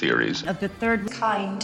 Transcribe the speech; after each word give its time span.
Welcome 0.00 0.08
to 0.08 0.16
theories. 0.16 0.42
of 0.44 0.60
the 0.60 0.68
third 0.68 1.10
kind. 1.10 1.62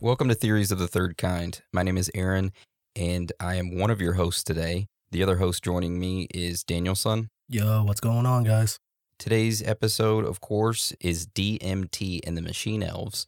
Welcome 0.00 0.28
to 0.28 0.34
Theories 0.34 0.72
of 0.72 0.78
the 0.78 0.88
Third 0.88 1.16
Kind. 1.16 1.62
My 1.72 1.84
name 1.84 1.96
is 1.96 2.10
Aaron, 2.14 2.52
and 2.96 3.30
I 3.38 3.54
am 3.54 3.78
one 3.78 3.90
of 3.90 4.00
your 4.00 4.14
hosts 4.14 4.42
today. 4.42 4.86
The 5.12 5.22
other 5.22 5.36
host 5.36 5.62
joining 5.62 6.00
me 6.00 6.26
is 6.34 6.64
Danielson. 6.64 7.28
Yo, 7.48 7.84
what's 7.84 8.00
going 8.00 8.26
on, 8.26 8.42
guys? 8.42 8.80
Today's 9.20 9.62
episode, 9.62 10.24
of 10.24 10.40
course, 10.40 10.94
is 10.98 11.26
DMT 11.26 12.20
and 12.26 12.38
the 12.38 12.40
Machine 12.40 12.82
Elves. 12.82 13.26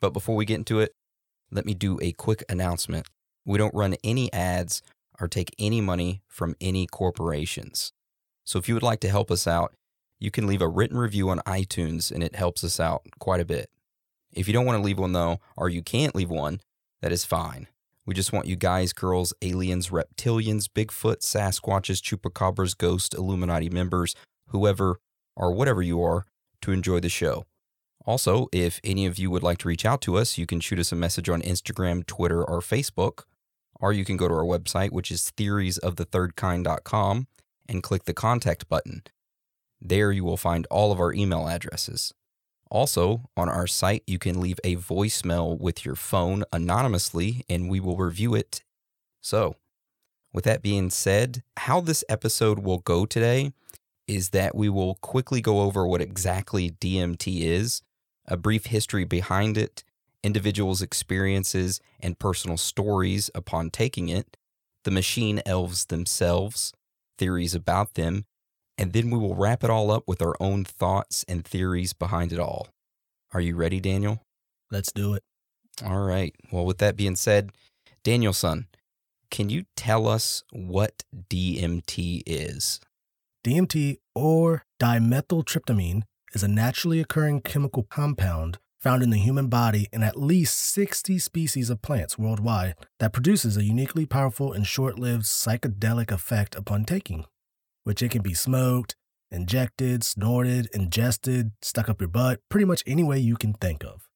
But 0.00 0.12
before 0.12 0.34
we 0.34 0.44
get 0.44 0.56
into 0.56 0.80
it, 0.80 0.90
let 1.52 1.64
me 1.64 1.74
do 1.74 1.96
a 2.02 2.10
quick 2.10 2.42
announcement. 2.48 3.06
We 3.44 3.56
don't 3.56 3.72
run 3.72 3.94
any 4.02 4.32
ads 4.32 4.82
or 5.20 5.28
take 5.28 5.54
any 5.56 5.80
money 5.80 6.22
from 6.26 6.56
any 6.60 6.88
corporations. 6.88 7.92
So 8.44 8.58
if 8.58 8.66
you 8.66 8.74
would 8.74 8.82
like 8.82 8.98
to 8.98 9.08
help 9.08 9.30
us 9.30 9.46
out, 9.46 9.74
you 10.18 10.32
can 10.32 10.48
leave 10.48 10.60
a 10.60 10.66
written 10.66 10.98
review 10.98 11.30
on 11.30 11.38
iTunes 11.46 12.10
and 12.10 12.24
it 12.24 12.34
helps 12.34 12.64
us 12.64 12.80
out 12.80 13.02
quite 13.20 13.40
a 13.40 13.44
bit. 13.44 13.70
If 14.32 14.48
you 14.48 14.52
don't 14.52 14.66
want 14.66 14.78
to 14.78 14.84
leave 14.84 14.98
one 14.98 15.12
though, 15.12 15.38
or 15.56 15.68
you 15.68 15.82
can't 15.82 16.16
leave 16.16 16.30
one, 16.30 16.58
that 17.00 17.12
is 17.12 17.24
fine. 17.24 17.68
We 18.04 18.12
just 18.12 18.32
want 18.32 18.48
you 18.48 18.56
guys, 18.56 18.92
girls, 18.92 19.32
aliens, 19.40 19.90
reptilians, 19.90 20.64
Bigfoot, 20.64 21.20
Sasquatches, 21.20 22.02
Chupacabras, 22.02 22.76
ghosts, 22.76 23.16
Illuminati 23.16 23.70
members, 23.70 24.16
whoever 24.48 24.98
or 25.38 25.52
whatever 25.52 25.80
you 25.80 26.02
are, 26.02 26.26
to 26.60 26.72
enjoy 26.72 27.00
the 27.00 27.08
show. 27.08 27.46
Also, 28.04 28.48
if 28.52 28.80
any 28.82 29.06
of 29.06 29.18
you 29.18 29.30
would 29.30 29.42
like 29.42 29.58
to 29.58 29.68
reach 29.68 29.84
out 29.84 30.00
to 30.02 30.16
us, 30.16 30.36
you 30.38 30.46
can 30.46 30.60
shoot 30.60 30.78
us 30.78 30.92
a 30.92 30.96
message 30.96 31.28
on 31.28 31.42
Instagram, 31.42 32.04
Twitter, 32.06 32.42
or 32.42 32.60
Facebook, 32.60 33.24
or 33.80 33.92
you 33.92 34.04
can 34.04 34.16
go 34.16 34.28
to 34.28 34.34
our 34.34 34.44
website, 34.44 34.90
which 34.90 35.10
is 35.10 35.32
theoriesofthethirdkind.com, 35.36 37.26
and 37.68 37.82
click 37.82 38.04
the 38.04 38.14
contact 38.14 38.68
button. 38.68 39.02
There 39.80 40.10
you 40.10 40.24
will 40.24 40.36
find 40.36 40.66
all 40.70 40.90
of 40.90 40.98
our 40.98 41.12
email 41.12 41.46
addresses. 41.48 42.12
Also, 42.70 43.28
on 43.36 43.48
our 43.48 43.66
site, 43.66 44.02
you 44.06 44.18
can 44.18 44.40
leave 44.40 44.58
a 44.64 44.76
voicemail 44.76 45.58
with 45.58 45.84
your 45.84 45.94
phone 45.94 46.44
anonymously 46.52 47.44
and 47.48 47.70
we 47.70 47.80
will 47.80 47.96
review 47.96 48.34
it. 48.34 48.62
So, 49.20 49.56
with 50.32 50.44
that 50.44 50.62
being 50.62 50.90
said, 50.90 51.42
how 51.58 51.80
this 51.80 52.04
episode 52.08 52.58
will 52.58 52.78
go 52.78 53.06
today 53.06 53.52
is 54.08 54.30
that 54.30 54.54
we 54.54 54.68
will 54.68 54.96
quickly 54.96 55.40
go 55.40 55.60
over 55.60 55.86
what 55.86 56.00
exactly 56.00 56.70
DMT 56.70 57.42
is, 57.42 57.82
a 58.26 58.36
brief 58.36 58.66
history 58.66 59.04
behind 59.04 59.56
it, 59.56 59.84
individuals' 60.24 60.82
experiences 60.82 61.80
and 62.00 62.18
personal 62.18 62.56
stories 62.56 63.30
upon 63.34 63.70
taking 63.70 64.08
it, 64.08 64.36
the 64.84 64.90
machine 64.90 65.40
elves 65.46 65.86
themselves, 65.86 66.72
theories 67.18 67.54
about 67.54 67.94
them, 67.94 68.24
and 68.76 68.92
then 68.92 69.10
we 69.10 69.18
will 69.18 69.34
wrap 69.34 69.62
it 69.62 69.70
all 69.70 69.90
up 69.90 70.04
with 70.06 70.22
our 70.22 70.34
own 70.40 70.64
thoughts 70.64 71.24
and 71.28 71.44
theories 71.44 71.92
behind 71.92 72.32
it 72.32 72.38
all. 72.38 72.68
Are 73.32 73.40
you 73.40 73.56
ready, 73.56 73.80
Daniel? 73.80 74.22
Let's 74.70 74.92
do 74.92 75.14
it. 75.14 75.22
All 75.84 76.00
right. 76.00 76.34
Well, 76.50 76.64
with 76.64 76.78
that 76.78 76.96
being 76.96 77.16
said, 77.16 77.50
Danielson, 78.02 78.66
can 79.30 79.50
you 79.50 79.64
tell 79.76 80.08
us 80.08 80.42
what 80.52 81.02
DMT 81.28 82.22
is? 82.26 82.80
DMT 83.48 83.96
or 84.14 84.62
dimethyltryptamine 84.78 86.02
is 86.34 86.42
a 86.42 86.48
naturally 86.48 87.00
occurring 87.00 87.40
chemical 87.40 87.82
compound 87.82 88.58
found 88.78 89.02
in 89.02 89.08
the 89.08 89.16
human 89.16 89.48
body 89.48 89.88
in 89.90 90.02
at 90.02 90.20
least 90.20 90.58
60 90.58 91.18
species 91.18 91.70
of 91.70 91.80
plants 91.80 92.18
worldwide 92.18 92.74
that 92.98 93.14
produces 93.14 93.56
a 93.56 93.64
uniquely 93.64 94.04
powerful 94.04 94.52
and 94.52 94.66
short 94.66 94.98
lived 94.98 95.24
psychedelic 95.24 96.12
effect 96.12 96.54
upon 96.56 96.84
taking, 96.84 97.24
which 97.84 98.02
it 98.02 98.10
can 98.10 98.20
be 98.20 98.34
smoked, 98.34 98.96
injected, 99.30 100.04
snorted, 100.04 100.68
ingested, 100.74 101.52
stuck 101.62 101.88
up 101.88 102.02
your 102.02 102.08
butt, 102.08 102.40
pretty 102.50 102.66
much 102.66 102.84
any 102.86 103.02
way 103.02 103.18
you 103.18 103.36
can 103.36 103.54
think 103.54 103.82
of. 103.82 104.10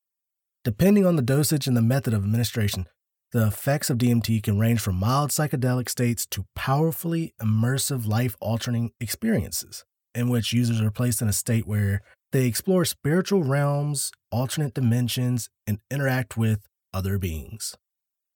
Depending 0.63 1.07
on 1.07 1.17
the 1.17 1.23
dosage 1.23 1.67
and 1.67 1.75
the 1.75 1.81
method 1.81 2.13
of 2.13 2.23
administration, 2.23 2.87
the 3.33 3.47
effects 3.47 3.89
of 3.89 3.99
DMT 3.99 4.43
can 4.43 4.59
range 4.59 4.81
from 4.81 4.97
mild 4.97 5.31
psychedelic 5.31 5.89
states 5.89 6.27
to 6.27 6.45
powerfully 6.55 7.35
immersive 7.41 8.07
life 8.07 8.37
altering 8.41 8.93
experiences, 9.01 9.85
in 10.15 10.29
which 10.29 10.53
users 10.53 10.81
are 10.81 10.91
placed 10.91 11.23
in 11.23 11.29
a 11.29 11.33
state 11.33 11.67
where 11.67 12.03
they 12.33 12.47
explore 12.47 12.85
spiritual 12.85 13.43
realms, 13.43 14.13
alternate 14.31 14.75
dimensions, 14.75 15.49
and 15.67 15.79
interact 15.91 16.37
with 16.37 16.61
other 16.93 17.19
beings. 17.19 17.75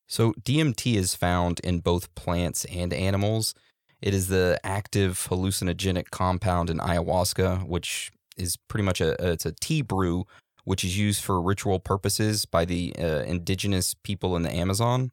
So, 0.08 0.32
DMT 0.42 0.94
is 0.94 1.14
found 1.14 1.60
in 1.60 1.80
both 1.80 2.14
plants 2.14 2.64
and 2.66 2.92
animals. 2.92 3.54
It 4.00 4.14
is 4.14 4.28
the 4.28 4.58
active 4.64 5.26
hallucinogenic 5.30 6.10
compound 6.10 6.70
in 6.70 6.78
ayahuasca, 6.78 7.66
which 7.66 8.12
is 8.36 8.56
pretty 8.68 8.84
much 8.84 9.00
a 9.00 9.16
it's 9.32 9.46
a 9.46 9.52
tea 9.52 9.82
brew 9.82 10.26
which 10.66 10.82
is 10.82 10.98
used 10.98 11.22
for 11.22 11.40
ritual 11.40 11.78
purposes 11.78 12.44
by 12.44 12.64
the 12.64 12.92
uh, 12.98 13.22
indigenous 13.22 13.94
people 13.94 14.34
in 14.34 14.42
the 14.42 14.52
Amazon. 14.52 15.12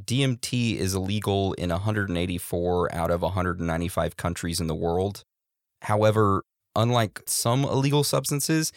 DMT 0.00 0.76
is 0.76 0.94
illegal 0.94 1.52
in 1.52 1.70
184 1.70 2.92
out 2.92 3.10
of 3.12 3.22
195 3.22 4.16
countries 4.16 4.60
in 4.60 4.66
the 4.66 4.74
world. 4.74 5.22
However, 5.82 6.42
unlike 6.74 7.22
some 7.24 7.62
illegal 7.62 8.02
substances, 8.02 8.72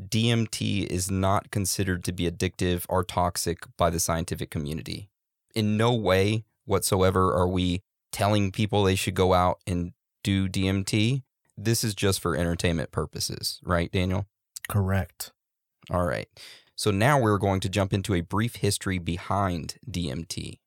DMT 0.00 0.86
is 0.86 1.10
not 1.10 1.50
considered 1.50 2.02
to 2.04 2.12
be 2.12 2.30
addictive 2.30 2.86
or 2.88 3.04
toxic 3.04 3.66
by 3.76 3.90
the 3.90 4.00
scientific 4.00 4.48
community. 4.48 5.10
In 5.54 5.76
no 5.76 5.92
way 5.92 6.44
whatsoever 6.64 7.34
are 7.34 7.48
we 7.48 7.82
telling 8.10 8.52
people 8.52 8.84
they 8.84 8.94
should 8.94 9.14
go 9.14 9.34
out 9.34 9.60
and 9.66 9.92
do 10.24 10.48
DMT. 10.48 11.22
This 11.58 11.84
is 11.84 11.94
just 11.94 12.20
for 12.20 12.34
entertainment 12.34 12.90
purposes, 12.90 13.60
right, 13.62 13.92
Daniel? 13.92 14.24
Correct. 14.66 15.32
All 15.92 16.06
right. 16.06 16.26
So 16.74 16.90
now 16.90 17.20
we're 17.20 17.38
going 17.38 17.60
to 17.60 17.68
jump 17.68 17.92
into 17.92 18.14
a 18.14 18.22
brief 18.22 18.56
history 18.56 18.98
behind 18.98 19.76
DMT. 19.88 20.58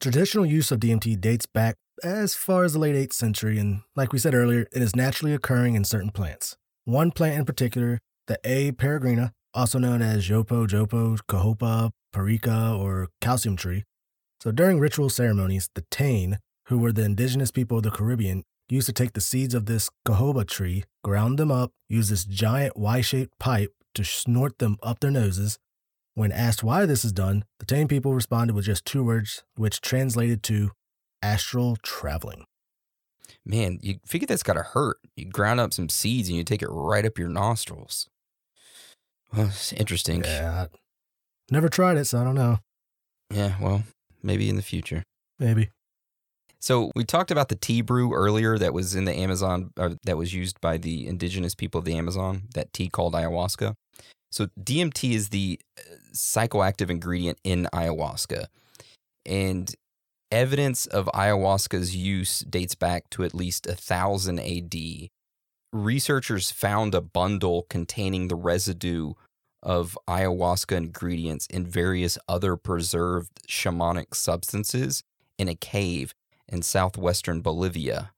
Traditional 0.00 0.44
use 0.44 0.72
of 0.72 0.80
DMT 0.80 1.20
dates 1.20 1.46
back 1.46 1.76
as 2.02 2.34
far 2.34 2.64
as 2.64 2.72
the 2.72 2.80
late 2.80 2.96
8th 2.96 3.12
century, 3.12 3.58
and 3.58 3.82
like 3.94 4.12
we 4.12 4.18
said 4.18 4.34
earlier, 4.34 4.66
it 4.72 4.82
is 4.82 4.96
naturally 4.96 5.32
occurring 5.32 5.76
in 5.76 5.84
certain 5.84 6.10
plants. 6.10 6.56
One 6.84 7.12
plant 7.12 7.38
in 7.38 7.44
particular, 7.44 8.00
the 8.26 8.38
A. 8.44 8.72
peregrina, 8.72 9.30
also 9.54 9.78
known 9.78 10.02
as 10.02 10.28
Jopo, 10.28 10.66
Jopo, 10.66 11.18
Cohoba, 11.28 11.90
Parica, 12.12 12.76
or 12.76 13.08
calcium 13.20 13.56
tree. 13.56 13.84
So 14.42 14.50
during 14.50 14.80
ritual 14.80 15.08
ceremonies, 15.08 15.70
the 15.76 15.84
Tain, 15.88 16.38
who 16.66 16.78
were 16.78 16.92
the 16.92 17.04
indigenous 17.04 17.52
people 17.52 17.76
of 17.76 17.84
the 17.84 17.92
Caribbean, 17.92 18.42
used 18.68 18.86
to 18.86 18.92
take 18.92 19.12
the 19.12 19.20
seeds 19.20 19.54
of 19.54 19.66
this 19.66 19.88
cohoba 20.06 20.46
tree, 20.48 20.82
ground 21.04 21.38
them 21.38 21.52
up, 21.52 21.70
use 21.88 22.08
this 22.08 22.24
giant 22.24 22.76
Y 22.76 23.00
shaped 23.02 23.38
pipe 23.38 23.70
to 23.94 24.04
snort 24.04 24.58
them 24.58 24.76
up 24.82 25.00
their 25.00 25.10
noses. 25.10 25.58
When 26.14 26.30
asked 26.30 26.62
why 26.62 26.86
this 26.86 27.04
is 27.04 27.12
done, 27.12 27.44
the 27.58 27.66
Taine 27.66 27.88
people 27.88 28.14
responded 28.14 28.54
with 28.54 28.66
just 28.66 28.84
two 28.84 29.02
words, 29.02 29.42
which 29.56 29.80
translated 29.80 30.42
to 30.44 30.70
astral 31.22 31.76
traveling. 31.82 32.44
Man, 33.44 33.78
you 33.82 33.98
figure 34.06 34.26
that's 34.26 34.42
got 34.42 34.54
to 34.54 34.62
hurt. 34.62 34.98
You 35.16 35.26
ground 35.26 35.60
up 35.60 35.72
some 35.72 35.88
seeds 35.88 36.28
and 36.28 36.38
you 36.38 36.44
take 36.44 36.62
it 36.62 36.68
right 36.68 37.04
up 37.04 37.18
your 37.18 37.28
nostrils. 37.28 38.08
Well, 39.36 39.46
it's 39.46 39.72
interesting. 39.72 40.22
Yeah. 40.22 40.66
Never 41.50 41.68
tried 41.68 41.96
it, 41.96 42.04
so 42.04 42.20
I 42.20 42.24
don't 42.24 42.36
know. 42.36 42.58
Yeah, 43.30 43.56
well, 43.60 43.82
maybe 44.22 44.48
in 44.48 44.54
the 44.54 44.62
future. 44.62 45.02
Maybe. 45.40 45.70
So 46.60 46.92
we 46.94 47.04
talked 47.04 47.32
about 47.32 47.48
the 47.48 47.56
tea 47.56 47.82
brew 47.82 48.14
earlier 48.14 48.56
that 48.58 48.72
was 48.72 48.94
in 48.94 49.06
the 49.06 49.12
Amazon, 49.12 49.70
uh, 49.76 49.96
that 50.04 50.16
was 50.16 50.32
used 50.32 50.60
by 50.60 50.78
the 50.78 51.06
indigenous 51.06 51.54
people 51.54 51.80
of 51.80 51.84
the 51.84 51.96
Amazon. 51.96 52.44
That 52.54 52.72
tea 52.72 52.88
called 52.88 53.14
ayahuasca. 53.14 53.74
So 54.34 54.48
DMT 54.60 55.12
is 55.12 55.28
the 55.28 55.60
uh, 55.78 55.94
psychoactive 56.12 56.90
ingredient 56.90 57.38
in 57.44 57.68
ayahuasca, 57.72 58.46
and 59.24 59.72
evidence 60.32 60.86
of 60.86 61.08
ayahuasca's 61.14 61.94
use 61.94 62.40
dates 62.40 62.74
back 62.74 63.08
to 63.10 63.22
at 63.22 63.32
least 63.32 63.66
thousand 63.66 64.40
A.D. 64.40 65.12
Researchers 65.72 66.50
found 66.50 66.96
a 66.96 67.00
bundle 67.00 67.66
containing 67.70 68.26
the 68.26 68.34
residue 68.34 69.12
of 69.62 69.96
ayahuasca 70.08 70.76
ingredients 70.76 71.46
in 71.46 71.64
various 71.64 72.18
other 72.26 72.56
preserved 72.56 73.40
shamanic 73.48 74.16
substances 74.16 75.04
in 75.38 75.46
a 75.46 75.54
cave 75.54 76.12
in 76.48 76.62
southwestern 76.62 77.40
Bolivia. 77.40 78.10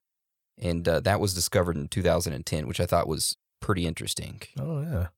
And 0.59 0.89
uh, 0.89 1.01
that 1.01 1.21
was 1.21 1.35
discovered 1.35 1.77
in 1.77 1.89
2010, 1.89 2.67
which 2.67 2.81
I 2.81 2.87
thought 2.87 3.07
was 3.07 3.37
pretty 3.61 3.87
interesting. 3.87 4.41
Oh, 4.59 4.81
yeah. 4.81 5.09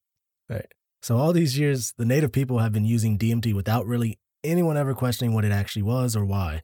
Right. 0.49 0.67
So, 1.03 1.17
all 1.17 1.33
these 1.33 1.59
years, 1.59 1.95
the 1.97 2.05
native 2.05 2.33
people 2.33 2.59
have 2.59 2.73
been 2.73 2.85
using 2.85 3.19
DMT 3.19 3.55
without 3.55 3.87
really 3.87 4.19
anyone 4.43 4.77
ever 4.77 4.95
questioning 4.95 5.35
what 5.35 5.45
it 5.45 5.53
actually 5.53 5.83
was 5.83 6.17
or 6.17 6.25
why. 6.25 6.63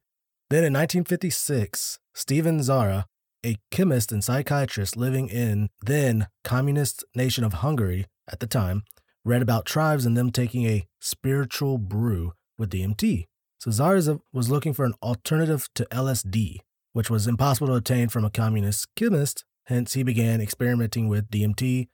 Then 0.50 0.64
in 0.64 0.72
1956, 0.72 1.98
Stephen 2.14 2.60
Szára, 2.60 3.04
a 3.44 3.56
chemist 3.70 4.12
and 4.12 4.22
psychiatrist 4.22 4.96
living 4.96 5.28
in 5.28 5.68
then 5.82 6.28
communist 6.42 7.04
nation 7.14 7.44
of 7.44 7.54
Hungary 7.54 8.06
at 8.28 8.40
the 8.40 8.46
time, 8.46 8.82
read 9.24 9.42
about 9.42 9.66
tribes 9.66 10.06
and 10.06 10.16
them 10.16 10.30
taking 10.30 10.66
a 10.66 10.86
spiritual 11.00 11.78
brew 11.78 12.32
with 12.58 12.70
DMT. 12.70 13.26
So 13.58 13.70
Zarzab 13.70 14.20
was 14.32 14.50
looking 14.50 14.74
for 14.74 14.84
an 14.84 14.94
alternative 15.02 15.68
to 15.74 15.86
LSD, 15.86 16.58
which 16.92 17.10
was 17.10 17.26
impossible 17.26 17.68
to 17.68 17.74
obtain 17.74 18.08
from 18.08 18.24
a 18.24 18.30
communist 18.30 18.86
chemist. 18.94 19.44
Hence, 19.66 19.94
he 19.94 20.02
began 20.02 20.40
experimenting 20.40 21.08
with 21.08 21.30
DMT, 21.30 21.88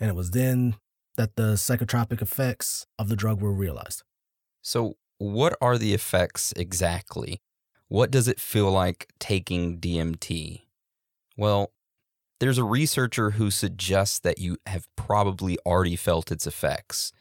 and 0.00 0.10
it 0.10 0.16
was 0.16 0.32
then 0.32 0.74
that 1.16 1.36
the 1.36 1.54
psychotropic 1.54 2.20
effects 2.20 2.86
of 2.98 3.08
the 3.08 3.16
drug 3.16 3.40
were 3.40 3.52
realized. 3.52 4.02
So, 4.62 4.94
what 5.18 5.56
are 5.60 5.78
the 5.78 5.94
effects 5.94 6.52
exactly? 6.56 7.40
What 7.88 8.10
does 8.10 8.28
it 8.28 8.40
feel 8.40 8.70
like 8.70 9.12
taking 9.18 9.78
DMT? 9.78 10.62
Well, 11.36 11.72
there's 12.40 12.58
a 12.58 12.64
researcher 12.64 13.30
who 13.30 13.50
suggests 13.50 14.18
that 14.20 14.38
you 14.38 14.58
have 14.66 14.86
probably 14.96 15.58
already 15.64 15.96
felt 15.96 16.32
its 16.32 16.46
effects. 16.46 17.12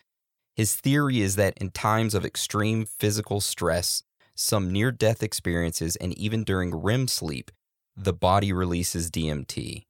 His 0.56 0.76
theory 0.76 1.22
is 1.22 1.36
that 1.36 1.58
in 1.58 1.72
times 1.72 2.14
of 2.14 2.26
extreme 2.26 2.86
physical 2.86 3.42
stress, 3.42 4.04
some 4.36 4.72
near 4.72 4.92
death 4.92 5.22
experiences, 5.22 5.96
and 5.98 6.18
even 6.18 6.44
during 6.44 6.76
REM 6.76 7.08
sleep, 7.08 7.52
the 7.96 8.14
body 8.14 8.52
releases 8.52 9.12
DMT. 9.12 9.86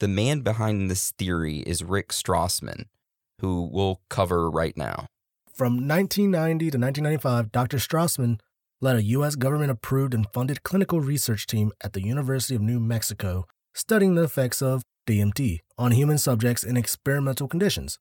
The 0.00 0.08
man 0.08 0.40
behind 0.40 0.90
this 0.90 1.12
theory 1.12 1.58
is 1.60 1.84
Rick 1.84 2.08
Strassman, 2.08 2.86
who 3.40 3.68
we'll 3.72 4.00
cover 4.08 4.50
right 4.50 4.76
now. 4.76 5.06
From 5.52 5.88
1990 5.88 6.70
to 6.70 6.78
1995, 6.78 7.52
Dr. 7.52 7.78
Strassman 7.78 8.40
led 8.80 8.96
a 8.96 9.02
U.S. 9.02 9.36
government 9.36 9.70
approved 9.70 10.12
and 10.12 10.26
funded 10.32 10.62
clinical 10.62 11.00
research 11.00 11.46
team 11.46 11.72
at 11.82 11.94
the 11.94 12.02
University 12.02 12.54
of 12.54 12.60
New 12.60 12.78
Mexico 12.78 13.46
studying 13.76 14.14
the 14.14 14.22
effects 14.22 14.62
of 14.62 14.82
DMT 15.06 15.60
on 15.78 15.92
human 15.92 16.18
subjects 16.18 16.64
in 16.64 16.76
experimental 16.76 17.46
conditions. 17.46 17.98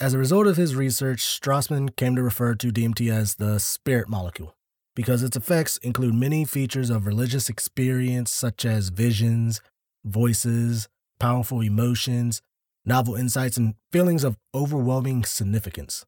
As 0.00 0.14
a 0.14 0.18
result 0.18 0.46
of 0.46 0.56
his 0.56 0.76
research, 0.76 1.20
Strassman 1.20 1.94
came 1.96 2.14
to 2.16 2.22
refer 2.22 2.54
to 2.54 2.72
DMT 2.72 3.10
as 3.10 3.36
the 3.36 3.58
spirit 3.58 4.08
molecule 4.08 4.54
because 4.94 5.22
its 5.22 5.36
effects 5.36 5.76
include 5.78 6.14
many 6.14 6.44
features 6.44 6.88
of 6.88 7.06
religious 7.06 7.48
experience, 7.48 8.30
such 8.30 8.64
as 8.64 8.88
visions, 8.88 9.60
voices, 10.04 10.88
powerful 11.18 11.60
emotions, 11.60 12.40
novel 12.86 13.14
insights, 13.14 13.56
and 13.56 13.74
feelings 13.92 14.24
of 14.24 14.36
overwhelming 14.54 15.24
significance. 15.24 16.06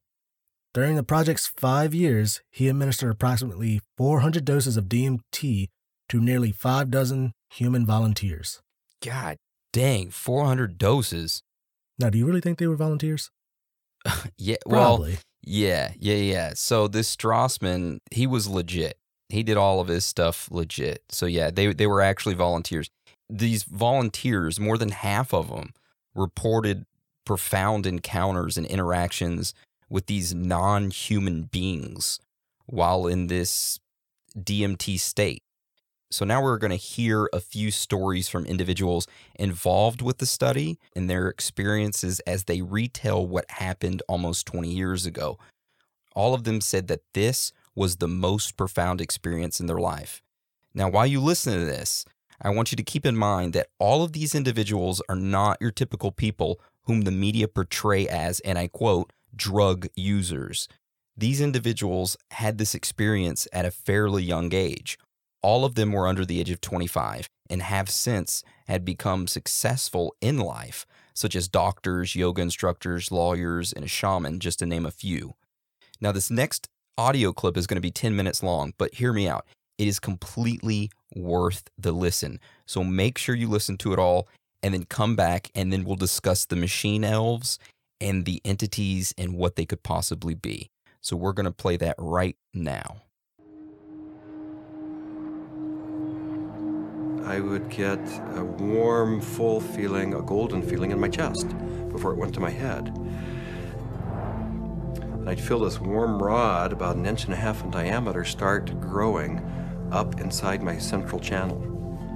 During 0.73 0.95
the 0.95 1.03
project's 1.03 1.47
five 1.47 1.93
years, 1.93 2.41
he 2.51 2.69
administered 2.69 3.11
approximately 3.11 3.81
400 3.97 4.45
doses 4.45 4.77
of 4.77 4.85
DMT 4.85 5.67
to 6.09 6.19
nearly 6.19 6.51
five 6.51 6.89
dozen 6.89 7.33
human 7.49 7.85
volunteers. 7.85 8.61
God 9.03 9.37
dang, 9.71 10.09
400 10.09 10.77
doses. 10.77 11.43
Now, 11.97 12.09
do 12.09 12.17
you 12.17 12.25
really 12.25 12.41
think 12.41 12.57
they 12.57 12.67
were 12.67 12.75
volunteers? 12.75 13.31
yeah, 14.37 14.57
well, 14.65 14.97
Probably. 14.97 15.17
yeah, 15.43 15.91
yeah, 15.99 16.15
yeah. 16.15 16.51
So 16.55 16.87
this 16.87 17.15
Strassman, 17.15 17.99
he 18.11 18.25
was 18.27 18.47
legit. 18.47 18.97
He 19.29 19.43
did 19.43 19.57
all 19.57 19.79
of 19.79 19.87
his 19.87 20.05
stuff 20.05 20.49
legit. 20.51 21.03
So 21.09 21.25
yeah, 21.25 21.51
they 21.51 21.73
they 21.73 21.87
were 21.87 22.01
actually 22.01 22.35
volunteers. 22.35 22.89
These 23.29 23.63
volunteers, 23.63 24.59
more 24.59 24.77
than 24.77 24.89
half 24.89 25.33
of 25.33 25.49
them, 25.49 25.73
reported 26.15 26.85
profound 27.25 27.85
encounters 27.85 28.57
and 28.57 28.65
interactions 28.65 29.53
with 29.89 30.07
these 30.07 30.33
non-human 30.33 31.43
beings 31.43 32.19
while 32.65 33.07
in 33.07 33.27
this 33.27 33.79
DMT 34.37 34.99
state. 34.99 35.43
So 36.11 36.25
now 36.25 36.41
we're 36.41 36.57
going 36.57 36.71
to 36.71 36.75
hear 36.75 37.29
a 37.31 37.39
few 37.39 37.69
stories 37.69 38.27
from 38.27 38.45
individuals 38.45 39.07
involved 39.35 40.01
with 40.01 40.17
the 40.17 40.25
study 40.25 40.79
and 40.95 41.07
their 41.07 41.27
experiences 41.27 42.19
as 42.21 42.45
they 42.45 42.61
retell 42.61 43.25
what 43.25 43.45
happened 43.49 44.01
almost 44.07 44.47
20 44.47 44.71
years 44.71 45.05
ago. 45.05 45.37
All 46.15 46.33
of 46.33 46.45
them 46.45 46.61
said 46.61 46.87
that 46.87 47.01
this 47.13 47.51
was 47.75 47.97
the 47.97 48.07
most 48.07 48.57
profound 48.57 49.01
experience 49.01 49.59
in 49.59 49.67
their 49.67 49.79
life. 49.79 50.23
Now, 50.73 50.89
while 50.89 51.05
you 51.05 51.19
listen 51.19 51.53
to 51.53 51.65
this, 51.65 52.05
I 52.41 52.49
want 52.49 52.71
you 52.71 52.75
to 52.77 52.83
keep 52.83 53.05
in 53.05 53.17
mind 53.17 53.53
that 53.53 53.67
all 53.79 54.03
of 54.03 54.13
these 54.13 54.33
individuals 54.33 55.01
are 55.09 55.15
not 55.15 55.57
your 55.59 55.71
typical 55.71 56.11
people 56.11 56.59
whom 56.85 57.01
the 57.01 57.11
media 57.11 57.47
portray 57.47 58.07
as, 58.07 58.39
and 58.41 58.57
I 58.57 58.67
quote, 58.67 59.11
drug 59.35 59.87
users. 59.95 60.67
These 61.17 61.41
individuals 61.41 62.15
had 62.31 62.57
this 62.57 62.73
experience 62.73 63.47
at 63.51 63.65
a 63.65 63.71
fairly 63.71 64.23
young 64.23 64.53
age. 64.53 64.97
All 65.41 65.65
of 65.65 65.75
them 65.75 65.91
were 65.91 66.07
under 66.07 66.25
the 66.25 66.39
age 66.39 66.49
of 66.49 66.61
25 66.61 67.29
and 67.49 67.61
have 67.61 67.89
since 67.89 68.43
had 68.67 68.85
become 68.85 69.27
successful 69.27 70.15
in 70.21 70.37
life, 70.37 70.85
such 71.13 71.35
as 71.35 71.47
doctors, 71.47 72.15
yoga 72.15 72.41
instructors, 72.41 73.11
lawyers, 73.11 73.73
and 73.73 73.83
a 73.83 73.87
shaman, 73.87 74.39
just 74.39 74.59
to 74.59 74.65
name 74.65 74.85
a 74.85 74.91
few. 74.91 75.33
Now, 75.99 76.13
this 76.13 76.31
next 76.31 76.67
audio 76.97 77.33
clip 77.33 77.57
is 77.57 77.67
going 77.67 77.75
to 77.75 77.81
be 77.81 77.91
10 77.91 78.15
minutes 78.15 78.41
long, 78.41 78.73
but 78.77 78.95
hear 78.95 79.11
me 79.11 79.27
out. 79.27 79.45
It 79.77 79.87
is 79.87 79.99
completely 79.99 80.89
worth 81.15 81.69
the 81.77 81.91
listen. 81.91 82.39
So 82.65 82.83
make 82.83 83.17
sure 83.17 83.35
you 83.35 83.47
listen 83.47 83.77
to 83.77 83.93
it 83.93 83.99
all 83.99 84.27
and 84.61 84.73
then 84.73 84.85
come 84.85 85.15
back 85.15 85.49
and 85.55 85.71
then 85.71 85.83
we'll 85.83 85.95
discuss 85.95 86.45
the 86.45 86.55
machine 86.55 87.03
elves 87.03 87.59
and 88.01 88.25
the 88.25 88.41
entities 88.45 89.13
and 89.17 89.33
what 89.33 89.55
they 89.55 89.65
could 89.65 89.83
possibly 89.83 90.35
be. 90.35 90.69
So 91.01 91.15
we're 91.15 91.33
going 91.33 91.45
to 91.45 91.51
play 91.51 91.77
that 91.77 91.95
right 91.97 92.35
now. 92.53 93.03
I 97.25 97.39
would 97.39 97.69
get 97.69 97.99
a 98.35 98.43
warm, 98.43 99.21
full 99.21 99.61
feeling, 99.61 100.15
a 100.15 100.21
golden 100.21 100.63
feeling 100.63 100.91
in 100.91 100.99
my 100.99 101.09
chest 101.09 101.47
before 101.89 102.11
it 102.11 102.17
went 102.17 102.33
to 102.33 102.39
my 102.39 102.49
head. 102.49 102.87
And 105.13 105.29
I'd 105.29 105.39
feel 105.39 105.59
this 105.59 105.79
warm 105.79 106.21
rod, 106.21 106.73
about 106.73 106.95
an 106.95 107.05
inch 107.05 107.25
and 107.25 107.33
a 107.33 107.37
half 107.37 107.63
in 107.63 107.69
diameter, 107.69 108.25
start 108.25 108.79
growing 108.81 109.45
up 109.91 110.19
inside 110.19 110.61
my 110.61 110.77
central 110.77 111.19
channel. 111.19 111.65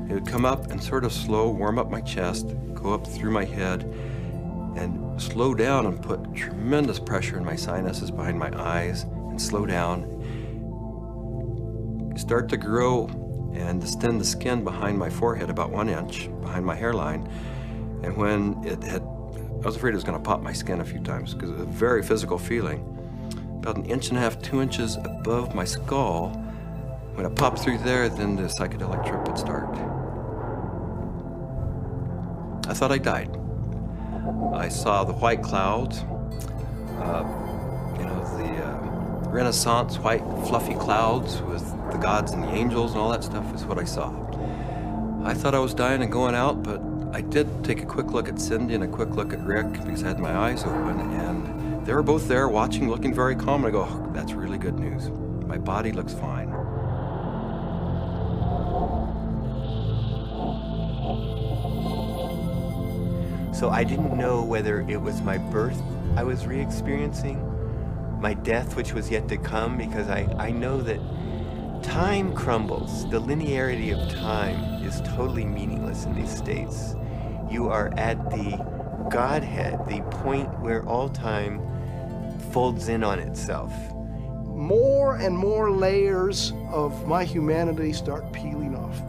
It 0.09 0.13
would 0.13 0.27
come 0.27 0.45
up 0.45 0.71
and 0.71 0.83
sort 0.83 1.05
of 1.05 1.13
slow, 1.13 1.49
warm 1.49 1.79
up 1.79 1.89
my 1.89 2.01
chest, 2.01 2.53
go 2.73 2.93
up 2.93 3.07
through 3.07 3.31
my 3.31 3.45
head, 3.45 3.83
and 4.75 5.21
slow 5.21 5.53
down 5.53 5.85
and 5.85 6.01
put 6.01 6.33
tremendous 6.33 6.99
pressure 6.99 7.37
in 7.37 7.45
my 7.45 7.55
sinuses 7.55 8.11
behind 8.11 8.37
my 8.37 8.51
eyes, 8.59 9.03
and 9.03 9.41
slow 9.41 9.65
down. 9.65 10.09
Start 12.17 12.49
to 12.49 12.57
grow 12.57 13.07
and 13.53 13.79
distend 13.79 14.19
the 14.19 14.25
skin 14.25 14.63
behind 14.63 14.97
my 14.97 15.09
forehead 15.09 15.49
about 15.49 15.71
one 15.71 15.89
inch 15.89 16.29
behind 16.41 16.65
my 16.65 16.75
hairline. 16.75 17.27
And 18.03 18.17
when 18.17 18.61
it 18.65 18.83
had, 18.83 19.01
I 19.01 19.65
was 19.65 19.75
afraid 19.75 19.91
it 19.91 19.95
was 19.95 20.03
going 20.03 20.17
to 20.17 20.23
pop 20.23 20.41
my 20.41 20.53
skin 20.53 20.81
a 20.81 20.85
few 20.85 20.99
times 20.99 21.33
because 21.33 21.51
it 21.51 21.53
was 21.53 21.61
a 21.61 21.65
very 21.65 22.03
physical 22.03 22.37
feeling. 22.37 22.89
About 23.57 23.77
an 23.77 23.85
inch 23.85 24.09
and 24.09 24.17
a 24.17 24.21
half, 24.21 24.41
two 24.41 24.61
inches 24.61 24.97
above 24.97 25.55
my 25.55 25.63
skull, 25.63 26.39
when 27.15 27.25
it 27.25 27.35
popped 27.35 27.59
through 27.59 27.77
there, 27.79 28.09
then 28.09 28.35
the 28.35 28.43
psychedelic 28.43 29.05
trip 29.07 29.27
would 29.27 29.37
start. 29.37 29.69
I 32.67 32.73
thought 32.73 32.91
I 32.91 32.97
died. 32.97 33.29
I 34.53 34.69
saw 34.69 35.03
the 35.03 35.13
white 35.13 35.43
clouds, 35.43 35.99
uh, 36.99 37.23
you 37.97 38.05
know, 38.05 38.23
the 38.37 38.65
uh, 38.65 39.29
Renaissance 39.29 39.97
white 39.99 40.23
fluffy 40.47 40.75
clouds 40.75 41.41
with 41.41 41.63
the 41.91 41.97
gods 41.97 42.31
and 42.31 42.43
the 42.43 42.49
angels 42.49 42.91
and 42.91 43.01
all 43.01 43.11
that 43.11 43.23
stuff 43.23 43.53
is 43.53 43.65
what 43.65 43.77
I 43.77 43.83
saw. 43.83 44.11
I 45.23 45.33
thought 45.33 45.53
I 45.55 45.59
was 45.59 45.73
dying 45.73 46.01
and 46.01 46.11
going 46.11 46.35
out, 46.35 46.63
but 46.63 46.81
I 47.13 47.21
did 47.21 47.63
take 47.63 47.81
a 47.81 47.85
quick 47.85 48.07
look 48.07 48.27
at 48.27 48.39
Cindy 48.39 48.73
and 48.73 48.83
a 48.83 48.87
quick 48.87 49.09
look 49.11 49.33
at 49.33 49.39
Rick 49.41 49.71
because 49.73 50.03
I 50.03 50.07
had 50.07 50.19
my 50.19 50.35
eyes 50.35 50.63
open, 50.63 50.99
and 50.99 51.85
they 51.85 51.93
were 51.93 52.03
both 52.03 52.27
there 52.27 52.49
watching, 52.49 52.89
looking 52.89 53.13
very 53.13 53.35
calm. 53.35 53.65
And 53.65 53.67
I 53.67 53.71
go, 53.71 53.87
oh, 53.87 54.11
that's 54.13 54.33
really 54.33 54.57
good 54.57 54.79
news. 54.79 55.09
My 55.47 55.57
body 55.57 55.91
looks 55.91 56.13
fine. 56.13 56.49
So 63.63 63.69
I 63.69 63.85
didn't 63.85 64.17
know 64.17 64.43
whether 64.43 64.81
it 64.89 65.01
was 65.01 65.21
my 65.21 65.37
birth 65.37 65.81
I 66.17 66.23
was 66.23 66.45
re 66.45 66.59
experiencing, 66.59 67.39
my 68.19 68.33
death, 68.33 68.75
which 68.75 68.91
was 68.91 69.09
yet 69.09 69.29
to 69.29 69.37
come, 69.37 69.77
because 69.77 70.09
I, 70.09 70.27
I 70.37 70.51
know 70.51 70.81
that 70.81 70.99
time 71.81 72.35
crumbles. 72.35 73.09
The 73.09 73.21
linearity 73.21 73.93
of 73.97 74.13
time 74.13 74.83
is 74.83 74.99
totally 75.15 75.45
meaningless 75.45 76.03
in 76.03 76.13
these 76.13 76.35
states. 76.35 76.97
You 77.49 77.69
are 77.69 77.93
at 77.95 78.29
the 78.31 78.57
Godhead, 79.09 79.79
the 79.87 80.01
point 80.11 80.59
where 80.59 80.83
all 80.83 81.07
time 81.07 81.61
folds 82.51 82.89
in 82.89 83.01
on 83.01 83.17
itself. 83.19 83.71
more 84.55 85.15
and 85.17 85.37
more 85.37 85.71
layers 85.71 86.53
of 86.69 87.07
my 87.07 87.23
humanity 87.23 87.93
start 87.93 88.31
peeling 88.33 88.75
off. 88.75 89.01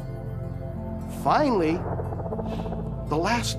Finally, 1.23 1.75
the 3.09 3.17
last, 3.17 3.59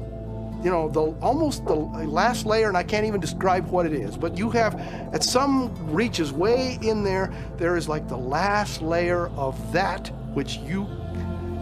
you 0.66 0.72
know, 0.72 0.90
the 0.90 1.02
almost 1.22 1.64
the 1.66 1.76
last 1.76 2.48
layer, 2.48 2.68
and 2.68 2.76
I 2.76 2.82
can't 2.82 3.06
even 3.06 3.22
describe 3.22 3.68
what 3.68 3.86
it 3.86 3.94
is, 3.94 4.18
but 4.18 4.36
you 4.36 4.50
have, 4.50 4.74
at 5.14 5.24
some 5.24 5.72
reaches 5.94 6.34
way 6.34 6.80
in 6.82 7.04
there, 7.04 7.32
there 7.58 7.78
is 7.78 7.88
like 7.88 8.08
the 8.08 8.18
last 8.18 8.82
layer 8.82 9.28
of 9.38 9.72
that 9.74 10.08
which 10.34 10.58
you, 10.58 10.86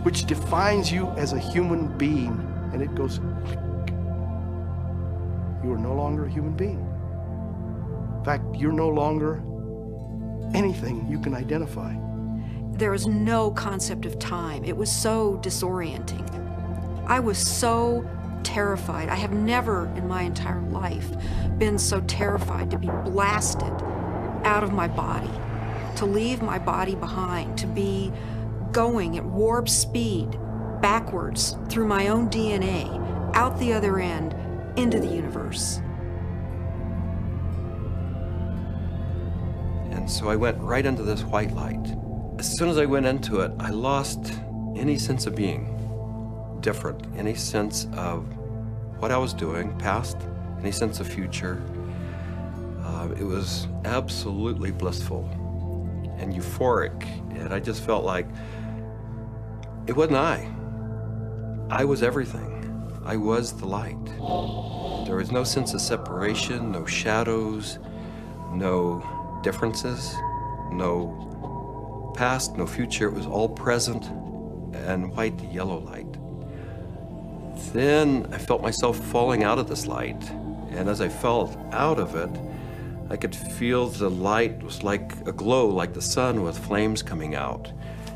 which 0.04 0.24
defines 0.24 0.90
you 0.90 1.10
as 1.18 1.34
a 1.34 1.38
human 1.38 1.98
being, 1.98 2.30
and 2.72 2.82
it 2.82 2.96
goes. 2.96 3.18
You 5.62 5.74
are 5.74 5.78
no 5.78 5.94
longer 5.94 6.26
a 6.26 6.32
human 6.32 6.54
being. 6.54 6.80
In 8.20 8.24
fact, 8.24 8.56
you're 8.56 8.72
no 8.72 8.88
longer 8.88 9.44
anything 10.54 11.06
you 11.10 11.20
can 11.20 11.34
identify. 11.34 11.94
There 12.78 12.92
was 12.92 13.06
no 13.06 13.52
concept 13.52 14.06
of 14.06 14.18
time. 14.18 14.64
It 14.64 14.78
was 14.78 14.90
so 14.90 15.40
disorienting. 15.44 16.24
I 17.06 17.20
was 17.20 17.38
so 17.38 18.10
terrified. 18.44 19.10
I 19.10 19.16
have 19.16 19.32
never 19.32 19.88
in 19.96 20.08
my 20.08 20.24
entire 20.24 20.62
life 20.62 21.10
been 21.58 21.78
so 21.78 22.02
terrified 22.02 22.70
to 22.72 22.78
be 22.78 22.88
blasted 23.06 23.74
out 24.44 24.64
of 24.64 24.74
my 24.74 24.88
body, 24.88 25.32
to 25.98 26.06
leave 26.06 26.42
my 26.42 26.60
body 26.60 26.96
behind, 26.96 27.58
to 27.60 27.68
be 27.68 28.12
going 28.72 29.18
at 29.18 29.26
warp 29.26 29.70
speed 29.70 30.38
backwards 30.82 31.56
through 31.70 31.88
my 31.88 32.10
own 32.10 32.30
DNA, 32.30 32.88
out 33.36 33.58
the 33.60 33.72
other 33.74 34.00
end, 34.00 34.36
into 34.78 35.00
the 35.00 35.08
universe. 35.08 35.80
And 39.92 40.10
so 40.10 40.28
I 40.28 40.36
went 40.36 40.60
right 40.60 40.86
into 40.86 41.04
this 41.04 41.24
white 41.24 41.54
light. 41.54 41.96
As 42.40 42.58
soon 42.58 42.68
as 42.68 42.78
I 42.78 42.86
went 42.86 43.06
into 43.06 43.40
it, 43.40 43.52
I 43.60 43.70
lost 43.70 44.34
any 44.76 44.98
sense 44.98 45.28
of 45.28 45.36
being 45.36 45.73
different, 46.64 47.06
any 47.16 47.36
sense 47.36 47.88
of 47.96 48.26
what 48.98 49.12
I 49.12 49.18
was 49.18 49.34
doing, 49.34 49.78
past, 49.78 50.18
any 50.60 50.72
sense 50.72 51.00
of 51.00 51.08
future. 51.08 51.62
Uh, 52.82 53.10
it 53.20 53.24
was 53.24 53.68
absolutely 53.86 54.72
blissful 54.72 55.30
and 56.18 56.34
euphoric, 56.34 57.04
and 57.38 57.54
I 57.54 57.60
just 57.60 57.84
felt 57.84 58.06
like 58.06 58.28
it 59.88 59.96
wasn't 59.96 60.18
I. 60.18 60.50
I 61.70 61.84
was 61.84 62.02
everything. 62.02 62.50
I 63.06 63.18
was 63.18 63.52
the 63.52 63.66
light. 63.66 64.06
There 65.06 65.18
was 65.18 65.32
no 65.32 65.44
sense 65.44 65.74
of 65.74 65.82
separation, 65.82 66.72
no 66.72 66.86
shadows, 66.86 67.80
no 68.54 69.04
differences, 69.44 70.16
no 70.72 72.14
past, 72.16 72.56
no 72.56 72.66
future. 72.66 73.08
It 73.10 73.14
was 73.14 73.26
all 73.26 73.50
present 73.50 74.06
and 74.74 75.14
white 75.14 75.38
yellow 75.52 75.80
light. 75.80 76.18
Then 77.74 78.28
I 78.32 78.38
felt 78.38 78.62
myself 78.62 78.98
falling 78.98 79.44
out 79.44 79.60
of 79.60 79.68
this 79.68 79.88
light, 79.88 80.30
and 80.72 80.90
as 80.90 81.02
I 81.02 81.10
fell 81.10 81.56
out 81.72 82.00
of 82.00 82.16
it, 82.16 82.30
I 83.10 83.16
could 83.16 83.36
feel 83.36 83.88
the 83.88 84.10
light 84.10 84.64
was 84.64 84.84
like 84.84 85.14
a 85.28 85.32
glow, 85.32 85.68
like 85.68 85.94
the 85.94 86.02
sun 86.02 86.42
with 86.42 86.58
flames 86.58 87.04
coming 87.04 87.36
out 87.36 87.72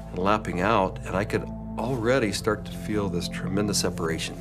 and 0.10 0.18
lapping 0.18 0.62
out, 0.62 1.00
and 1.06 1.16
I 1.16 1.26
could 1.26 1.44
already 1.78 2.32
start 2.32 2.66
to 2.66 2.72
feel 2.72 3.10
this 3.10 3.28
tremendous 3.28 3.80
separation. 3.80 4.36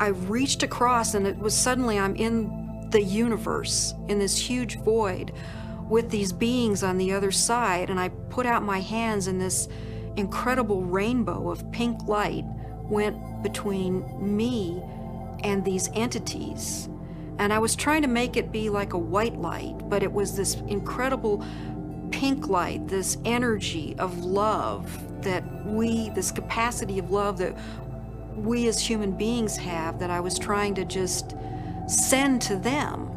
I 0.00 0.08
reached 0.08 0.62
across, 0.62 1.14
and 1.14 1.26
it 1.26 1.38
was 1.38 1.54
suddenly 1.54 1.98
I'm 1.98 2.16
in 2.16 2.88
the 2.90 3.02
universe, 3.02 3.94
in 4.08 4.18
this 4.18 4.38
huge 4.38 4.78
void, 4.80 5.32
with 5.88 6.10
these 6.10 6.32
beings 6.32 6.82
on 6.82 6.96
the 6.96 7.12
other 7.12 7.30
side, 7.30 7.90
and 7.90 8.00
I 8.00 8.08
put 8.08 8.46
out 8.46 8.62
my 8.62 8.80
hands, 8.80 9.26
and 9.26 9.40
this 9.40 9.68
incredible 10.16 10.82
rainbow 10.82 11.50
of 11.50 11.70
pink 11.72 12.04
light 12.04 12.44
went 12.88 13.16
between 13.44 14.02
me 14.18 14.82
and 15.44 15.64
these 15.64 15.88
entities. 15.94 16.88
And 17.38 17.52
I 17.52 17.60
was 17.60 17.76
trying 17.76 18.02
to 18.02 18.08
make 18.08 18.36
it 18.36 18.50
be 18.50 18.68
like 18.70 18.94
a 18.94 18.98
white 18.98 19.36
light, 19.36 19.88
but 19.88 20.02
it 20.02 20.12
was 20.12 20.36
this 20.36 20.54
incredible 20.66 21.44
pink 22.10 22.48
light, 22.48 22.88
this 22.88 23.18
energy 23.24 23.94
of 23.98 24.24
love 24.24 25.22
that 25.22 25.44
we, 25.66 26.10
this 26.10 26.32
capacity 26.32 26.98
of 26.98 27.10
love 27.10 27.38
that 27.38 27.56
we 28.34 28.66
as 28.66 28.80
human 28.80 29.12
beings 29.12 29.56
have, 29.56 29.98
that 29.98 30.10
I 30.10 30.20
was 30.20 30.38
trying 30.38 30.74
to 30.76 30.84
just 30.84 31.34
send 31.86 32.40
to 32.42 32.56
them. 32.56 33.10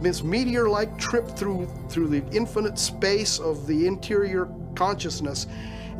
This 0.00 0.22
meteor-like 0.22 0.96
trip 0.96 1.28
through 1.28 1.68
through 1.88 2.08
the 2.08 2.22
infinite 2.34 2.78
space 2.78 3.38
of 3.38 3.66
the 3.66 3.86
interior 3.86 4.48
consciousness 4.74 5.46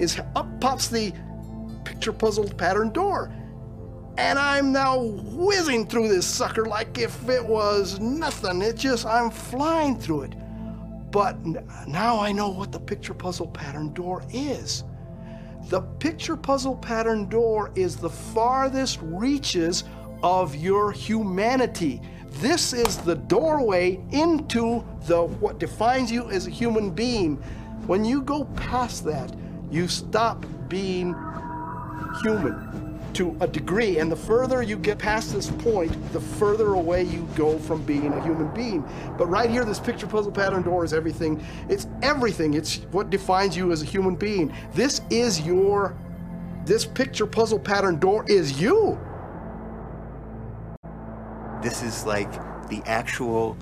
is 0.00 0.20
up 0.34 0.60
pops 0.60 0.88
the 0.88 1.12
picture 1.84 2.12
puzzled 2.12 2.56
pattern 2.56 2.90
door. 2.90 3.32
And 4.18 4.38
I'm 4.38 4.72
now 4.72 4.98
whizzing 4.98 5.86
through 5.86 6.08
this 6.08 6.26
sucker 6.26 6.66
like 6.66 6.98
if 6.98 7.28
it 7.28 7.44
was 7.44 8.00
nothing. 8.00 8.60
It 8.60 8.76
just, 8.76 9.06
I'm 9.06 9.30
flying 9.30 9.98
through 9.98 10.22
it. 10.22 10.34
But 11.10 11.36
now 11.86 12.20
I 12.20 12.32
know 12.32 12.48
what 12.48 12.72
the 12.72 12.80
picture 12.80 13.14
puzzle 13.14 13.48
pattern 13.48 13.92
door 13.92 14.22
is. 14.32 14.84
The 15.68 15.80
picture 15.80 16.36
puzzle 16.36 16.76
pattern 16.76 17.28
door 17.28 17.72
is 17.74 17.96
the 17.96 18.10
farthest 18.10 18.98
reaches 19.02 19.84
of 20.22 20.54
your 20.54 20.92
humanity. 20.92 22.00
This 22.34 22.72
is 22.72 22.98
the 22.98 23.16
doorway 23.16 24.00
into 24.10 24.84
the 25.06 25.22
what 25.22 25.58
defines 25.58 26.10
you 26.12 26.30
as 26.30 26.46
a 26.46 26.50
human 26.50 26.90
being. 26.90 27.36
When 27.86 28.04
you 28.04 28.22
go 28.22 28.44
past 28.56 29.04
that, 29.04 29.34
you 29.70 29.88
stop 29.88 30.44
being 30.68 31.14
human 32.22 32.98
to 33.14 33.36
a 33.40 33.46
degree. 33.46 33.98
And 33.98 34.10
the 34.10 34.16
further 34.16 34.62
you 34.62 34.76
get 34.76 34.98
past 34.98 35.32
this 35.32 35.50
point, 35.50 35.92
the 36.12 36.20
further 36.20 36.74
away 36.74 37.04
you 37.04 37.28
go 37.34 37.58
from 37.58 37.82
being 37.82 38.12
a 38.12 38.22
human 38.22 38.52
being. 38.54 38.84
But 39.18 39.26
right 39.26 39.50
here, 39.50 39.64
this 39.64 39.80
picture 39.80 40.06
puzzle 40.06 40.32
pattern 40.32 40.62
door 40.62 40.84
is 40.84 40.92
everything. 40.92 41.44
It's 41.68 41.86
everything. 42.02 42.54
It's 42.54 42.76
what 42.92 43.10
defines 43.10 43.56
you 43.56 43.72
as 43.72 43.82
a 43.82 43.86
human 43.86 44.14
being. 44.14 44.54
This 44.72 45.00
is 45.10 45.40
your, 45.40 45.96
this 46.64 46.84
picture 46.84 47.26
puzzle 47.26 47.58
pattern 47.58 47.98
door 47.98 48.24
is 48.28 48.60
you. 48.60 48.98
This 51.62 51.82
is 51.82 52.06
like 52.06 52.32
the 52.68 52.82
actual 52.86 53.56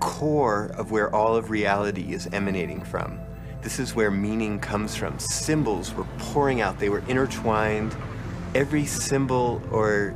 core 0.00 0.70
of 0.76 0.90
where 0.90 1.14
all 1.14 1.36
of 1.36 1.50
reality 1.50 2.12
is 2.12 2.28
emanating 2.28 2.82
from. 2.82 3.18
This 3.62 3.78
is 3.78 3.94
where 3.94 4.10
meaning 4.10 4.60
comes 4.60 4.94
from. 4.94 5.18
Symbols 5.18 5.92
were 5.94 6.06
pouring 6.18 6.60
out, 6.60 6.78
they 6.78 6.88
were 6.88 7.02
intertwined. 7.08 7.96
Every 8.54 8.86
symbol 8.86 9.60
or 9.70 10.14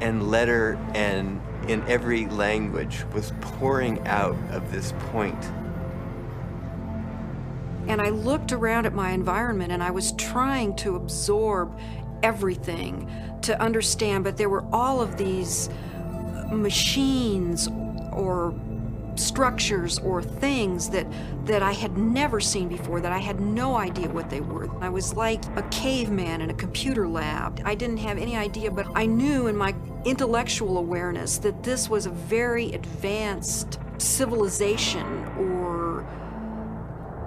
and 0.00 0.30
letter 0.30 0.78
and 0.94 1.40
in 1.68 1.82
every 1.88 2.26
language 2.26 3.04
was 3.14 3.32
pouring 3.40 4.06
out 4.06 4.36
of 4.50 4.70
this 4.70 4.92
point. 5.10 5.42
And 7.86 8.00
I 8.00 8.10
looked 8.10 8.52
around 8.52 8.86
at 8.86 8.94
my 8.94 9.10
environment 9.10 9.72
and 9.72 9.82
I 9.82 9.90
was 9.90 10.12
trying 10.12 10.76
to 10.76 10.96
absorb 10.96 11.78
everything 12.22 13.10
to 13.42 13.60
understand, 13.60 14.24
but 14.24 14.36
there 14.36 14.48
were 14.48 14.64
all 14.72 15.00
of 15.00 15.16
these 15.16 15.68
machines 16.50 17.68
or 18.12 18.54
structures 19.16 19.98
or 19.98 20.22
things 20.22 20.88
that 20.90 21.06
that 21.44 21.62
I 21.62 21.72
had 21.72 21.96
never 21.96 22.40
seen 22.40 22.68
before 22.68 23.00
that 23.00 23.12
I 23.12 23.18
had 23.18 23.40
no 23.40 23.76
idea 23.76 24.08
what 24.08 24.30
they 24.30 24.40
were. 24.40 24.68
I 24.82 24.88
was 24.88 25.14
like 25.14 25.44
a 25.56 25.62
caveman 25.70 26.40
in 26.40 26.50
a 26.50 26.54
computer 26.54 27.06
lab. 27.06 27.60
I 27.64 27.74
didn't 27.74 27.98
have 27.98 28.18
any 28.18 28.36
idea, 28.36 28.70
but 28.70 28.86
I 28.94 29.06
knew 29.06 29.46
in 29.46 29.56
my 29.56 29.74
intellectual 30.04 30.78
awareness 30.78 31.38
that 31.38 31.62
this 31.62 31.88
was 31.88 32.06
a 32.06 32.10
very 32.10 32.72
advanced 32.72 33.78
civilization 33.98 35.06
or 35.38 36.06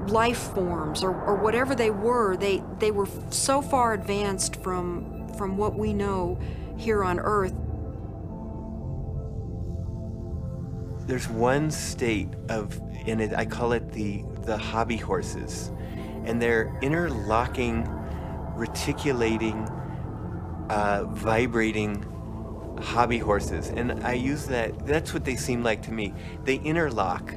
life 0.08 0.54
forms 0.54 1.04
or, 1.04 1.12
or 1.24 1.36
whatever 1.36 1.76
they 1.76 1.92
were. 1.92 2.38
They 2.38 2.64
they 2.80 2.92
were 2.92 3.08
so 3.30 3.62
far 3.62 3.94
advanced 3.94 4.56
from 4.58 5.28
from 5.38 5.58
what 5.58 5.78
we 5.78 5.94
know 5.94 6.40
here 6.78 7.04
on 7.04 7.20
earth 7.20 7.54
there's 11.08 11.28
one 11.28 11.72
state 11.72 12.30
of 12.50 12.80
in 13.06 13.20
it 13.20 13.34
I 13.34 13.46
call 13.46 13.72
it 13.72 13.92
the 13.92 14.24
the 14.44 14.58
hobby 14.58 14.98
horses. 14.98 15.72
And 16.26 16.42
they're 16.42 16.78
interlocking 16.82 17.88
reticulating 18.56 19.68
uh, 20.70 21.06
vibrating 21.10 22.06
hobby 22.82 23.18
horses. 23.18 23.70
And 23.70 24.04
I 24.04 24.14
use 24.14 24.46
that 24.48 24.86
that's 24.86 25.14
what 25.14 25.26
they 25.26 25.36
seem 25.36 25.64
like 25.64 25.82
to 25.84 25.92
me. 25.92 26.14
They 26.44 26.56
interlock 26.58 27.34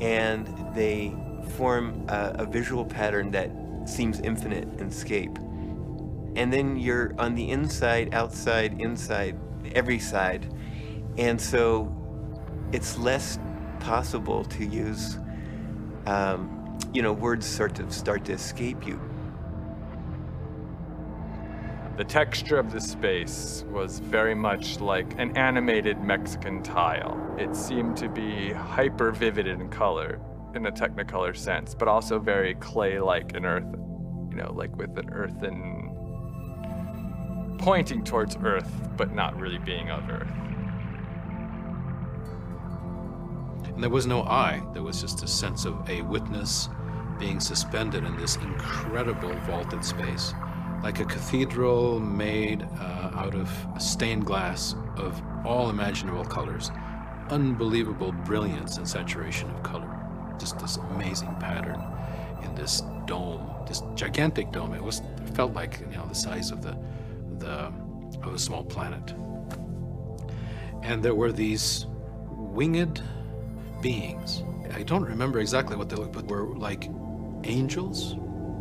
and 0.00 0.46
they 0.74 1.14
form 1.56 2.06
a, 2.08 2.36
a 2.38 2.46
visual 2.46 2.84
pattern 2.84 3.30
that 3.32 3.50
seems 3.86 4.20
infinite 4.20 4.80
in 4.80 4.90
scape 4.90 5.38
and 6.36 6.52
then 6.52 6.76
you're 6.76 7.14
on 7.18 7.34
the 7.34 7.50
inside 7.50 8.14
outside 8.14 8.80
inside 8.80 9.36
every 9.74 9.98
side. 9.98 10.52
And 11.18 11.40
so 11.40 11.99
it's 12.72 12.98
less 12.98 13.38
possible 13.80 14.44
to 14.44 14.64
use, 14.64 15.18
um, 16.06 16.78
you 16.92 17.02
know, 17.02 17.12
words 17.12 17.46
sort 17.46 17.80
of 17.80 17.92
start 17.92 18.24
to 18.26 18.32
escape 18.32 18.86
you. 18.86 19.00
The 21.96 22.04
texture 22.04 22.58
of 22.58 22.72
the 22.72 22.80
space 22.80 23.64
was 23.70 23.98
very 23.98 24.34
much 24.34 24.80
like 24.80 25.18
an 25.18 25.36
animated 25.36 26.00
Mexican 26.00 26.62
tile. 26.62 27.18
It 27.38 27.54
seemed 27.54 27.96
to 27.98 28.08
be 28.08 28.52
hyper 28.52 29.10
vivid 29.10 29.46
in 29.46 29.68
color, 29.68 30.20
in 30.54 30.64
a 30.66 30.72
technicolor 30.72 31.36
sense, 31.36 31.74
but 31.74 31.88
also 31.88 32.18
very 32.18 32.54
clay-like 32.54 33.34
and 33.34 33.44
earth, 33.44 33.66
you 34.30 34.36
know, 34.36 34.52
like 34.52 34.74
with 34.76 34.96
an 34.96 35.10
earthen 35.10 35.96
pointing 37.58 38.02
towards 38.02 38.36
earth, 38.42 38.70
but 38.96 39.12
not 39.12 39.38
really 39.38 39.58
being 39.58 39.90
of 39.90 40.08
earth. 40.08 40.49
And 43.74 43.82
there 43.82 43.90
was 43.90 44.06
no 44.06 44.22
I, 44.22 44.62
there 44.72 44.82
was 44.82 45.00
just 45.00 45.22
a 45.22 45.26
sense 45.26 45.64
of 45.64 45.88
a 45.88 46.02
witness 46.02 46.68
being 47.18 47.38
suspended 47.38 48.04
in 48.04 48.16
this 48.16 48.36
incredible 48.36 49.34
vaulted 49.46 49.84
space, 49.84 50.32
like 50.82 51.00
a 51.00 51.04
cathedral 51.04 52.00
made 52.00 52.62
uh, 52.62 53.10
out 53.14 53.34
of 53.34 53.50
stained 53.78 54.24
glass 54.24 54.74
of 54.96 55.22
all 55.44 55.70
imaginable 55.70 56.24
colors. 56.24 56.70
Unbelievable 57.28 58.12
brilliance 58.12 58.78
and 58.78 58.88
saturation 58.88 59.50
of 59.50 59.62
color. 59.62 59.96
Just 60.38 60.58
this 60.58 60.78
amazing 60.78 61.34
pattern 61.38 61.80
in 62.42 62.54
this 62.54 62.82
dome, 63.06 63.48
this 63.68 63.82
gigantic 63.94 64.50
dome. 64.50 64.74
It 64.74 64.82
was 64.82 65.00
it 65.00 65.30
felt 65.34 65.52
like 65.52 65.80
you 65.90 65.96
know 65.96 66.06
the 66.06 66.14
size 66.14 66.50
of 66.50 66.62
the 66.62 66.76
the 67.38 67.72
of 68.22 68.34
a 68.34 68.38
small 68.38 68.64
planet. 68.64 69.14
And 70.82 71.02
there 71.02 71.14
were 71.14 71.30
these 71.30 71.86
winged 72.30 73.02
beings. 73.80 74.42
I 74.74 74.82
don't 74.82 75.04
remember 75.04 75.40
exactly 75.40 75.76
what 75.76 75.88
they 75.88 75.96
looked, 75.96 76.12
but 76.12 76.26
were 76.26 76.46
like 76.56 76.88
angels, 77.44 78.16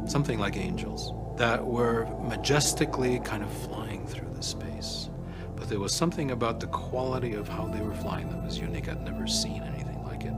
something 0.06 0.40
like 0.40 0.58
angels, 0.58 1.14
that 1.38 1.66
were 1.66 2.08
majestically 2.22 3.20
kind 3.20 3.44
of 3.44 3.52
flying 3.52 4.06
through 4.08 4.30
the 4.34 4.44
space. 4.44 5.10
But 5.56 5.70
there 5.70 5.80
was 5.80 5.94
something 5.94 6.32
about 6.32 6.60
the 6.60 6.68
quality 6.68 7.34
of 7.34 7.48
how 7.48 7.68
they 7.68 7.82
were 7.82 7.94
flying 7.94 8.30
that 8.30 8.44
was 8.44 8.58
unique. 8.58 8.90
I'd 8.90 9.02
never 9.04 9.28
seen 9.28 9.62
anything 9.64 10.04
like 10.04 10.24
it. 10.24 10.34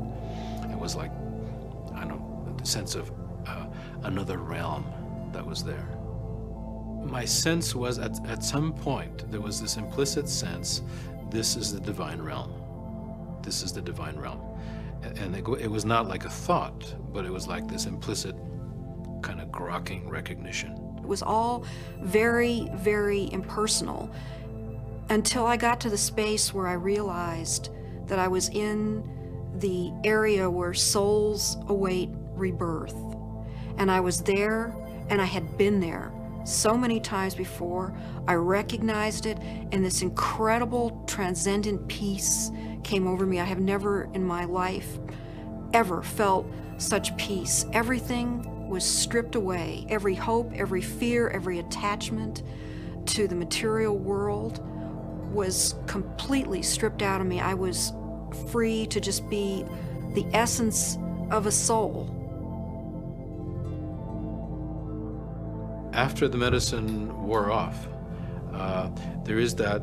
It 0.72 0.78
was 0.78 0.96
like, 0.96 1.12
I 1.96 2.00
don't 2.02 2.10
know, 2.10 2.56
the 2.58 2.66
sense 2.66 2.96
of 2.96 3.12
uh, 3.48 3.68
another 4.04 4.38
realm 4.38 4.86
that 5.32 5.46
was 5.46 5.64
there. 5.64 5.88
My 7.04 7.26
sense 7.26 7.74
was 7.74 7.98
at, 7.98 8.24
at 8.28 8.44
some 8.44 8.74
point, 8.74 9.30
there 9.32 9.42
was 9.42 9.62
this 9.62 9.78
implicit 9.78 10.30
sense 10.30 10.82
this 11.30 11.56
is 11.56 11.74
the 11.74 11.80
divine 11.80 12.22
realm. 12.22 12.52
This 13.42 13.64
is 13.64 13.72
the 13.72 13.82
divine 13.82 14.18
realm. 14.18 14.42
And 15.04 15.36
it, 15.36 15.48
it 15.60 15.70
was 15.70 15.86
not 15.86 16.08
like 16.08 16.26
a 16.26 16.30
thought, 16.30 16.96
but 17.12 17.26
it 17.26 17.32
was 17.32 17.48
like 17.48 17.68
this 17.68 17.86
implicit 17.86 18.36
kind 19.22 19.42
of 19.42 19.50
grokking 19.50 20.10
recognition. 20.10 20.72
It 20.98 21.08
was 21.08 21.22
all 21.22 21.66
very, 22.00 22.70
very 22.76 23.32
impersonal 23.32 24.10
until 25.10 25.46
I 25.46 25.58
got 25.58 25.82
to 25.82 25.90
the 25.90 25.98
space 25.98 26.54
where 26.54 26.68
I 26.68 26.74
realized 26.74 27.70
that 28.08 28.20
I 28.20 28.28
was 28.28 28.50
in 28.50 29.04
the 29.56 29.92
area 30.04 30.50
where 30.50 30.74
souls 30.74 31.58
await 31.68 32.10
rebirth. 32.34 32.96
And 33.78 33.92
I 33.92 34.00
was 34.00 34.22
there 34.22 34.76
and 35.10 35.22
I 35.22 35.26
had 35.26 35.58
been 35.58 35.80
there 35.80 36.12
so 36.46 36.78
many 36.78 37.00
times 37.00 37.36
before. 37.36 37.94
I 38.28 38.34
recognized 38.34 39.26
it, 39.26 39.38
and 39.72 39.84
this 39.86 40.02
incredible 40.02 41.04
transcendent 41.08 41.88
peace 41.88 42.52
came 42.84 43.08
over 43.08 43.26
me. 43.26 43.40
I 43.40 43.46
have 43.46 43.60
never 43.60 44.10
in 44.14 44.24
my 44.24 44.46
life 44.46 45.00
ever 45.74 46.02
felt 46.02 46.46
such 46.78 47.16
peace. 47.18 47.66
Everything 47.74 48.70
was 48.70 48.84
stripped 48.84 49.36
away 49.36 49.86
every 49.90 50.16
hope, 50.16 50.52
every 50.54 50.82
fear, 50.82 51.30
every 51.30 51.60
attachment 51.60 52.44
to 53.08 53.28
the 53.28 53.36
material 53.36 53.98
world 53.98 54.62
was 55.34 55.76
completely 55.88 56.62
stripped 56.62 57.02
out 57.02 57.22
of 57.22 57.28
me. 57.28 57.40
I 57.40 57.54
was 57.54 57.94
free 58.50 58.86
to 58.88 59.00
just 59.00 59.30
be 59.30 59.66
the 60.14 60.26
essence 60.34 60.98
of 61.30 61.46
a 61.46 61.52
soul. 61.52 62.22
after 65.94 66.28
the 66.28 66.38
medicine 66.38 67.26
wore 67.26 67.52
off, 67.52 67.88
uh, 68.54 68.90
there 69.24 69.40
is 69.40 69.56
that 69.56 69.82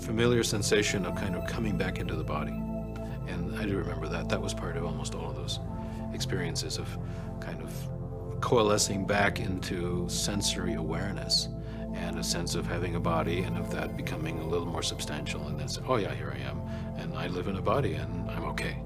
familiar 0.00 0.42
sensation 0.42 1.06
of 1.06 1.14
kind 1.14 1.36
of 1.36 1.46
coming 1.46 1.76
back 1.76 1.98
into 1.98 2.14
the 2.14 2.24
body. 2.24 2.52
And 3.28 3.56
I 3.58 3.64
do 3.64 3.76
remember 3.76 4.08
that. 4.08 4.28
That 4.28 4.40
was 4.40 4.54
part 4.54 4.76
of 4.76 4.84
almost 4.84 5.14
all 5.14 5.30
of 5.30 5.36
those 5.36 5.60
experiences 6.12 6.78
of 6.78 6.88
kind 7.40 7.60
of 7.62 7.72
coalescing 8.40 9.06
back 9.06 9.38
into 9.40 10.08
sensory 10.08 10.74
awareness 10.74 11.48
and 11.94 12.18
a 12.18 12.24
sense 12.24 12.54
of 12.54 12.66
having 12.66 12.94
a 12.94 13.00
body 13.00 13.42
and 13.42 13.56
of 13.56 13.70
that 13.72 13.96
becoming 13.96 14.38
a 14.38 14.46
little 14.46 14.66
more 14.66 14.82
substantial. 14.82 15.46
And 15.48 15.58
that's, 15.58 15.78
oh 15.86 15.96
yeah, 15.96 16.14
here 16.14 16.34
I 16.34 16.40
am. 16.48 16.60
And 16.96 17.14
I 17.14 17.26
live 17.28 17.48
in 17.48 17.56
a 17.56 17.62
body 17.62 17.94
and 17.94 18.30
I'm 18.30 18.44
okay. 18.44 18.82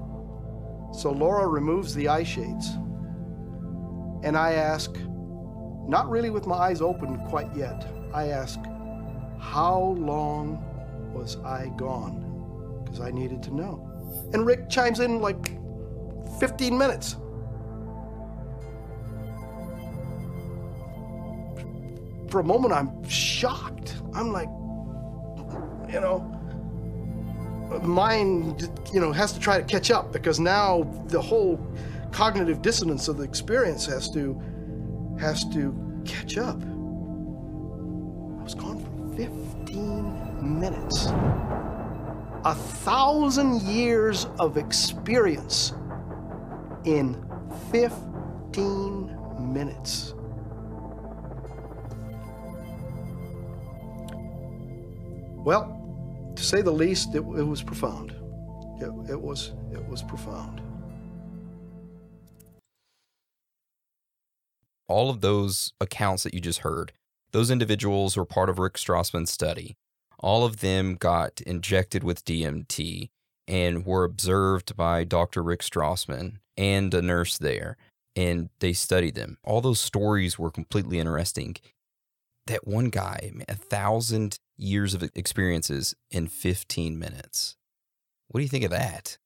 So 0.93 1.11
Laura 1.11 1.47
removes 1.47 1.93
the 1.93 2.07
eye 2.07 2.23
shades. 2.23 2.69
And 4.23 4.35
I 4.37 4.53
ask, 4.53 4.91
not 5.87 6.09
really 6.09 6.31
with 6.31 6.47
my 6.47 6.55
eyes 6.55 6.81
open 6.81 7.17
quite 7.27 7.55
yet. 7.55 7.87
I 8.13 8.29
ask, 8.29 8.59
How 9.39 9.95
long 9.99 10.64
was 11.15 11.37
I 11.37 11.71
gone? 11.77 12.83
Because 12.83 12.99
I 12.99 13.11
needed 13.11 13.41
to 13.43 13.55
know. 13.55 13.89
And 14.33 14.45
Rick 14.45 14.69
chimes 14.69 14.99
in 14.99 15.21
like 15.21 15.51
15 16.39 16.77
minutes. 16.77 17.15
For 22.29 22.41
a 22.41 22.43
moment, 22.43 22.73
I'm 22.73 23.07
shocked. 23.07 23.95
I'm 24.13 24.31
like, 24.31 24.49
you 25.91 26.01
know, 26.01 26.19
mind, 27.83 28.69
you 28.93 28.99
know, 28.99 29.11
has 29.11 29.31
to 29.33 29.39
try 29.39 29.57
to 29.57 29.63
catch 29.63 29.91
up 29.91 30.11
because 30.11 30.39
now 30.39 30.83
the 31.07 31.21
whole 31.21 31.59
cognitive 32.11 32.61
dissonance 32.61 33.07
of 33.07 33.17
the 33.17 33.23
experience 33.23 33.85
has 33.85 34.09
to 34.09 34.39
has 35.19 35.47
to 35.49 35.73
catch 36.05 36.37
up. 36.37 36.61
I 36.61 38.43
was 38.43 38.53
gone 38.53 38.79
for 38.79 39.15
15 39.15 40.14
minutes. 40.45 41.07
A 42.45 42.55
thousand 42.55 43.61
years 43.63 44.27
of 44.39 44.57
experience 44.57 45.73
in 46.85 47.25
15 47.71 49.53
minutes. 49.53 50.13
Well, 55.43 56.33
to 56.35 56.43
say 56.43 56.61
the 56.61 56.71
least, 56.71 57.15
it, 57.15 57.19
it 57.19 57.43
was 57.43 57.61
profound. 57.61 58.11
It, 58.79 59.11
it 59.11 59.21
was 59.21 59.53
it 59.71 59.83
was 59.87 60.03
profound. 60.03 60.61
all 64.87 65.09
of 65.09 65.21
those 65.21 65.73
accounts 65.81 66.23
that 66.23 66.33
you 66.33 66.39
just 66.39 66.59
heard, 66.59 66.93
those 67.31 67.51
individuals 67.51 68.15
were 68.15 68.25
part 68.25 68.49
of 68.49 68.59
Rick 68.59 68.73
Strassman's 68.73 69.31
study. 69.31 69.75
All 70.19 70.45
of 70.45 70.59
them 70.61 70.95
got 70.95 71.41
injected 71.41 72.03
with 72.03 72.25
DMT 72.25 73.09
and 73.47 73.85
were 73.85 74.03
observed 74.03 74.75
by 74.75 75.03
Dr. 75.03 75.43
Rick 75.43 75.61
Strassman 75.61 76.37
and 76.57 76.93
a 76.93 77.01
nurse 77.01 77.37
there, 77.37 77.77
and 78.15 78.49
they 78.59 78.73
studied 78.73 79.15
them. 79.15 79.37
All 79.43 79.61
those 79.61 79.79
stories 79.79 80.39
were 80.39 80.51
completely 80.51 80.99
interesting. 80.99 81.57
That 82.47 82.67
one 82.67 82.89
guy, 82.89 83.31
a 83.47 83.55
thousand 83.55 84.37
years 84.57 84.93
of 84.93 85.03
experiences 85.15 85.95
in 86.11 86.27
15 86.27 86.97
minutes. 86.97 87.55
What 88.27 88.39
do 88.39 88.43
you 88.43 88.49
think 88.49 88.63
of 88.63 88.71
that? 88.71 89.17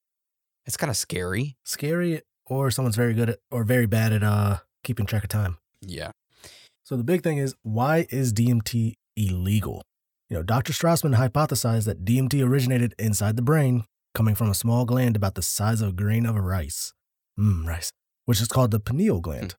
It's 0.65 0.77
kind 0.77 0.89
of 0.89 0.97
scary. 0.97 1.57
Scary, 1.63 2.21
or 2.45 2.71
someone's 2.71 2.95
very 2.95 3.13
good 3.13 3.29
at, 3.31 3.39
or 3.51 3.63
very 3.63 3.85
bad 3.85 4.13
at 4.13 4.23
uh 4.23 4.57
keeping 4.83 5.05
track 5.05 5.23
of 5.23 5.29
time. 5.29 5.57
Yeah. 5.81 6.11
So 6.83 6.97
the 6.97 7.03
big 7.03 7.23
thing 7.23 7.37
is 7.37 7.55
why 7.63 8.07
is 8.09 8.33
DMT 8.33 8.95
illegal? 9.15 9.83
You 10.29 10.37
know, 10.37 10.43
Dr. 10.43 10.73
Strassman 10.73 11.15
hypothesized 11.15 11.85
that 11.85 12.05
DMT 12.05 12.45
originated 12.45 12.93
inside 12.99 13.35
the 13.35 13.41
brain, 13.41 13.85
coming 14.13 14.35
from 14.35 14.51
a 14.51 14.55
small 14.55 14.85
gland 14.85 15.15
about 15.15 15.33
the 15.33 15.41
size 15.41 15.81
of 15.81 15.89
a 15.89 15.93
grain 15.93 16.27
of 16.27 16.35
rice. 16.35 16.93
Mmm, 17.39 17.65
rice, 17.65 17.91
which 18.25 18.39
is 18.39 18.47
called 18.47 18.69
the 18.69 18.79
pineal 18.79 19.21
gland, 19.21 19.55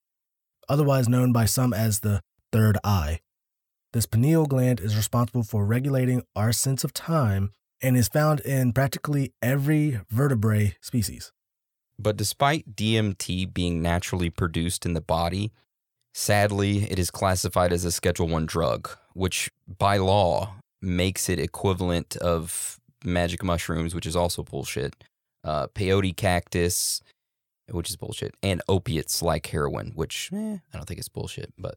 otherwise 0.68 1.08
known 1.08 1.32
by 1.32 1.44
some 1.44 1.72
as 1.72 2.00
the 2.00 2.20
third 2.52 2.78
eye. 2.84 3.18
This 3.92 4.06
pineal 4.06 4.46
gland 4.46 4.78
is 4.78 4.94
responsible 4.94 5.42
for 5.42 5.66
regulating 5.66 6.22
our 6.36 6.52
sense 6.52 6.84
of 6.84 6.92
time 6.92 7.50
and 7.82 7.96
is 7.96 8.06
found 8.06 8.38
in 8.40 8.72
practically 8.72 9.32
every 9.42 10.00
vertebrate 10.08 10.76
species. 10.80 11.32
But 11.98 12.16
despite 12.16 12.76
DMT 12.76 13.52
being 13.52 13.82
naturally 13.82 14.30
produced 14.30 14.86
in 14.86 14.94
the 14.94 15.00
body, 15.00 15.50
sadly, 16.14 16.84
it 16.84 17.00
is 17.00 17.10
classified 17.10 17.72
as 17.72 17.84
a 17.84 17.90
Schedule 17.90 18.28
1 18.28 18.46
drug, 18.46 18.88
which 19.14 19.50
by 19.66 19.96
law 19.96 20.59
makes 20.82 21.28
it 21.28 21.38
equivalent 21.38 22.16
of 22.16 22.80
magic 23.04 23.42
mushrooms, 23.42 23.94
which 23.94 24.06
is 24.06 24.16
also 24.16 24.42
bullshit, 24.42 24.94
uh, 25.44 25.66
peyote 25.68 26.16
cactus, 26.16 27.02
which 27.70 27.90
is 27.90 27.96
bullshit, 27.96 28.34
and 28.42 28.62
opiates 28.68 29.22
like 29.22 29.46
heroin, 29.46 29.92
which 29.94 30.30
eh, 30.32 30.58
I 30.72 30.76
don't 30.76 30.86
think 30.86 30.98
it's 30.98 31.08
bullshit. 31.08 31.52
But 31.58 31.76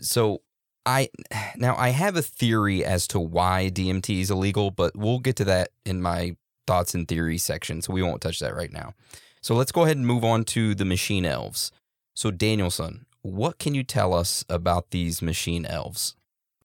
so 0.00 0.42
I 0.86 1.08
now 1.56 1.76
I 1.76 1.90
have 1.90 2.16
a 2.16 2.22
theory 2.22 2.84
as 2.84 3.06
to 3.08 3.20
why 3.20 3.70
DMT 3.72 4.20
is 4.20 4.30
illegal, 4.30 4.70
but 4.70 4.96
we'll 4.96 5.18
get 5.18 5.36
to 5.36 5.44
that 5.44 5.70
in 5.84 6.00
my 6.00 6.36
thoughts 6.66 6.94
and 6.94 7.08
theory 7.08 7.38
section, 7.38 7.82
so 7.82 7.92
we 7.92 8.02
won't 8.02 8.20
touch 8.20 8.38
that 8.38 8.54
right 8.54 8.72
now. 8.72 8.94
So 9.42 9.54
let's 9.54 9.72
go 9.72 9.84
ahead 9.84 9.96
and 9.96 10.06
move 10.06 10.24
on 10.24 10.44
to 10.44 10.74
the 10.74 10.84
machine 10.84 11.24
elves. 11.24 11.72
So, 12.14 12.30
Danielson, 12.30 13.06
what 13.22 13.58
can 13.58 13.74
you 13.74 13.82
tell 13.82 14.12
us 14.12 14.44
about 14.48 14.90
these 14.90 15.22
machine 15.22 15.64
elves? 15.64 16.14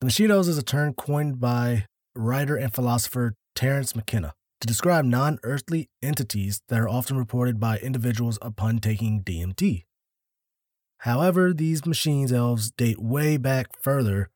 The 0.02 0.28
elves 0.30 0.48
is 0.48 0.58
a 0.58 0.64
term 0.64 0.94
coined 0.94 1.40
by 1.40 1.86
writer 2.16 2.56
and 2.56 2.74
philosopher 2.74 3.36
Terence 3.56 3.96
McKenna 3.96 4.34
to 4.60 4.66
to 4.66 4.68
describe 4.68 5.06
non 5.06 5.40
earthly 5.44 5.90
entities 6.02 6.62
that 6.68 6.80
are 6.80 6.90
often 6.90 7.18
reported 7.18 7.60
by 7.60 7.78
individuals 7.78 8.40
upon 8.42 8.80
taking 8.80 9.24
DMT. 9.24 9.86
However, 11.00 11.54
these 11.54 11.86
machines 11.86 12.34
elves 12.34 12.72
date 12.72 13.00
way 13.00 13.38
back 13.38 13.68
further. 13.82 14.32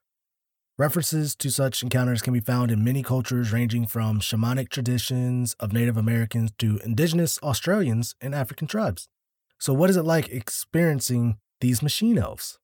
References 0.78 1.36
to 1.36 1.50
such 1.50 1.84
encounters 1.84 2.22
can 2.22 2.32
be 2.32 2.40
found 2.40 2.72
in 2.72 2.84
many 2.84 3.04
cultures, 3.04 3.52
ranging 3.52 3.86
from 3.86 4.22
shamanic 4.22 4.70
traditions 4.70 5.56
of 5.60 5.74
Native 5.74 5.98
Americans 5.98 6.52
to 6.60 6.80
indigenous 6.86 7.38
Australians 7.44 8.16
and 8.22 8.34
African 8.34 8.68
tribes. 8.68 9.10
So, 9.58 9.74
what 9.74 9.90
is 9.90 9.98
it 9.98 10.04
like 10.04 10.30
experiencing 10.30 11.38
these 11.60 11.82
machine 11.82 12.18
elves? 12.18 12.60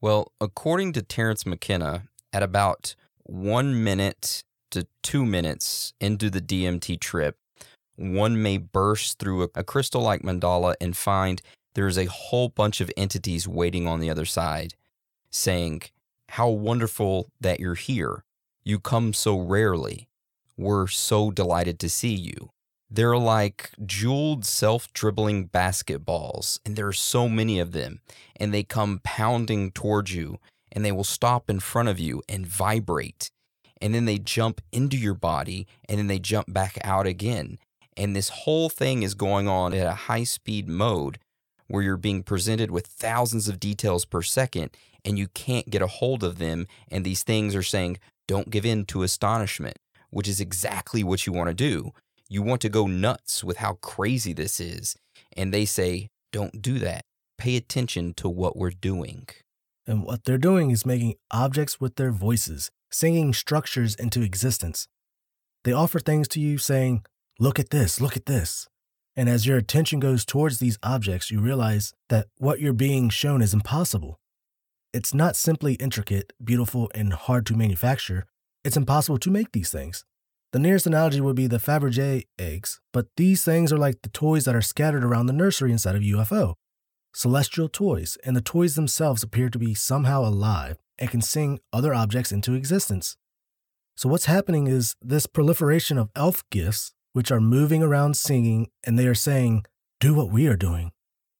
Well, 0.00 0.32
according 0.40 0.94
to 0.94 1.02
Terence 1.02 1.46
McKenna, 1.46 2.08
at 2.32 2.42
about 2.42 2.94
one 3.24 3.82
minute 3.82 4.44
to 4.70 4.86
two 5.02 5.24
minutes 5.24 5.92
into 6.00 6.30
the 6.30 6.40
DMT 6.40 6.98
trip, 7.00 7.36
one 7.96 8.42
may 8.42 8.56
burst 8.56 9.18
through 9.18 9.44
a, 9.44 9.48
a 9.56 9.64
crystal 9.64 10.02
like 10.02 10.22
mandala 10.22 10.74
and 10.80 10.96
find 10.96 11.42
there 11.74 11.86
is 11.86 11.98
a 11.98 12.06
whole 12.06 12.48
bunch 12.48 12.80
of 12.80 12.90
entities 12.96 13.48
waiting 13.48 13.86
on 13.86 14.00
the 14.00 14.10
other 14.10 14.24
side, 14.24 14.74
saying, 15.30 15.82
How 16.30 16.48
wonderful 16.48 17.30
that 17.40 17.60
you're 17.60 17.74
here. 17.74 18.24
You 18.64 18.78
come 18.78 19.12
so 19.12 19.38
rarely. 19.38 20.08
We're 20.56 20.86
so 20.86 21.30
delighted 21.30 21.78
to 21.80 21.88
see 21.88 22.14
you. 22.14 22.50
They're 22.90 23.16
like 23.16 23.70
jeweled, 23.86 24.44
self 24.44 24.92
dribbling 24.92 25.48
basketballs, 25.48 26.60
and 26.64 26.76
there 26.76 26.86
are 26.86 26.92
so 26.92 27.26
many 27.28 27.58
of 27.58 27.72
them, 27.72 28.00
and 28.36 28.52
they 28.52 28.62
come 28.62 29.00
pounding 29.02 29.70
towards 29.70 30.14
you, 30.14 30.38
and 30.72 30.84
they 30.84 30.92
will 30.92 31.04
stop 31.04 31.48
in 31.48 31.60
front 31.60 31.88
of 31.88 32.00
you 32.00 32.22
and 32.28 32.46
vibrate, 32.46 33.30
and 33.80 33.94
then 33.94 34.06
they 34.06 34.18
jump 34.18 34.60
into 34.72 34.96
your 34.96 35.14
body, 35.14 35.66
and 35.88 35.98
then 35.98 36.06
they 36.06 36.18
jump 36.18 36.52
back 36.52 36.78
out 36.82 37.06
again. 37.06 37.58
And 37.96 38.16
this 38.16 38.30
whole 38.30 38.68
thing 38.68 39.02
is 39.02 39.14
going 39.14 39.48
on 39.48 39.74
at 39.74 39.86
a 39.86 39.92
high 39.92 40.24
speed 40.24 40.68
mode 40.68 41.18
where 41.68 41.82
you're 41.82 41.96
being 41.96 42.22
presented 42.22 42.70
with 42.70 42.86
thousands 42.86 43.48
of 43.48 43.60
details 43.60 44.04
per 44.04 44.22
second 44.22 44.70
and 45.04 45.18
you 45.18 45.28
can't 45.28 45.70
get 45.70 45.82
a 45.82 45.86
hold 45.86 46.22
of 46.22 46.38
them. 46.38 46.66
And 46.90 47.04
these 47.04 47.22
things 47.22 47.54
are 47.54 47.62
saying, 47.62 47.98
don't 48.28 48.50
give 48.50 48.64
in 48.64 48.84
to 48.86 49.02
astonishment, 49.02 49.78
which 50.10 50.28
is 50.28 50.40
exactly 50.40 51.02
what 51.02 51.26
you 51.26 51.32
want 51.32 51.48
to 51.48 51.54
do. 51.54 51.92
You 52.28 52.42
want 52.42 52.60
to 52.62 52.68
go 52.68 52.86
nuts 52.86 53.42
with 53.42 53.58
how 53.58 53.74
crazy 53.74 54.32
this 54.32 54.60
is. 54.60 54.96
And 55.36 55.52
they 55.52 55.64
say, 55.64 56.08
don't 56.32 56.62
do 56.62 56.78
that. 56.78 57.04
Pay 57.36 57.56
attention 57.56 58.14
to 58.14 58.28
what 58.28 58.56
we're 58.56 58.70
doing. 58.70 59.28
And 59.86 60.04
what 60.04 60.24
they're 60.24 60.38
doing 60.38 60.70
is 60.70 60.86
making 60.86 61.14
objects 61.30 61.80
with 61.80 61.96
their 61.96 62.12
voices, 62.12 62.70
singing 62.90 63.32
structures 63.32 63.94
into 63.94 64.22
existence. 64.22 64.86
They 65.64 65.72
offer 65.72 65.98
things 65.98 66.28
to 66.28 66.40
you 66.40 66.58
saying, 66.58 67.04
Look 67.38 67.58
at 67.58 67.70
this, 67.70 68.00
look 68.00 68.16
at 68.16 68.26
this. 68.26 68.68
And 69.16 69.28
as 69.28 69.46
your 69.46 69.58
attention 69.58 70.00
goes 70.00 70.24
towards 70.24 70.58
these 70.58 70.78
objects, 70.82 71.30
you 71.30 71.40
realize 71.40 71.92
that 72.08 72.28
what 72.38 72.60
you're 72.60 72.72
being 72.72 73.10
shown 73.10 73.42
is 73.42 73.52
impossible. 73.52 74.18
It's 74.92 75.12
not 75.12 75.36
simply 75.36 75.74
intricate, 75.74 76.32
beautiful, 76.42 76.90
and 76.94 77.12
hard 77.12 77.46
to 77.46 77.56
manufacture, 77.56 78.26
it's 78.64 78.76
impossible 78.76 79.18
to 79.18 79.30
make 79.30 79.52
these 79.52 79.70
things. 79.70 80.04
The 80.52 80.58
nearest 80.58 80.86
analogy 80.86 81.20
would 81.20 81.34
be 81.34 81.46
the 81.46 81.56
Fabergé 81.56 82.24
eggs, 82.38 82.80
but 82.92 83.06
these 83.16 83.42
things 83.42 83.72
are 83.72 83.78
like 83.78 84.02
the 84.02 84.10
toys 84.10 84.44
that 84.44 84.54
are 84.54 84.62
scattered 84.62 85.02
around 85.02 85.26
the 85.26 85.32
nursery 85.32 85.72
inside 85.72 85.96
of 85.96 86.02
UFO. 86.02 86.54
Celestial 87.14 87.68
toys, 87.68 88.16
and 88.24 88.34
the 88.34 88.40
toys 88.40 88.74
themselves 88.74 89.22
appear 89.22 89.50
to 89.50 89.58
be 89.58 89.74
somehow 89.74 90.22
alive 90.22 90.78
and 90.98 91.10
can 91.10 91.20
sing 91.20 91.60
other 91.72 91.92
objects 91.92 92.32
into 92.32 92.54
existence. 92.54 93.16
So, 93.96 94.08
what's 94.08 94.24
happening 94.24 94.66
is 94.66 94.96
this 95.02 95.26
proliferation 95.26 95.98
of 95.98 96.10
elf 96.16 96.42
gifts 96.50 96.94
which 97.12 97.30
are 97.30 97.40
moving 97.40 97.82
around 97.82 98.16
singing, 98.16 98.68
and 98.84 98.98
they 98.98 99.06
are 99.06 99.14
saying, 99.14 99.64
Do 100.00 100.14
what 100.14 100.30
we 100.30 100.46
are 100.46 100.56
doing. 100.56 100.92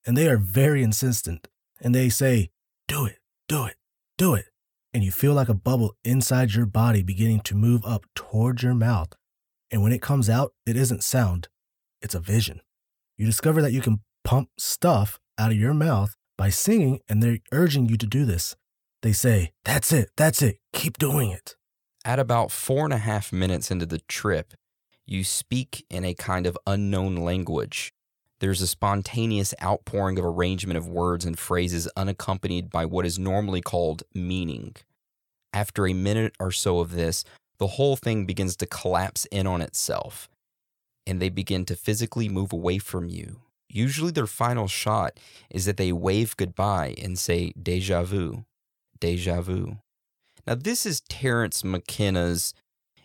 And 0.06 0.16
they 0.16 0.28
are 0.28 0.36
very 0.36 0.82
insistent. 0.82 1.48
And 1.80 1.94
they 1.94 2.08
say, 2.08 2.50
Do 2.86 3.06
it, 3.06 3.18
do 3.48 3.64
it, 3.64 3.76
do 4.18 4.34
it. 4.34 4.46
And 4.92 5.02
you 5.02 5.10
feel 5.10 5.32
like 5.32 5.48
a 5.48 5.54
bubble 5.54 5.96
inside 6.04 6.52
your 6.52 6.66
body 6.66 7.02
beginning 7.02 7.40
to 7.40 7.54
move 7.54 7.82
up 7.86 8.04
towards 8.14 8.62
your 8.62 8.74
mouth. 8.74 9.14
And 9.70 9.82
when 9.82 9.92
it 9.92 10.02
comes 10.02 10.28
out, 10.28 10.52
it 10.66 10.76
isn't 10.76 11.02
sound, 11.02 11.48
it's 12.02 12.14
a 12.14 12.20
vision. 12.20 12.60
You 13.16 13.24
discover 13.24 13.62
that 13.62 13.72
you 13.72 13.80
can 13.80 14.00
pump 14.22 14.50
stuff 14.58 15.18
out 15.38 15.50
of 15.50 15.56
your 15.56 15.74
mouth 15.74 16.14
by 16.36 16.50
singing, 16.50 17.00
and 17.08 17.22
they're 17.22 17.38
urging 17.52 17.88
you 17.88 17.96
to 17.96 18.06
do 18.06 18.24
this. 18.24 18.56
They 19.02 19.12
say, 19.12 19.52
That's 19.64 19.92
it, 19.92 20.10
that's 20.16 20.42
it, 20.42 20.58
keep 20.72 20.98
doing 20.98 21.30
it. 21.30 21.56
At 22.04 22.18
about 22.18 22.50
four 22.50 22.84
and 22.84 22.92
a 22.92 22.98
half 22.98 23.32
minutes 23.32 23.70
into 23.70 23.86
the 23.86 24.00
trip, 24.08 24.54
you 25.06 25.24
speak 25.24 25.84
in 25.90 26.04
a 26.04 26.14
kind 26.14 26.46
of 26.46 26.58
unknown 26.66 27.16
language. 27.16 27.92
There's 28.40 28.60
a 28.60 28.66
spontaneous 28.66 29.54
outpouring 29.62 30.18
of 30.18 30.24
arrangement 30.24 30.76
of 30.76 30.88
words 30.88 31.24
and 31.24 31.38
phrases 31.38 31.88
unaccompanied 31.96 32.70
by 32.70 32.86
what 32.86 33.06
is 33.06 33.18
normally 33.18 33.60
called 33.60 34.02
meaning. 34.14 34.74
After 35.52 35.86
a 35.86 35.92
minute 35.92 36.34
or 36.40 36.50
so 36.50 36.80
of 36.80 36.92
this, 36.92 37.24
the 37.58 37.68
whole 37.68 37.94
thing 37.94 38.26
begins 38.26 38.56
to 38.56 38.66
collapse 38.66 39.26
in 39.26 39.46
on 39.46 39.62
itself, 39.62 40.28
and 41.06 41.20
they 41.20 41.28
begin 41.28 41.64
to 41.66 41.76
physically 41.76 42.28
move 42.28 42.52
away 42.52 42.78
from 42.78 43.08
you. 43.08 43.42
Usually, 43.72 44.12
their 44.12 44.26
final 44.26 44.68
shot 44.68 45.18
is 45.50 45.64
that 45.64 45.78
they 45.78 45.92
wave 45.92 46.36
goodbye 46.36 46.94
and 47.02 47.18
say, 47.18 47.52
Deja 47.60 48.02
vu, 48.02 48.44
deja 49.00 49.40
vu. 49.40 49.78
Now, 50.46 50.54
this 50.56 50.84
is 50.84 51.00
Terence 51.08 51.64
McKenna's 51.64 52.52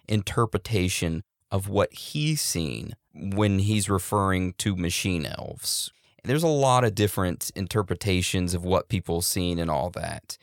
interpretation 0.07 1.23
of 1.51 1.69
what 1.69 1.93
he's 1.93 2.41
seen 2.41 2.95
when 3.13 3.59
he's 3.59 3.89
referring 3.89 4.53
to 4.53 4.75
machine 4.75 5.25
elves. 5.25 5.91
And 6.23 6.29
there's 6.29 6.43
a 6.43 6.47
lot 6.47 6.83
of 6.83 6.95
different 6.95 7.51
interpretations 7.55 8.53
of 8.53 8.65
what 8.65 8.89
people 8.89 9.21
seen 9.21 9.59
and 9.59 9.71
all 9.71 9.89
that. 9.91 10.37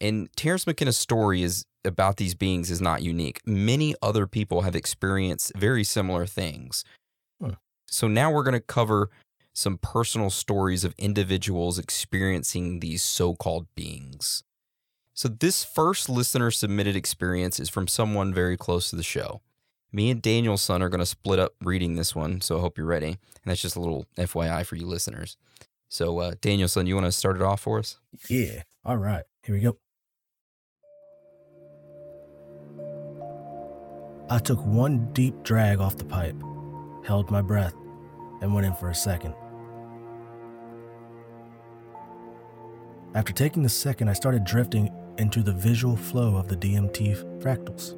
And 0.00 0.28
Terence 0.36 0.66
McKenna's 0.66 0.96
story 0.96 1.42
is 1.42 1.64
about 1.84 2.16
these 2.16 2.34
beings 2.34 2.70
is 2.70 2.80
not 2.80 3.02
unique. 3.02 3.40
Many 3.46 3.94
other 4.02 4.26
people 4.26 4.62
have 4.62 4.76
experienced 4.76 5.52
very 5.56 5.84
similar 5.84 6.26
things. 6.26 6.84
Hmm. 7.40 7.52
So 7.86 8.08
now 8.08 8.30
we're 8.30 8.42
going 8.42 8.54
to 8.54 8.60
cover 8.60 9.10
some 9.54 9.78
personal 9.78 10.28
stories 10.28 10.84
of 10.84 10.94
individuals 10.98 11.78
experiencing 11.78 12.80
these 12.80 13.02
so-called 13.02 13.66
beings. 13.74 14.42
So 15.14 15.28
this 15.28 15.64
first 15.64 16.10
listener 16.10 16.50
submitted 16.50 16.96
experience 16.96 17.58
is 17.58 17.70
from 17.70 17.88
someone 17.88 18.34
very 18.34 18.58
close 18.58 18.90
to 18.90 18.96
the 18.96 19.02
show 19.02 19.40
me 19.94 20.10
and 20.10 20.20
Danielson 20.20 20.82
are 20.82 20.88
going 20.88 21.00
to 21.00 21.06
split 21.06 21.38
up 21.38 21.54
reading 21.62 21.94
this 21.94 22.14
one, 22.14 22.40
so 22.40 22.58
I 22.58 22.60
hope 22.60 22.76
you're 22.76 22.86
ready. 22.86 23.06
And 23.06 23.16
that's 23.44 23.62
just 23.62 23.76
a 23.76 23.80
little 23.80 24.06
FYI 24.18 24.66
for 24.66 24.74
you 24.76 24.86
listeners. 24.86 25.36
So, 25.88 26.18
uh, 26.18 26.34
Danielson, 26.40 26.86
you 26.86 26.96
want 26.96 27.06
to 27.06 27.12
start 27.12 27.36
it 27.36 27.42
off 27.42 27.60
for 27.60 27.78
us? 27.78 27.98
Yeah. 28.28 28.64
All 28.84 28.96
right. 28.96 29.22
Here 29.44 29.54
we 29.54 29.60
go. 29.60 29.76
I 34.28 34.38
took 34.38 34.64
one 34.66 35.12
deep 35.12 35.42
drag 35.44 35.78
off 35.78 35.96
the 35.96 36.04
pipe, 36.04 36.36
held 37.06 37.30
my 37.30 37.42
breath, 37.42 37.74
and 38.40 38.52
went 38.52 38.66
in 38.66 38.74
for 38.74 38.90
a 38.90 38.94
second. 38.94 39.34
After 43.14 43.32
taking 43.32 43.62
the 43.62 43.68
second, 43.68 44.08
I 44.08 44.12
started 44.12 44.44
drifting 44.44 44.90
into 45.18 45.42
the 45.42 45.52
visual 45.52 45.96
flow 45.96 46.36
of 46.36 46.48
the 46.48 46.56
DMT 46.56 47.40
fractals. 47.40 47.96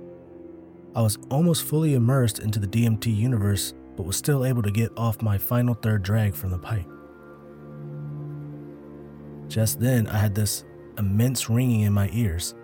I 0.94 1.00
was 1.00 1.18
almost 1.30 1.64
fully 1.64 1.94
immersed 1.94 2.40
into 2.40 2.58
the 2.58 2.66
DMT 2.66 3.14
universe, 3.16 3.72
but 3.96 4.04
was 4.04 4.16
still 4.16 4.44
able 4.44 4.62
to 4.62 4.70
get 4.70 4.92
off 4.96 5.22
my 5.22 5.38
final 5.38 5.74
third 5.74 6.02
drag 6.02 6.34
from 6.34 6.50
the 6.50 6.58
pipe. 6.58 6.86
Just 9.48 9.80
then, 9.80 10.06
I 10.06 10.18
had 10.18 10.34
this 10.34 10.64
immense 10.98 11.48
ringing 11.48 11.82
in 11.82 11.94
my 11.94 12.10
ears 12.12 12.54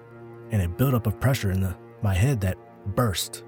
and 0.50 0.60
a 0.60 0.68
buildup 0.68 1.06
of 1.06 1.18
pressure 1.20 1.50
in 1.50 1.60
the, 1.62 1.74
my 2.02 2.12
head 2.12 2.40
that 2.42 2.58
burst. 2.94 3.44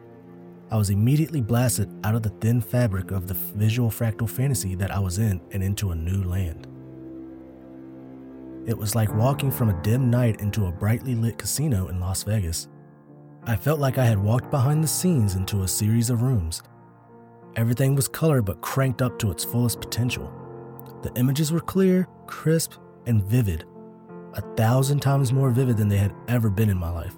I 0.70 0.76
was 0.78 0.88
immediately 0.88 1.42
blasted 1.42 1.90
out 2.04 2.14
of 2.14 2.22
the 2.22 2.30
thin 2.40 2.62
fabric 2.62 3.10
of 3.10 3.26
the 3.26 3.34
visual 3.34 3.90
fractal 3.90 4.28
fantasy 4.28 4.74
that 4.76 4.90
I 4.90 4.98
was 4.98 5.18
in 5.18 5.42
and 5.50 5.62
into 5.62 5.90
a 5.90 5.94
new 5.94 6.22
land. 6.24 6.68
It 8.66 8.78
was 8.78 8.94
like 8.94 9.14
walking 9.14 9.50
from 9.50 9.68
a 9.68 9.82
dim 9.82 10.08
night 10.08 10.40
into 10.40 10.66
a 10.66 10.72
brightly 10.72 11.14
lit 11.14 11.36
casino 11.36 11.88
in 11.88 12.00
Las 12.00 12.22
Vegas. 12.22 12.68
I 13.44 13.56
felt 13.56 13.78
like 13.78 13.98
I 13.98 14.06
had 14.06 14.18
walked 14.18 14.50
behind 14.50 14.82
the 14.82 14.88
scenes 14.88 15.34
into 15.34 15.62
a 15.62 15.68
series 15.68 16.08
of 16.08 16.22
rooms. 16.22 16.62
Everything 17.56 17.94
was 17.94 18.08
colored 18.08 18.46
but 18.46 18.62
cranked 18.62 19.02
up 19.02 19.18
to 19.18 19.30
its 19.30 19.44
fullest 19.44 19.82
potential. 19.82 20.32
The 21.02 21.12
images 21.16 21.52
were 21.52 21.60
clear, 21.60 22.08
crisp, 22.26 22.72
and 23.04 23.22
vivid, 23.22 23.66
a 24.32 24.40
thousand 24.56 25.00
times 25.00 25.30
more 25.30 25.50
vivid 25.50 25.76
than 25.76 25.88
they 25.88 25.98
had 25.98 26.14
ever 26.26 26.48
been 26.48 26.70
in 26.70 26.78
my 26.78 26.90
life. 26.90 27.14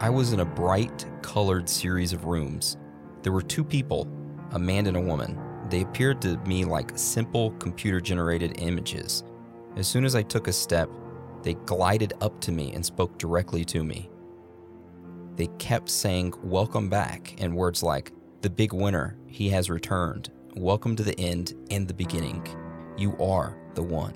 I 0.00 0.10
was 0.10 0.32
in 0.32 0.40
a 0.40 0.44
bright, 0.44 1.06
colored 1.22 1.68
series 1.68 2.12
of 2.12 2.24
rooms. 2.24 2.76
There 3.22 3.32
were 3.32 3.40
two 3.40 3.64
people, 3.64 4.08
a 4.50 4.58
man 4.58 4.86
and 4.88 4.96
a 4.96 5.00
woman. 5.00 5.40
They 5.68 5.82
appeared 5.82 6.22
to 6.22 6.36
me 6.46 6.64
like 6.64 6.96
simple 6.96 7.50
computer 7.52 8.00
generated 8.00 8.60
images. 8.60 9.24
As 9.76 9.88
soon 9.88 10.04
as 10.04 10.14
I 10.14 10.22
took 10.22 10.46
a 10.46 10.52
step, 10.52 10.88
they 11.42 11.54
glided 11.54 12.12
up 12.20 12.40
to 12.42 12.52
me 12.52 12.72
and 12.72 12.86
spoke 12.86 13.18
directly 13.18 13.64
to 13.66 13.84
me. 13.84 14.10
they 15.36 15.48
kept 15.58 15.88
saying, 15.88 16.34
Welcome 16.42 16.88
back, 16.88 17.34
and 17.38 17.54
words 17.54 17.82
like, 17.82 18.12
The 18.42 18.50
big 18.50 18.72
winner, 18.72 19.18
he 19.26 19.48
has 19.50 19.68
returned. 19.68 20.30
Welcome 20.56 20.96
to 20.96 21.02
the 21.02 21.18
end 21.20 21.54
and 21.70 21.86
the 21.86 21.94
beginning. 21.94 22.46
You 22.96 23.16
are 23.18 23.58
the 23.74 23.82
one. 23.82 24.14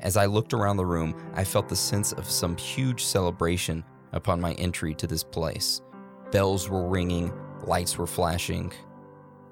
As 0.00 0.16
I 0.16 0.26
looked 0.26 0.54
around 0.54 0.76
the 0.78 0.86
room, 0.86 1.14
I 1.34 1.44
felt 1.44 1.68
the 1.68 1.76
sense 1.76 2.12
of 2.12 2.30
some 2.30 2.56
huge 2.56 3.04
celebration 3.04 3.84
upon 4.12 4.40
my 4.40 4.52
entry 4.54 4.94
to 4.94 5.06
this 5.06 5.24
place. 5.24 5.82
Bells 6.30 6.70
were 6.70 6.88
ringing, 6.88 7.32
lights 7.64 7.98
were 7.98 8.06
flashing. 8.06 8.72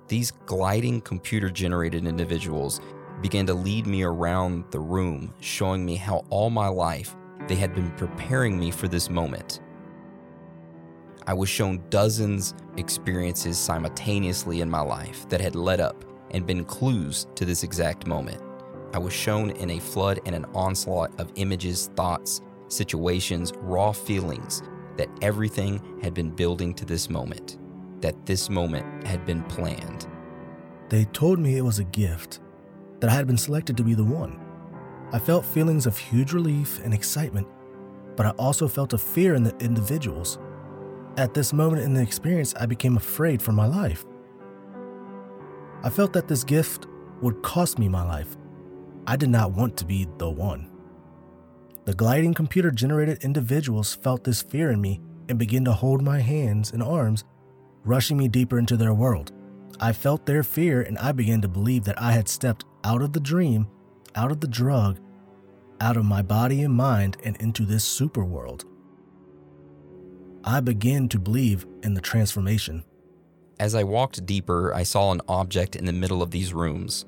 These 0.08 0.30
gliding 0.46 1.02
computer 1.02 1.50
generated 1.50 2.06
individuals 2.06 2.80
began 3.20 3.44
to 3.46 3.54
lead 3.54 3.86
me 3.86 4.02
around 4.02 4.64
the 4.70 4.80
room, 4.80 5.34
showing 5.40 5.84
me 5.84 5.96
how 5.96 6.24
all 6.30 6.48
my 6.48 6.68
life 6.68 7.14
they 7.46 7.56
had 7.56 7.74
been 7.74 7.90
preparing 7.92 8.58
me 8.58 8.70
for 8.70 8.88
this 8.88 9.10
moment. 9.10 9.60
I 11.26 11.34
was 11.34 11.50
shown 11.50 11.82
dozens 11.90 12.54
experiences 12.78 13.58
simultaneously 13.58 14.62
in 14.62 14.70
my 14.70 14.80
life 14.80 15.28
that 15.28 15.42
had 15.42 15.54
led 15.54 15.78
up 15.78 16.06
and 16.30 16.46
been 16.46 16.64
clues 16.64 17.26
to 17.34 17.44
this 17.44 17.62
exact 17.62 18.06
moment. 18.06 18.40
I 18.94 18.98
was 18.98 19.12
shown 19.12 19.50
in 19.50 19.72
a 19.72 19.78
flood 19.78 20.20
and 20.24 20.34
an 20.34 20.46
onslaught 20.54 21.20
of 21.20 21.30
images, 21.34 21.90
thoughts, 21.96 22.40
situations, 22.68 23.52
raw 23.56 23.92
feelings 23.92 24.62
that 24.96 25.10
everything 25.20 26.00
had 26.00 26.14
been 26.14 26.30
building 26.30 26.72
to 26.74 26.86
this 26.86 27.10
moment, 27.10 27.58
that 28.00 28.26
this 28.26 28.48
moment 28.48 29.06
had 29.06 29.24
been 29.26 29.42
planned. 29.44 30.06
They 30.88 31.04
told 31.06 31.38
me 31.38 31.56
it 31.56 31.64
was 31.64 31.78
a 31.78 31.84
gift, 31.84 32.40
that 33.00 33.10
I 33.10 33.14
had 33.14 33.26
been 33.26 33.38
selected 33.38 33.76
to 33.76 33.84
be 33.84 33.94
the 33.94 34.04
one. 34.04 34.40
I 35.12 35.18
felt 35.18 35.44
feelings 35.44 35.86
of 35.86 35.96
huge 35.96 36.32
relief 36.32 36.80
and 36.84 36.92
excitement, 36.92 37.46
but 38.16 38.26
I 38.26 38.30
also 38.30 38.68
felt 38.68 38.92
a 38.92 38.98
fear 38.98 39.34
in 39.34 39.42
the 39.42 39.56
individuals. 39.58 40.38
At 41.16 41.34
this 41.34 41.52
moment 41.52 41.82
in 41.82 41.94
the 41.94 42.02
experience, 42.02 42.54
I 42.58 42.66
became 42.66 42.96
afraid 42.96 43.40
for 43.40 43.52
my 43.52 43.66
life. 43.66 44.04
I 45.82 45.90
felt 45.90 46.12
that 46.12 46.28
this 46.28 46.44
gift 46.44 46.86
would 47.22 47.42
cost 47.42 47.78
me 47.78 47.88
my 47.88 48.04
life. 48.04 48.36
I 49.06 49.16
did 49.16 49.30
not 49.30 49.52
want 49.52 49.76
to 49.78 49.84
be 49.84 50.06
the 50.18 50.28
one. 50.28 50.70
The 51.84 51.94
gliding 51.94 52.34
computer 52.34 52.70
generated 52.70 53.24
individuals 53.24 53.94
felt 53.94 54.24
this 54.24 54.42
fear 54.42 54.70
in 54.70 54.80
me 54.80 55.00
and 55.28 55.38
began 55.38 55.64
to 55.64 55.72
hold 55.72 56.02
my 56.02 56.20
hands 56.20 56.72
and 56.72 56.82
arms, 56.82 57.24
rushing 57.88 58.16
me 58.16 58.28
deeper 58.28 58.58
into 58.58 58.76
their 58.76 58.94
world. 58.94 59.32
I 59.80 59.92
felt 59.92 60.26
their 60.26 60.42
fear 60.42 60.82
and 60.82 60.98
I 60.98 61.12
began 61.12 61.40
to 61.40 61.48
believe 61.48 61.84
that 61.84 62.00
I 62.00 62.12
had 62.12 62.28
stepped 62.28 62.64
out 62.84 63.02
of 63.02 63.12
the 63.12 63.20
dream, 63.20 63.66
out 64.14 64.30
of 64.30 64.40
the 64.40 64.48
drug, 64.48 65.00
out 65.80 65.96
of 65.96 66.04
my 66.04 66.22
body 66.22 66.62
and 66.62 66.74
mind, 66.74 67.16
and 67.24 67.36
into 67.38 67.64
this 67.64 67.84
super 67.84 68.24
world. 68.24 68.64
I 70.44 70.60
began 70.60 71.08
to 71.10 71.18
believe 71.18 71.66
in 71.82 71.94
the 71.94 72.00
transformation. 72.00 72.84
As 73.60 73.74
I 73.74 73.84
walked 73.84 74.26
deeper, 74.26 74.72
I 74.74 74.82
saw 74.82 75.10
an 75.10 75.20
object 75.28 75.76
in 75.76 75.84
the 75.84 75.92
middle 75.92 76.22
of 76.22 76.30
these 76.30 76.54
rooms. 76.54 77.04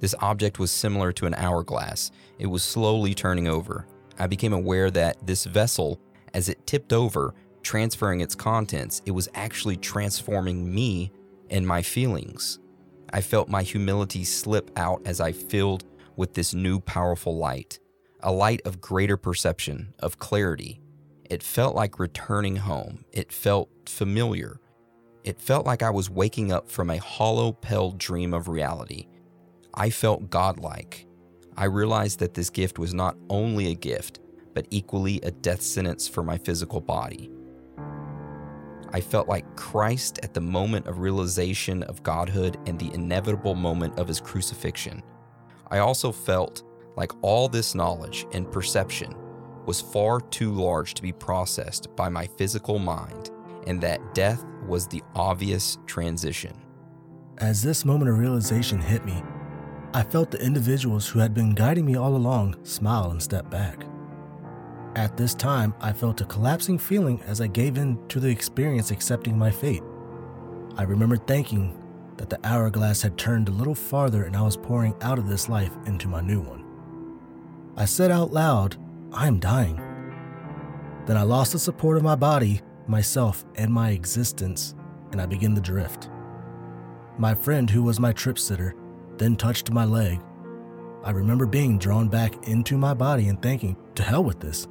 This 0.00 0.14
object 0.20 0.58
was 0.58 0.70
similar 0.70 1.12
to 1.12 1.26
an 1.26 1.34
hourglass. 1.34 2.10
It 2.38 2.46
was 2.46 2.62
slowly 2.62 3.14
turning 3.14 3.48
over. 3.48 3.86
I 4.18 4.26
became 4.26 4.52
aware 4.52 4.90
that 4.90 5.26
this 5.26 5.44
vessel, 5.44 6.00
as 6.34 6.48
it 6.48 6.66
tipped 6.66 6.92
over, 6.92 7.34
transferring 7.62 8.20
its 8.20 8.34
contents, 8.34 9.02
it 9.06 9.10
was 9.10 9.28
actually 9.34 9.76
transforming 9.76 10.72
me 10.72 11.12
and 11.50 11.66
my 11.66 11.82
feelings. 11.82 12.58
I 13.12 13.20
felt 13.20 13.48
my 13.48 13.62
humility 13.62 14.24
slip 14.24 14.70
out 14.76 15.02
as 15.04 15.20
I 15.20 15.32
filled 15.32 15.84
with 16.16 16.34
this 16.34 16.54
new 16.54 16.80
powerful 16.80 17.36
light, 17.36 17.78
a 18.20 18.32
light 18.32 18.60
of 18.64 18.80
greater 18.80 19.16
perception, 19.16 19.92
of 19.98 20.18
clarity. 20.18 20.80
It 21.28 21.42
felt 21.42 21.74
like 21.74 21.98
returning 21.98 22.56
home. 22.56 23.04
It 23.12 23.32
felt 23.32 23.68
familiar. 23.86 24.60
It 25.24 25.40
felt 25.40 25.66
like 25.66 25.82
I 25.82 25.90
was 25.90 26.10
waking 26.10 26.52
up 26.52 26.68
from 26.68 26.90
a 26.90 26.98
hollow, 26.98 27.52
pale 27.52 27.92
dream 27.92 28.32
of 28.32 28.48
reality. 28.48 29.06
I 29.74 29.90
felt 29.90 30.30
godlike. 30.30 31.06
I 31.56 31.64
realized 31.64 32.20
that 32.20 32.34
this 32.34 32.50
gift 32.50 32.78
was 32.78 32.94
not 32.94 33.16
only 33.28 33.70
a 33.70 33.74
gift, 33.74 34.20
but 34.54 34.66
equally 34.70 35.20
a 35.22 35.30
death 35.30 35.62
sentence 35.62 36.08
for 36.08 36.22
my 36.22 36.38
physical 36.38 36.80
body. 36.80 37.30
I 38.92 39.00
felt 39.00 39.28
like 39.28 39.56
Christ 39.56 40.18
at 40.22 40.34
the 40.34 40.40
moment 40.40 40.86
of 40.86 40.98
realization 40.98 41.82
of 41.84 42.02
Godhood 42.02 42.58
and 42.66 42.78
the 42.78 42.92
inevitable 42.92 43.54
moment 43.54 43.98
of 43.98 44.08
his 44.08 44.20
crucifixion. 44.20 45.02
I 45.70 45.78
also 45.78 46.10
felt 46.10 46.64
like 46.96 47.12
all 47.22 47.48
this 47.48 47.74
knowledge 47.74 48.26
and 48.32 48.50
perception 48.50 49.14
was 49.66 49.80
far 49.80 50.20
too 50.20 50.52
large 50.52 50.94
to 50.94 51.02
be 51.02 51.12
processed 51.12 51.94
by 51.94 52.08
my 52.08 52.26
physical 52.26 52.78
mind, 52.78 53.30
and 53.66 53.80
that 53.80 54.14
death 54.14 54.44
was 54.66 54.86
the 54.86 55.02
obvious 55.14 55.78
transition. 55.86 56.52
As 57.38 57.62
this 57.62 57.84
moment 57.84 58.10
of 58.10 58.18
realization 58.18 58.80
hit 58.80 59.04
me, 59.04 59.22
I 59.94 60.02
felt 60.02 60.30
the 60.30 60.44
individuals 60.44 61.08
who 61.08 61.20
had 61.20 61.34
been 61.34 61.54
guiding 61.54 61.86
me 61.86 61.96
all 61.96 62.16
along 62.16 62.56
smile 62.64 63.10
and 63.10 63.22
step 63.22 63.50
back. 63.50 63.84
At 64.96 65.16
this 65.16 65.34
time, 65.34 65.72
I 65.80 65.92
felt 65.92 66.20
a 66.20 66.24
collapsing 66.24 66.76
feeling 66.76 67.22
as 67.22 67.40
I 67.40 67.46
gave 67.46 67.78
in 67.78 67.96
to 68.08 68.18
the 68.18 68.28
experience 68.28 68.90
accepting 68.90 69.38
my 69.38 69.50
fate. 69.50 69.84
I 70.76 70.82
remember 70.82 71.16
thinking 71.16 71.80
that 72.16 72.28
the 72.28 72.40
hourglass 72.44 73.00
had 73.00 73.16
turned 73.16 73.48
a 73.48 73.52
little 73.52 73.74
farther 73.74 74.24
and 74.24 74.36
I 74.36 74.42
was 74.42 74.56
pouring 74.56 74.96
out 75.00 75.18
of 75.18 75.28
this 75.28 75.48
life 75.48 75.76
into 75.86 76.08
my 76.08 76.20
new 76.20 76.40
one. 76.40 76.64
I 77.76 77.84
said 77.84 78.10
out 78.10 78.32
loud, 78.32 78.76
I 79.12 79.28
am 79.28 79.38
dying. 79.38 79.76
Then 81.06 81.16
I 81.16 81.22
lost 81.22 81.52
the 81.52 81.58
support 81.60 81.96
of 81.96 82.02
my 82.02 82.16
body, 82.16 82.60
myself, 82.88 83.44
and 83.54 83.72
my 83.72 83.90
existence, 83.90 84.74
and 85.12 85.20
I 85.20 85.26
began 85.26 85.54
to 85.54 85.60
drift. 85.60 86.10
My 87.16 87.34
friend, 87.34 87.70
who 87.70 87.84
was 87.84 88.00
my 88.00 88.12
trip 88.12 88.38
sitter, 88.38 88.74
then 89.18 89.36
touched 89.36 89.70
my 89.70 89.84
leg. 89.84 90.20
I 91.04 91.12
remember 91.12 91.46
being 91.46 91.78
drawn 91.78 92.08
back 92.08 92.48
into 92.48 92.76
my 92.76 92.92
body 92.92 93.28
and 93.28 93.40
thinking, 93.40 93.76
to 93.94 94.02
hell 94.02 94.24
with 94.24 94.40
this. 94.40 94.66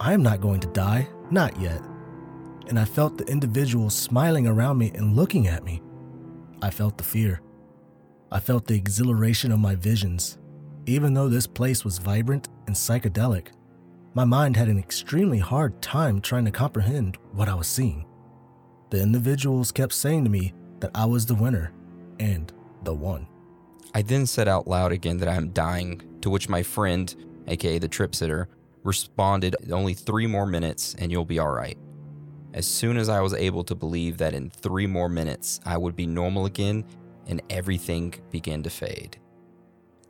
I 0.00 0.14
am 0.14 0.22
not 0.22 0.40
going 0.40 0.60
to 0.60 0.68
die, 0.68 1.06
not 1.30 1.60
yet. 1.60 1.82
And 2.68 2.78
I 2.78 2.86
felt 2.86 3.18
the 3.18 3.26
individuals 3.26 3.94
smiling 3.94 4.46
around 4.46 4.78
me 4.78 4.90
and 4.94 5.14
looking 5.14 5.46
at 5.46 5.62
me. 5.62 5.82
I 6.62 6.70
felt 6.70 6.96
the 6.96 7.04
fear. 7.04 7.42
I 8.32 8.40
felt 8.40 8.66
the 8.66 8.76
exhilaration 8.76 9.52
of 9.52 9.58
my 9.58 9.74
visions. 9.74 10.38
Even 10.86 11.12
though 11.12 11.28
this 11.28 11.46
place 11.46 11.84
was 11.84 11.98
vibrant 11.98 12.48
and 12.66 12.74
psychedelic, 12.74 13.48
my 14.14 14.24
mind 14.24 14.56
had 14.56 14.68
an 14.68 14.78
extremely 14.78 15.38
hard 15.38 15.82
time 15.82 16.22
trying 16.22 16.46
to 16.46 16.50
comprehend 16.50 17.18
what 17.32 17.50
I 17.50 17.54
was 17.54 17.66
seeing. 17.66 18.06
The 18.88 19.02
individuals 19.02 19.70
kept 19.70 19.92
saying 19.92 20.24
to 20.24 20.30
me 20.30 20.54
that 20.80 20.92
I 20.94 21.04
was 21.04 21.26
the 21.26 21.34
winner 21.34 21.72
and 22.18 22.50
the 22.84 22.94
one. 22.94 23.26
I 23.94 24.00
then 24.00 24.24
said 24.24 24.48
out 24.48 24.66
loud 24.66 24.92
again 24.92 25.18
that 25.18 25.28
I 25.28 25.34
am 25.34 25.50
dying, 25.50 26.00
to 26.22 26.30
which 26.30 26.48
my 26.48 26.62
friend, 26.62 27.14
aka 27.48 27.78
the 27.78 27.88
trip 27.88 28.14
sitter, 28.14 28.48
responded, 28.82 29.56
Only 29.70 29.94
three 29.94 30.26
more 30.26 30.46
minutes 30.46 30.94
and 30.98 31.10
you'll 31.10 31.24
be 31.24 31.38
all 31.38 31.52
right. 31.52 31.78
As 32.52 32.66
soon 32.66 32.96
as 32.96 33.08
I 33.08 33.20
was 33.20 33.34
able 33.34 33.62
to 33.64 33.74
believe 33.74 34.18
that 34.18 34.34
in 34.34 34.50
three 34.50 34.86
more 34.86 35.08
minutes 35.08 35.60
I 35.64 35.76
would 35.76 35.94
be 35.94 36.06
normal 36.06 36.46
again 36.46 36.84
and 37.26 37.42
everything 37.48 38.14
began 38.30 38.62
to 38.64 38.70
fade. 38.70 39.18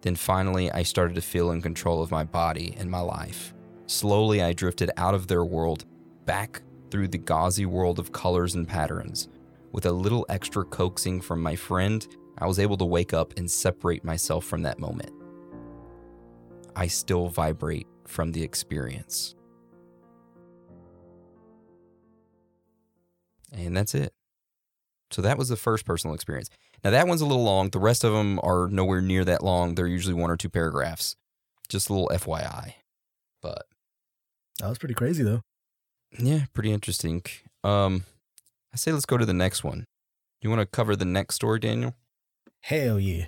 Then 0.01 0.17
finally, 0.17 0.71
I 0.73 0.83
started 0.83 1.15
to 1.17 1.21
feel 1.21 1.51
in 1.51 1.61
control 1.61 2.03
of 2.03 2.11
my 2.11 2.25
body 2.25 2.75
and 2.79 2.91
my 2.91 3.01
life. 3.01 3.53
Slowly, 3.87 4.43
I 4.43 4.55
drifted 4.55 4.91
out 4.97 5.15
of 5.15 5.27
their 5.27 5.45
world, 5.45 5.85
back 6.25 6.63
through 6.91 7.09
the 7.09 7.19
gauzy 7.19 7.67
world 7.67 7.99
of 7.99 8.13
colors 8.13 8.55
and 8.55 8.67
patterns. 8.67 9.29
With 9.73 9.85
a 9.87 9.93
little 9.93 10.25
extra 10.29 10.65
coaxing 10.65 11.21
from 11.21 11.43
my 11.43 11.55
friend, 11.55 12.07
I 12.39 12.47
was 12.47 12.59
able 12.59 12.79
to 12.79 12.85
wake 12.85 13.13
up 13.13 13.35
and 13.37 13.51
separate 13.51 14.05
myself 14.05 14.45
from 14.45 14.63
that 14.63 14.79
moment. 14.79 15.13
I 16.75 16.87
still 16.87 17.29
vibrate 17.29 17.87
from 18.11 18.33
the 18.33 18.43
experience. 18.43 19.35
And 23.53 23.77
that's 23.77 23.95
it. 23.95 24.13
So 25.11 25.23
that 25.23 25.39
was 25.39 25.49
the 25.49 25.57
first 25.57 25.85
personal 25.85 26.15
experience. 26.15 26.51
Now 26.85 26.91
that 26.91 27.07
one's 27.07 27.21
a 27.21 27.27
little 27.27 27.45
long. 27.45 27.71
The 27.71 27.79
rest 27.79 28.05
of 28.05 28.13
them 28.13 28.39
are 28.43 28.69
nowhere 28.69 29.01
near 29.01 29.25
that 29.25 29.43
long. 29.43 29.75
They're 29.75 29.87
usually 29.87 30.15
one 30.15 30.31
or 30.31 30.37
two 30.37 30.49
paragraphs. 30.49 31.17
Just 31.69 31.89
a 31.89 31.93
little 31.93 32.11
FYI. 32.13 32.75
But 33.43 33.67
that 34.59 34.69
was 34.69 34.79
pretty 34.79 34.95
crazy 34.95 35.23
though. 35.23 35.43
Yeah, 36.19 36.45
pretty 36.53 36.73
interesting. 36.73 37.23
Um 37.65 38.05
I 38.73 38.77
say 38.77 38.93
let's 38.93 39.07
go 39.07 39.17
to 39.19 39.27
the 39.27 39.35
next 39.35 39.65
one. 39.65 39.87
You 40.43 40.49
want 40.49 40.61
to 40.61 40.67
cover 40.67 40.97
the 40.97 41.05
next 41.05 41.35
story, 41.35 41.59
Daniel? 41.59 41.95
Hell 42.63 43.01
yeah. 43.01 43.27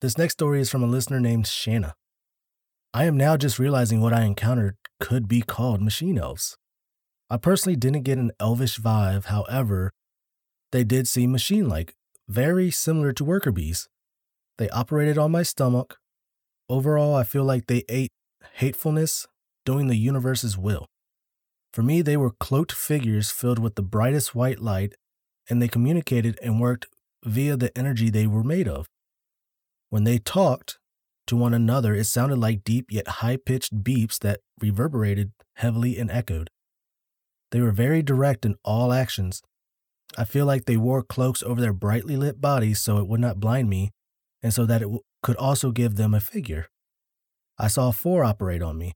This 0.00 0.16
next 0.16 0.34
story 0.34 0.60
is 0.60 0.70
from 0.70 0.82
a 0.82 0.86
listener 0.86 1.20
named 1.20 1.46
Shanna. 1.46 1.94
I 2.94 3.04
am 3.04 3.16
now 3.16 3.36
just 3.36 3.58
realizing 3.58 4.00
what 4.00 4.14
I 4.14 4.22
encountered 4.22 4.76
could 4.98 5.28
be 5.28 5.42
called 5.42 5.82
machine 5.82 6.18
elves. 6.18 6.56
I 7.28 7.36
personally 7.36 7.76
didn't 7.76 8.04
get 8.04 8.18
an 8.18 8.32
elvish 8.40 8.78
vibe, 8.78 9.26
however, 9.26 9.90
they 10.72 10.84
did 10.84 11.06
seem 11.06 11.32
machine 11.32 11.68
like, 11.68 11.94
very 12.28 12.70
similar 12.70 13.12
to 13.12 13.24
worker 13.24 13.52
bees. 13.52 13.88
They 14.56 14.68
operated 14.70 15.18
on 15.18 15.30
my 15.30 15.42
stomach. 15.42 15.98
Overall, 16.68 17.14
I 17.14 17.24
feel 17.24 17.44
like 17.44 17.66
they 17.66 17.84
ate 17.88 18.10
hatefulness, 18.54 19.26
doing 19.64 19.88
the 19.88 19.96
universe's 19.96 20.58
will. 20.58 20.86
For 21.72 21.82
me, 21.82 22.02
they 22.02 22.16
were 22.16 22.32
cloaked 22.40 22.72
figures 22.72 23.30
filled 23.30 23.58
with 23.58 23.74
the 23.74 23.82
brightest 23.82 24.34
white 24.34 24.60
light, 24.60 24.94
and 25.48 25.60
they 25.60 25.68
communicated 25.68 26.38
and 26.42 26.60
worked 26.60 26.86
via 27.24 27.56
the 27.56 27.76
energy 27.76 28.10
they 28.10 28.26
were 28.26 28.44
made 28.44 28.68
of. 28.68 28.86
When 29.90 30.04
they 30.04 30.18
talked 30.18 30.78
to 31.28 31.36
one 31.36 31.54
another, 31.54 31.94
it 31.94 32.04
sounded 32.04 32.38
like 32.38 32.64
deep 32.64 32.86
yet 32.90 33.08
high 33.08 33.36
pitched 33.36 33.82
beeps 33.82 34.18
that 34.20 34.40
reverberated 34.60 35.32
heavily 35.56 35.98
and 35.98 36.10
echoed. 36.10 36.50
They 37.50 37.60
were 37.60 37.72
very 37.72 38.02
direct 38.02 38.44
in 38.44 38.56
all 38.64 38.92
actions. 38.92 39.42
I 40.16 40.24
feel 40.24 40.46
like 40.46 40.64
they 40.64 40.76
wore 40.76 41.02
cloaks 41.02 41.42
over 41.42 41.60
their 41.60 41.72
brightly 41.72 42.16
lit 42.16 42.40
bodies 42.40 42.80
so 42.80 42.98
it 42.98 43.06
would 43.06 43.20
not 43.20 43.40
blind 43.40 43.68
me, 43.68 43.90
and 44.42 44.52
so 44.52 44.66
that 44.66 44.82
it 44.82 44.86
w- 44.86 45.00
could 45.22 45.36
also 45.36 45.70
give 45.70 45.96
them 45.96 46.14
a 46.14 46.20
figure. 46.20 46.68
I 47.58 47.68
saw 47.68 47.90
four 47.90 48.24
operate 48.24 48.62
on 48.62 48.78
me. 48.78 48.94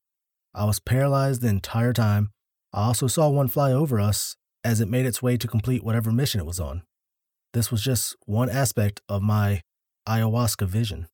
I 0.54 0.64
was 0.64 0.80
paralyzed 0.80 1.42
the 1.42 1.48
entire 1.48 1.92
time. 1.92 2.30
I 2.72 2.84
also 2.84 3.06
saw 3.06 3.28
one 3.28 3.48
fly 3.48 3.72
over 3.72 4.00
us 4.00 4.36
as 4.64 4.80
it 4.80 4.88
made 4.88 5.06
its 5.06 5.22
way 5.22 5.36
to 5.36 5.48
complete 5.48 5.84
whatever 5.84 6.12
mission 6.12 6.40
it 6.40 6.46
was 6.46 6.60
on. 6.60 6.82
This 7.52 7.70
was 7.70 7.82
just 7.82 8.16
one 8.24 8.48
aspect 8.48 9.00
of 9.08 9.22
my 9.22 9.62
ayahuasca 10.08 10.66
vision. 10.66 11.08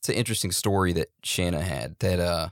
It's 0.00 0.08
an 0.08 0.14
interesting 0.14 0.52
story 0.52 0.92
that 0.94 1.08
Shanna 1.24 1.60
had 1.60 1.98
that 2.00 2.20
uh 2.20 2.48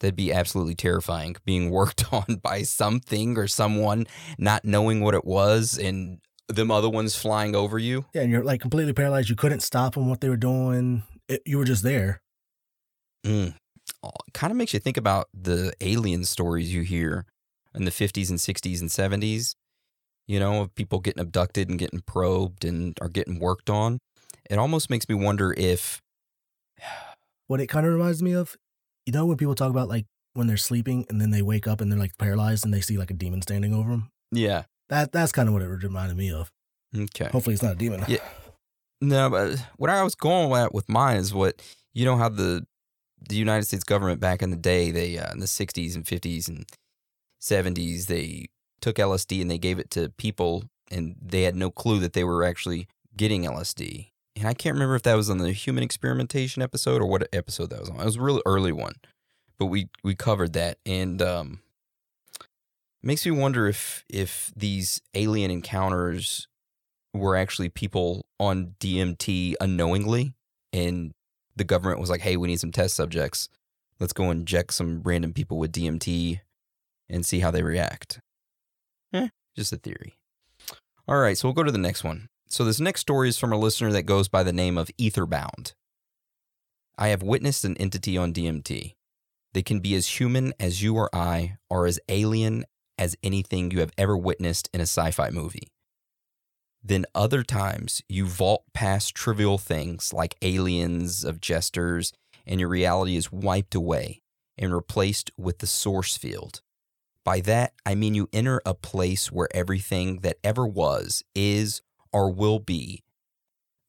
that'd 0.00 0.16
be 0.16 0.32
absolutely 0.32 0.74
terrifying 0.74 1.36
being 1.44 1.70
worked 1.70 2.04
on 2.12 2.40
by 2.42 2.62
something 2.62 3.36
or 3.36 3.46
someone 3.46 4.06
not 4.38 4.64
knowing 4.64 5.00
what 5.00 5.14
it 5.14 5.24
was 5.24 5.78
and 5.78 6.18
them 6.48 6.70
other 6.70 6.88
ones 6.88 7.14
flying 7.14 7.54
over 7.54 7.78
you. 7.78 8.06
Yeah, 8.14 8.22
and 8.22 8.30
you're 8.30 8.42
like 8.42 8.60
completely 8.60 8.92
paralyzed. 8.92 9.28
You 9.28 9.36
couldn't 9.36 9.60
stop 9.60 9.94
them 9.94 10.08
what 10.08 10.20
they 10.20 10.28
were 10.28 10.36
doing. 10.36 11.02
It, 11.28 11.42
you 11.44 11.58
were 11.58 11.64
just 11.64 11.82
there. 11.82 12.22
Mm. 13.24 13.54
Kind 14.32 14.50
of 14.50 14.56
makes 14.56 14.72
you 14.72 14.80
think 14.80 14.96
about 14.96 15.28
the 15.34 15.72
alien 15.80 16.24
stories 16.24 16.72
you 16.72 16.82
hear 16.82 17.26
in 17.74 17.84
the 17.84 17.90
50s 17.90 18.30
and 18.30 18.38
60s 18.38 18.80
and 18.80 18.90
70s, 18.90 19.54
you 20.26 20.40
know, 20.40 20.62
of 20.62 20.74
people 20.74 21.00
getting 21.00 21.20
abducted 21.20 21.68
and 21.68 21.78
getting 21.78 22.00
probed 22.00 22.64
and 22.64 22.96
are 23.00 23.08
getting 23.08 23.38
worked 23.38 23.68
on. 23.68 23.98
It 24.48 24.58
almost 24.58 24.88
makes 24.88 25.08
me 25.08 25.14
wonder 25.14 25.54
if 25.56 26.00
What 27.46 27.60
it 27.60 27.66
kind 27.68 27.86
of 27.86 27.92
reminds 27.92 28.22
me 28.22 28.32
of, 28.32 28.56
you 29.06 29.12
know, 29.12 29.24
when 29.26 29.36
people 29.36 29.54
talk 29.54 29.70
about 29.70 29.88
like 29.88 30.06
when 30.34 30.46
they're 30.46 30.56
sleeping 30.56 31.06
and 31.08 31.20
then 31.20 31.30
they 31.30 31.42
wake 31.42 31.66
up 31.66 31.80
and 31.80 31.90
they're 31.90 31.98
like 31.98 32.16
paralyzed 32.18 32.64
and 32.64 32.72
they 32.74 32.80
see 32.80 32.98
like 32.98 33.10
a 33.10 33.14
demon 33.14 33.42
standing 33.42 33.72
over 33.74 33.90
them. 33.90 34.10
yeah, 34.30 34.64
That 34.90 35.12
that's 35.12 35.32
kind 35.32 35.48
of 35.48 35.54
what 35.54 35.62
it 35.62 35.68
reminded 35.68 36.16
me 36.16 36.30
of. 36.30 36.50
okay. 36.96 37.28
Hopefully, 37.32 37.54
it's 37.54 37.62
not 37.62 37.72
a 37.72 37.76
demon. 37.76 38.04
Yeah. 38.08 38.18
No, 39.00 39.30
but 39.30 39.64
what 39.76 39.90
I 39.90 40.02
was 40.02 40.14
going 40.14 40.52
at 40.60 40.74
with 40.74 40.88
mine 40.88 41.16
is 41.18 41.32
what 41.32 41.62
you 41.94 42.04
know 42.04 42.16
how 42.16 42.28
the 42.28 42.66
the 43.28 43.36
United 43.36 43.64
States 43.64 43.84
government 43.84 44.20
back 44.20 44.42
in 44.42 44.50
the 44.50 44.56
day, 44.56 44.90
they 44.90 45.18
uh, 45.18 45.32
in 45.32 45.38
the 45.40 45.46
'60s 45.46 45.94
and 45.94 46.04
'50s 46.04 46.48
and 46.48 46.66
'70s, 47.40 48.06
they 48.06 48.46
took 48.80 48.96
LSD 48.96 49.40
and 49.40 49.50
they 49.50 49.58
gave 49.58 49.78
it 49.78 49.90
to 49.92 50.10
people, 50.18 50.64
and 50.90 51.16
they 51.20 51.42
had 51.42 51.56
no 51.56 51.70
clue 51.70 51.98
that 52.00 52.12
they 52.12 52.24
were 52.24 52.44
actually 52.44 52.88
getting 53.16 53.44
LSD. 53.44 54.08
And 54.38 54.46
I 54.46 54.54
can't 54.54 54.74
remember 54.74 54.94
if 54.94 55.02
that 55.02 55.14
was 55.14 55.28
on 55.28 55.38
the 55.38 55.52
human 55.52 55.82
experimentation 55.82 56.62
episode 56.62 57.02
or 57.02 57.06
what 57.06 57.28
episode 57.32 57.70
that 57.70 57.80
was 57.80 57.90
on. 57.90 58.00
It 58.00 58.04
was 58.04 58.16
a 58.16 58.22
really 58.22 58.42
early 58.46 58.72
one, 58.72 58.94
but 59.58 59.66
we 59.66 59.88
we 60.04 60.14
covered 60.14 60.52
that, 60.52 60.78
and 60.86 61.20
um, 61.20 61.60
makes 63.02 63.26
me 63.26 63.32
wonder 63.32 63.66
if 63.66 64.04
if 64.08 64.52
these 64.56 65.02
alien 65.14 65.50
encounters 65.50 66.46
were 67.12 67.36
actually 67.36 67.68
people 67.68 68.26
on 68.38 68.74
DMT 68.78 69.54
unknowingly, 69.60 70.34
and 70.72 71.14
the 71.56 71.64
government 71.64 72.00
was 72.00 72.10
like, 72.10 72.20
"Hey, 72.20 72.36
we 72.36 72.48
need 72.48 72.60
some 72.60 72.72
test 72.72 72.94
subjects. 72.94 73.48
Let's 73.98 74.12
go 74.12 74.30
inject 74.30 74.74
some 74.74 75.02
random 75.02 75.32
people 75.32 75.58
with 75.58 75.72
DMT 75.72 76.40
and 77.08 77.26
see 77.26 77.40
how 77.40 77.50
they 77.50 77.62
react." 77.62 78.20
Eh, 79.12 79.28
just 79.56 79.72
a 79.72 79.76
theory. 79.76 80.16
All 81.08 81.18
right, 81.18 81.36
so 81.36 81.48
we'll 81.48 81.54
go 81.54 81.64
to 81.64 81.72
the 81.72 81.78
next 81.78 82.04
one. 82.04 82.28
So 82.50 82.64
this 82.64 82.80
next 82.80 83.02
story 83.02 83.28
is 83.28 83.38
from 83.38 83.52
a 83.52 83.58
listener 83.58 83.92
that 83.92 84.04
goes 84.04 84.28
by 84.28 84.42
the 84.42 84.54
name 84.54 84.78
of 84.78 84.90
Etherbound. 84.98 85.74
I 86.96 87.08
have 87.08 87.22
witnessed 87.22 87.64
an 87.64 87.76
entity 87.76 88.16
on 88.16 88.32
DMT. 88.32 88.94
They 89.52 89.62
can 89.62 89.80
be 89.80 89.94
as 89.94 90.18
human 90.18 90.54
as 90.58 90.82
you 90.82 90.96
or 90.96 91.14
I, 91.14 91.58
or 91.68 91.86
as 91.86 92.00
alien 92.08 92.64
as 92.96 93.16
anything 93.22 93.70
you 93.70 93.80
have 93.80 93.92
ever 93.98 94.16
witnessed 94.16 94.68
in 94.72 94.80
a 94.80 94.84
sci 94.84 95.10
fi 95.10 95.30
movie. 95.30 95.68
Then 96.82 97.04
other 97.14 97.42
times 97.42 98.02
you 98.08 98.24
vault 98.24 98.64
past 98.72 99.14
trivial 99.14 99.58
things 99.58 100.12
like 100.14 100.36
aliens 100.40 101.24
of 101.24 101.40
jesters, 101.40 102.12
and 102.46 102.60
your 102.60 102.70
reality 102.70 103.16
is 103.16 103.30
wiped 103.30 103.74
away 103.74 104.22
and 104.56 104.74
replaced 104.74 105.30
with 105.36 105.58
the 105.58 105.66
source 105.66 106.16
field. 106.16 106.62
By 107.24 107.40
that, 107.40 107.74
I 107.84 107.94
mean 107.94 108.14
you 108.14 108.28
enter 108.32 108.62
a 108.64 108.72
place 108.72 109.30
where 109.30 109.48
everything 109.54 110.20
that 110.20 110.38
ever 110.42 110.66
was, 110.66 111.22
is, 111.34 111.82
or 112.12 112.30
will 112.30 112.58
be. 112.58 113.02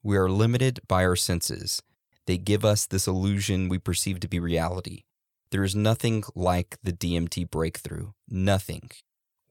We 0.04 0.18
are 0.18 0.30
limited 0.30 0.80
by 0.88 1.04
our 1.06 1.16
senses. 1.16 1.82
They 2.26 2.38
give 2.38 2.64
us 2.64 2.86
this 2.86 3.08
illusion 3.08 3.70
we 3.70 3.80
perceive 3.80 4.20
to 4.22 4.28
be 4.28 4.40
reality. 4.40 5.04
There 5.52 5.64
is 5.64 5.76
nothing 5.76 6.24
like 6.36 6.78
the 6.84 6.94
DMT 6.94 7.50
breakthrough. 7.50 8.12
Nothing. 8.30 8.92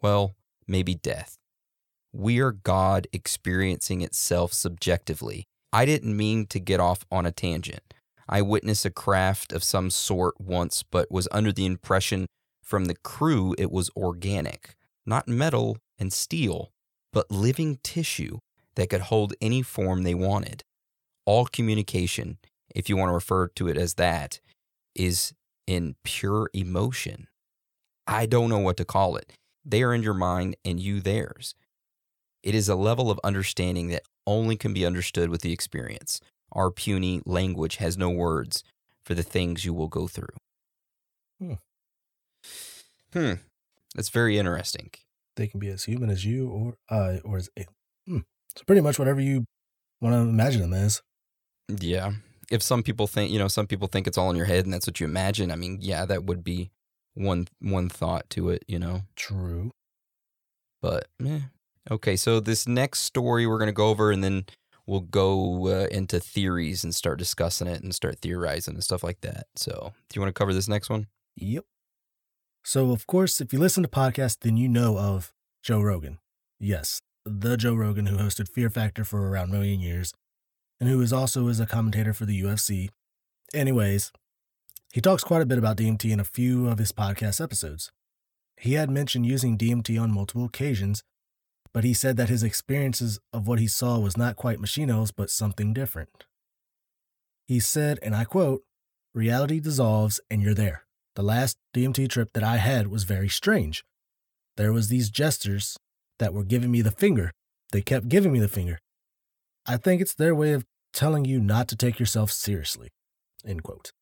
Well, 0.01 0.37
maybe 0.67 0.95
death. 0.95 1.37
We 2.13 2.39
are 2.41 2.53
God 2.53 3.09
experiencing 3.13 4.01
itself 4.01 4.53
subjectively. 4.53 5.45
I 5.73 5.85
didn't 5.85 6.17
mean 6.17 6.47
to 6.47 6.61
get 6.61 6.81
off 6.81 7.05
on 7.11 7.27
a 7.27 7.33
tangent. 7.33 7.95
I 8.29 8.43
witnessed 8.43 8.85
a 8.85 8.91
craft 8.91 9.53
of 9.53 9.65
some 9.65 9.91
sort 9.91 10.41
once, 10.41 10.83
but 10.83 11.11
was 11.11 11.29
under 11.33 11.53
the 11.53 11.67
impression 11.67 12.27
from 12.63 12.85
the 12.85 12.97
crew 12.97 13.55
it 13.59 13.71
was 13.71 13.91
organic, 13.97 14.77
not 15.05 15.29
metal 15.29 15.79
and 15.99 16.13
steel, 16.13 16.71
but 17.13 17.31
living 17.31 17.79
tissue 17.83 18.39
that 18.79 18.89
could 18.89 19.01
hold 19.01 19.35
any 19.41 19.61
form 19.61 20.05
they 20.05 20.15
wanted. 20.15 20.63
All 21.27 21.47
communication, 21.47 22.39
if 22.73 22.89
you 22.89 22.97
want 22.97 23.09
to 23.09 23.15
refer 23.15 23.49
to 23.49 23.67
it 23.67 23.77
as 23.77 23.95
that, 23.95 24.39
is 24.95 25.35
in 25.67 25.97
pure 26.05 26.49
emotion. 26.55 27.27
I 28.07 28.25
don't 28.25 28.49
know 28.49 28.61
what 28.61 28.77
to 28.77 28.85
call 28.85 29.17
it. 29.17 29.33
They 29.65 29.83
are 29.83 29.93
in 29.93 30.05
your 30.05 30.15
mind 30.15 30.57
and 30.65 30.79
you 30.79 31.01
theirs. 31.01 31.57
It 32.45 32.55
is 32.55 32.69
a 32.69 32.77
level 32.77 33.11
of 33.11 33.19
understanding 33.25 33.89
that 33.89 34.05
only 34.29 34.57
can 34.57 34.73
be 34.73 34.87
understood 34.87 35.29
with 35.29 35.41
the 35.41 35.53
experience. 35.53 36.21
Our 36.53 36.71
puny 36.71 37.21
language 37.27 37.77
has 37.77 37.99
no 37.99 38.11
words 38.11 38.63
for 39.05 39.15
the 39.15 39.25
things 39.25 39.65
you 39.65 39.75
will 39.75 39.89
go 39.89 40.07
through. 40.07 40.37
Hmm. 41.41 41.55
Hmm. 43.13 43.33
That's 43.97 44.11
very 44.11 44.39
interesting. 44.39 44.91
They 45.35 45.49
can 45.49 45.59
be 45.59 45.69
as 45.69 45.85
human 45.85 46.11
as 46.11 46.25
you 46.25 46.49
or 46.49 46.77
I, 46.89 47.19
or 47.25 47.39
as. 47.39 47.51
Hmm. 47.57 47.65
So 48.59 48.65
pretty 48.67 48.81
much 48.81 48.99
whatever 48.99 49.21
you 49.21 49.45
want 50.01 50.15
to 50.15 50.19
imagine 50.19 50.63
them 50.63 50.75
as. 50.75 51.01
Yeah. 51.69 52.15
If 52.51 52.61
some 52.61 52.83
people 52.83 53.07
think, 53.07 53.31
you 53.31 53.39
know, 53.39 53.47
some 53.47 53.69
people 53.69 53.87
think 53.87 54.09
it's 54.09 54.19
all 54.19 54.31
in 54.31 54.37
your 54.37 54.47
head 54.47 54.65
and 54.65 54.75
that's 54.75 54.85
what 54.85 54.99
you 54.99 55.07
imagine. 55.07 55.53
I 55.53 55.55
mean, 55.55 55.79
yeah, 55.81 56.05
that 56.07 56.25
would 56.25 56.43
be 56.43 56.73
one 57.15 57.47
one 57.61 57.89
thought 57.89 58.29
to 58.31 58.51
it, 58.51 58.65
you 58.67 58.81
know. 58.81 59.03
True. 59.15 59.71
But 60.83 61.07
eh. 61.25 61.43
okay, 61.89 62.17
so 62.17 62.41
this 62.41 62.67
next 62.67 63.03
story 63.03 63.47
we're 63.47 63.61
gonna 63.61 63.71
go 63.71 63.91
over, 63.91 64.11
and 64.11 64.25
then 64.25 64.47
we'll 64.87 65.01
go 65.01 65.69
uh, 65.69 65.87
into 65.93 66.19
theories 66.19 66.83
and 66.83 66.93
start 66.93 67.21
discussing 67.21 67.69
it 67.69 67.81
and 67.83 67.95
start 67.95 68.19
theorizing 68.19 68.75
and 68.75 68.83
stuff 68.83 69.05
like 69.05 69.21
that. 69.21 69.47
So, 69.55 69.93
do 70.09 70.17
you 70.17 70.21
want 70.21 70.35
to 70.35 70.39
cover 70.39 70.53
this 70.53 70.69
next 70.69 70.91
one? 70.91 71.07
Yep. 71.37 71.65
So, 72.65 72.91
of 72.91 73.07
course, 73.07 73.41
if 73.41 73.53
you 73.53 73.61
listen 73.61 73.85
to 73.85 73.89
podcasts, 73.89 74.39
then 74.41 74.57
you 74.57 74.69
know 74.69 74.99
of 74.99 75.33
Joe 75.63 75.81
Rogan. 75.81 76.19
Yes, 76.61 77.03
the 77.29 77.57
Joe 77.57 77.75
Rogan 77.75 78.07
who 78.07 78.17
hosted 78.17 78.49
Fear 78.49 78.71
Factor 78.71 79.05
for 79.05 79.29
around 79.29 79.51
a 79.51 79.53
million 79.53 79.81
years 79.81 80.15
and 80.81 80.89
who 80.89 81.01
is 81.01 81.13
also 81.13 81.49
is 81.49 81.61
a 81.61 81.67
commentator 81.67 82.13
for 82.13 82.25
the 82.25 82.41
UFC. 82.41 82.91
Anyways, 83.55 84.13
he 84.93 85.01
talks 85.01 85.25
quite 85.25 85.43
a 85.43 85.47
bit 85.47 85.59
about 85.59 85.77
DMT 85.77 86.11
in 86.11 86.21
a 86.21 86.25
few 86.25 86.69
of 86.69 86.79
his 86.79 86.93
podcast 86.93 87.43
episodes. 87.43 87.91
He 88.57 88.75
had 88.75 88.91
mentioned 88.91 89.27
using 89.27 89.59
DMT 89.59 90.01
on 90.01 90.11
multiple 90.11 90.45
occasions, 90.45 91.03
but 91.73 91.85
he 91.85 91.95
said 91.95 92.17
that 92.17 92.29
his 92.29 92.43
experiences 92.43 93.21
of 93.33 93.47
what 93.47 93.59
he 93.59 93.67
saw 93.67 93.99
was 93.99 94.17
not 94.17 94.37
quite 94.37 94.61
machine 94.61 94.91
elves, 94.91 95.13
but 95.13 95.31
something 95.31 95.73
different. 95.73 96.25
He 97.47 97.61
said, 97.61 97.99
and 98.03 98.15
I 98.15 98.25
quote, 98.25 98.63
reality 99.15 99.61
dissolves 99.61 100.21
and 100.31 100.43
you're 100.43 100.55
there. 100.55 100.85
The 101.15 101.23
last 101.23 101.59
DMT 101.75 102.09
trip 102.09 102.33
that 102.35 102.45
I 102.45 102.57
had 102.57 102.89
was 102.89 103.05
very 103.05 103.29
strange. 103.29 103.85
There 104.57 104.73
was 104.73 104.89
these 104.89 105.11
jesters 105.11 105.79
that 106.19 106.35
were 106.35 106.45
giving 106.45 106.71
me 106.71 106.83
the 106.83 106.91
finger. 106.91 107.33
They 107.73 107.83
kept 107.83 108.09
giving 108.09 108.33
me 108.33 108.41
the 108.41 108.49
finger. 108.49 108.79
I 109.67 109.77
think 109.77 110.01
it's 110.01 110.15
their 110.15 110.35
way 110.35 110.53
of 110.53 110.65
telling 110.93 111.25
you 111.25 111.41
not 111.41 111.69
to 111.69 111.77
take 111.77 111.99
yourself 111.99 112.31
seriously. 112.31 112.89
End 113.47 113.63
quote. 113.63 113.93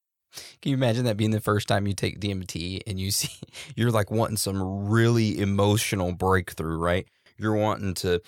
Can 0.60 0.70
you 0.70 0.76
imagine 0.76 1.04
that 1.04 1.16
being 1.16 1.30
the 1.30 1.40
first 1.40 1.66
time 1.66 1.86
you 1.86 1.94
take 1.94 2.20
DMT 2.20 2.82
and 2.86 3.00
you 3.00 3.10
see 3.10 3.30
you're 3.74 3.90
like 3.90 4.10
wanting 4.10 4.36
some 4.36 4.88
really 4.88 5.38
emotional 5.40 6.12
breakthrough, 6.12 6.78
right? 6.78 7.06
You're 7.38 7.56
wanting 7.56 7.94
to 7.94 8.22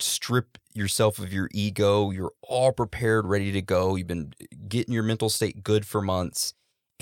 strip 0.00 0.58
yourself 0.74 1.18
of 1.18 1.32
your 1.32 1.48
ego. 1.52 2.10
You're 2.10 2.32
all 2.42 2.72
prepared, 2.72 3.26
ready 3.26 3.52
to 3.52 3.62
go. 3.62 3.96
You've 3.96 4.06
been 4.06 4.32
uh, 4.40 4.46
getting 4.68 4.94
your 4.94 5.02
mental 5.02 5.28
state 5.28 5.62
good 5.62 5.86
for 5.86 6.00
months, 6.00 6.54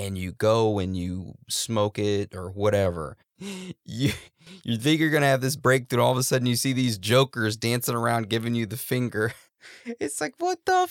and 0.06 0.18
you 0.18 0.32
go 0.32 0.78
and 0.78 0.96
you 0.96 1.34
smoke 1.48 1.98
it 1.98 2.34
or 2.34 2.50
whatever. 2.50 3.16
You 3.38 4.12
you 4.64 4.76
think 4.76 5.00
you're 5.00 5.10
gonna 5.10 5.26
have 5.26 5.40
this 5.40 5.56
breakthrough, 5.56 6.02
all 6.02 6.12
of 6.12 6.18
a 6.18 6.22
sudden 6.22 6.46
you 6.46 6.56
see 6.56 6.72
these 6.72 6.98
jokers 6.98 7.56
dancing 7.56 7.94
around 7.94 8.28
giving 8.28 8.54
you 8.54 8.66
the 8.66 8.76
finger. 8.76 9.32
It's 10.00 10.20
like 10.20 10.34
what 10.38 10.58
the 10.66 10.88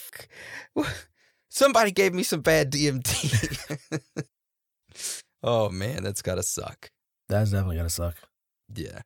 f- 0.77 1.05
somebody 1.49 1.91
gave 1.91 2.13
me 2.13 2.23
some 2.23 2.39
bad 2.39 2.71
DMT. 2.71 3.91
oh 5.43 5.69
man, 5.69 6.03
that's 6.03 6.21
gotta 6.21 6.43
suck. 6.43 6.89
That's 7.27 7.51
definitely 7.51 7.77
gonna 7.77 7.89
suck. 7.89 8.15
Yeah. 8.73 9.01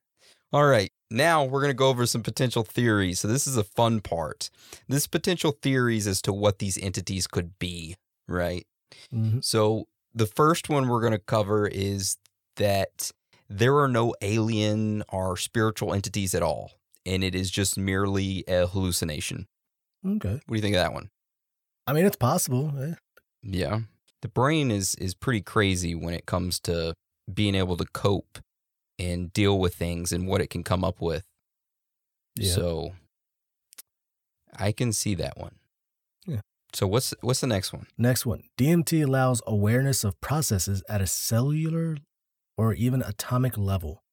All 0.53 0.65
right. 0.65 0.91
Now 1.11 1.43
we're 1.43 1.59
going 1.61 1.71
to 1.71 1.75
go 1.75 1.89
over 1.89 2.05
some 2.05 2.23
potential 2.23 2.63
theories. 2.63 3.19
So 3.19 3.27
this 3.27 3.45
is 3.45 3.57
a 3.57 3.63
fun 3.63 3.99
part. 3.99 4.49
This 4.87 5.05
potential 5.05 5.57
theories 5.61 6.07
as 6.07 6.21
to 6.23 6.31
what 6.33 6.59
these 6.59 6.77
entities 6.77 7.27
could 7.27 7.57
be, 7.59 7.95
right? 8.27 8.65
Mhm. 9.13 9.43
So 9.43 9.87
the 10.15 10.25
first 10.25 10.69
one 10.69 10.87
we're 10.87 11.01
going 11.01 11.11
to 11.11 11.19
cover 11.19 11.67
is 11.67 12.17
that 12.55 13.11
there 13.49 13.77
are 13.77 13.87
no 13.87 14.15
alien 14.21 15.03
or 15.09 15.37
spiritual 15.37 15.93
entities 15.93 16.33
at 16.33 16.41
all, 16.41 16.71
and 17.05 17.23
it 17.23 17.35
is 17.35 17.51
just 17.51 17.77
merely 17.77 18.43
a 18.47 18.65
hallucination. 18.65 19.45
Okay. 20.05 20.31
What 20.33 20.47
do 20.47 20.55
you 20.55 20.61
think 20.61 20.75
of 20.75 20.81
that 20.81 20.93
one? 20.93 21.09
I 21.85 21.93
mean, 21.93 22.05
it's 22.05 22.15
possible. 22.15 22.71
eh? 22.81 22.93
Yeah. 23.43 23.81
The 24.21 24.29
brain 24.29 24.71
is 24.71 24.95
is 24.95 25.13
pretty 25.13 25.41
crazy 25.41 25.93
when 25.93 26.13
it 26.15 26.25
comes 26.25 26.59
to 26.61 26.93
being 27.31 27.53
able 27.53 27.77
to 27.77 27.85
cope 27.85 28.39
and 28.97 29.31
deal 29.33 29.59
with 29.59 29.75
things 29.75 30.11
and 30.11 30.27
what 30.27 30.41
it 30.41 30.49
can 30.49 30.63
come 30.63 30.83
up 30.83 31.01
with. 31.01 31.25
Yeah. 32.35 32.53
So 32.53 32.93
I 34.57 34.71
can 34.71 34.93
see 34.93 35.13
that 35.15 35.37
one. 35.37 35.55
So 36.75 36.87
what's 36.87 37.13
what's 37.21 37.39
the 37.39 37.47
next 37.47 37.71
one? 37.71 37.87
Next 37.97 38.25
one 38.25 38.43
DMT 38.57 39.05
allows 39.05 39.41
awareness 39.47 40.03
of 40.03 40.19
processes 40.19 40.83
at 40.89 41.01
a 41.01 41.07
cellular 41.07 41.97
or 42.57 42.73
even 42.73 43.01
atomic 43.01 43.57
level, 43.57 44.03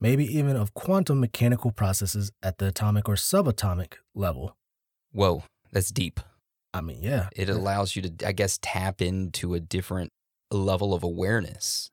maybe 0.00 0.24
even 0.24 0.54
of 0.54 0.72
quantum 0.72 1.18
mechanical 1.18 1.72
processes 1.72 2.30
at 2.40 2.58
the 2.58 2.68
atomic 2.68 3.08
or 3.08 3.14
subatomic 3.14 3.94
level. 4.14 4.56
Whoa, 5.10 5.42
that's 5.72 5.90
deep. 5.90 6.20
I 6.72 6.80
mean, 6.80 7.02
yeah. 7.02 7.28
It 7.34 7.48
allows 7.48 7.96
you 7.96 8.02
to 8.02 8.26
I 8.28 8.30
guess 8.30 8.56
tap 8.62 9.02
into 9.02 9.54
a 9.54 9.60
different 9.60 10.10
level 10.52 10.94
of 10.94 11.02
awareness. 11.02 11.90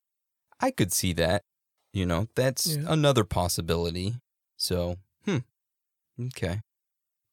I 0.60 0.70
could 0.70 0.94
see 0.94 1.12
that. 1.14 1.42
You 1.92 2.06
know, 2.06 2.28
that's 2.36 2.76
Yeah. 2.76 2.84
another 2.88 3.24
possibility. 3.24 4.14
So, 4.58 4.98
hmm. 5.26 5.40
Okay. 6.22 6.62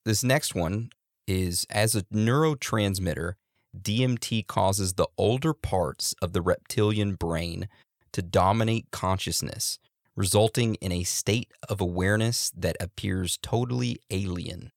This 0.07 0.25
next 0.25 0.55
one 0.55 0.91
is 1.27 1.67
as 1.71 1.95
a 1.95 2.03
neurotransmitter, 2.05 3.35
DMT 3.81 4.47
causes 4.47 4.95
the 4.95 5.09
older 5.19 5.53
parts 5.53 6.15
of 6.23 6.33
the 6.33 6.43
reptilian 6.43 7.15
brain 7.15 7.69
to 8.13 8.23
dominate 8.23 8.91
consciousness, 8.91 9.79
resulting 10.15 10.77
in 10.77 10.93
a 10.93 11.05
state 11.05 11.51
of 11.69 11.81
awareness 11.81 12.51
that 12.57 12.77
appears 12.81 13.39
totally 13.43 13.99
alien. 14.11 14.73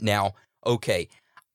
Now, 0.00 0.32
okay, 0.66 1.08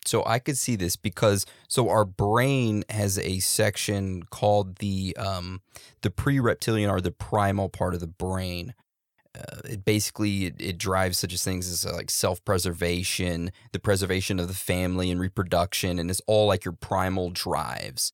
so 0.05 0.23
I 0.25 0.39
could 0.39 0.57
see 0.57 0.75
this 0.75 0.95
because 0.95 1.45
so 1.67 1.89
our 1.89 2.05
brain 2.05 2.83
has 2.89 3.19
a 3.19 3.39
section 3.39 4.23
called 4.23 4.77
the 4.77 5.15
um 5.17 5.61
the 6.01 6.09
pre-reptilian 6.09 6.89
or 6.89 7.01
the 7.01 7.11
primal 7.11 7.69
part 7.69 7.93
of 7.93 7.99
the 7.99 8.07
brain. 8.07 8.73
Uh, 9.37 9.57
it 9.65 9.85
basically 9.85 10.45
it, 10.45 10.55
it 10.59 10.77
drives 10.77 11.19
such 11.19 11.33
as 11.33 11.43
things 11.43 11.69
as 11.69 11.85
uh, 11.85 11.93
like 11.93 12.09
self-preservation, 12.09 13.51
the 13.71 13.79
preservation 13.79 14.39
of 14.39 14.47
the 14.47 14.53
family 14.53 15.11
and 15.11 15.19
reproduction, 15.19 15.99
and 15.99 16.09
it's 16.09 16.21
all 16.27 16.47
like 16.47 16.65
your 16.65 16.73
primal 16.73 17.29
drives. 17.29 18.13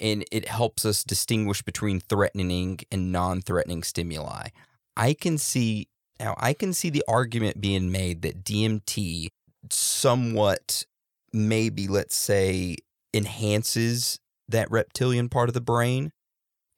And 0.00 0.24
it 0.32 0.48
helps 0.48 0.84
us 0.84 1.04
distinguish 1.04 1.62
between 1.62 2.00
threatening 2.00 2.80
and 2.90 3.12
non-threatening 3.12 3.84
stimuli. 3.84 4.48
I 4.96 5.14
can 5.14 5.38
see 5.38 5.88
now 6.18 6.34
I 6.38 6.52
can 6.52 6.72
see 6.72 6.90
the 6.90 7.04
argument 7.06 7.60
being 7.60 7.90
made 7.90 8.22
that 8.22 8.44
DMT 8.44 9.28
somewhat 9.70 10.84
maybe 11.32 11.88
let's 11.88 12.14
say 12.14 12.76
enhances 13.12 14.18
that 14.48 14.70
reptilian 14.70 15.28
part 15.28 15.48
of 15.48 15.54
the 15.54 15.60
brain 15.60 16.12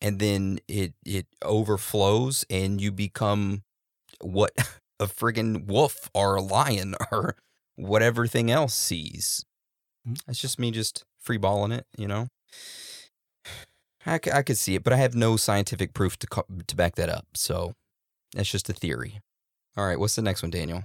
and 0.01 0.19
then 0.19 0.59
it 0.69 0.95
it 1.05 1.27
overflows 1.43 2.45
and 2.51 2.81
you 2.81 2.93
become 2.93 3.63
what 4.21 4.53
a 5.01 5.07
friggin' 5.07 5.67
wolf 5.67 6.11
or 6.15 6.37
a 6.37 6.43
lion 6.43 6.95
or 7.13 7.37
whatever 7.77 8.27
thing 8.27 8.51
else 8.51 8.75
sees. 8.75 9.45
Mhm. 10.07 10.21
That's 10.27 10.41
just 10.41 10.59
me 10.59 10.71
just 10.71 11.05
freeballing 11.27 11.77
it, 11.77 11.87
you 11.97 12.07
know. 12.09 12.29
I, 14.07 14.21
c- 14.25 14.31
I 14.31 14.43
could 14.43 14.57
see 14.57 14.77
it, 14.77 14.85
but 14.85 14.93
I 14.93 14.97
have 14.97 15.15
no 15.17 15.37
scientific 15.37 15.93
proof 15.93 16.17
to 16.19 16.27
co- 16.29 16.47
to 16.67 16.77
back 16.77 16.95
that 16.95 17.09
up. 17.09 17.27
So 17.35 17.73
that's 18.35 18.51
just 18.51 18.69
a 18.71 18.73
theory. 18.73 19.21
All 19.77 19.85
right, 19.87 19.99
what's 19.99 20.15
the 20.15 20.23
next 20.23 20.43
one, 20.43 20.51
Daniel? 20.51 20.85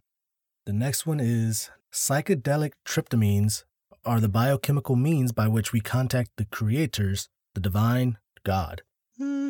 The 0.66 0.74
next 0.74 1.05
one 1.05 1.20
is 1.20 1.70
psychedelic 1.93 2.72
tryptamines 2.86 3.64
are 4.05 4.20
the 4.20 4.30
biochemical 4.30 4.95
means 4.95 5.32
by 5.32 5.47
which 5.47 5.72
we 5.72 5.80
contact 5.82 6.32
the 6.38 6.45
creators, 6.45 7.30
the 7.53 7.62
divine, 7.62 8.18
God. 8.43 8.82
Hmm, 9.22 9.50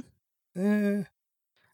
Eh, 0.60 1.04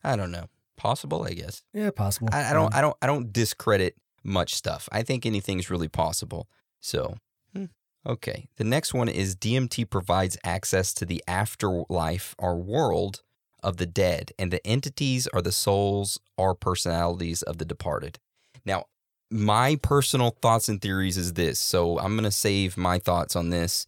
I 0.03 0.15
don't 0.15 0.31
know. 0.31 0.45
Possible, 0.75 1.23
I 1.23 1.33
guess. 1.33 1.63
yeah, 1.73 1.89
possible. 1.89 2.29
I, 2.31 2.51
I 2.51 2.53
don't. 2.53 2.65
Um, 2.67 2.71
I 2.73 2.81
don't. 2.81 2.97
I 3.01 3.07
don't 3.07 3.33
discredit 3.33 3.95
much 4.23 4.53
stuff. 4.53 4.87
I 4.91 5.01
think 5.01 5.25
anything's 5.25 5.71
really 5.71 5.87
possible. 5.87 6.47
So, 6.79 7.15
hmm, 7.55 7.65
okay. 8.05 8.47
The 8.57 8.63
next 8.63 8.93
one 8.93 9.09
is 9.09 9.35
DMT 9.35 9.89
provides 9.89 10.37
access 10.43 10.93
to 10.93 11.05
the 11.05 11.23
afterlife 11.27 12.35
or 12.37 12.57
world 12.57 13.23
of 13.63 13.77
the 13.77 13.87
dead, 13.87 14.31
and 14.37 14.51
the 14.53 14.65
entities 14.67 15.25
are 15.33 15.41
the 15.41 15.51
souls 15.51 16.19
or 16.37 16.53
personalities 16.53 17.41
of 17.41 17.57
the 17.57 17.65
departed. 17.65 18.19
Now, 18.63 18.85
my 19.31 19.77
personal 19.81 20.29
thoughts 20.41 20.69
and 20.69 20.79
theories 20.79 21.17
is 21.17 21.33
this. 21.33 21.57
So 21.57 21.97
I'm 21.97 22.15
gonna 22.15 22.29
save 22.31 22.77
my 22.77 22.99
thoughts 22.99 23.35
on 23.35 23.49
this 23.49 23.87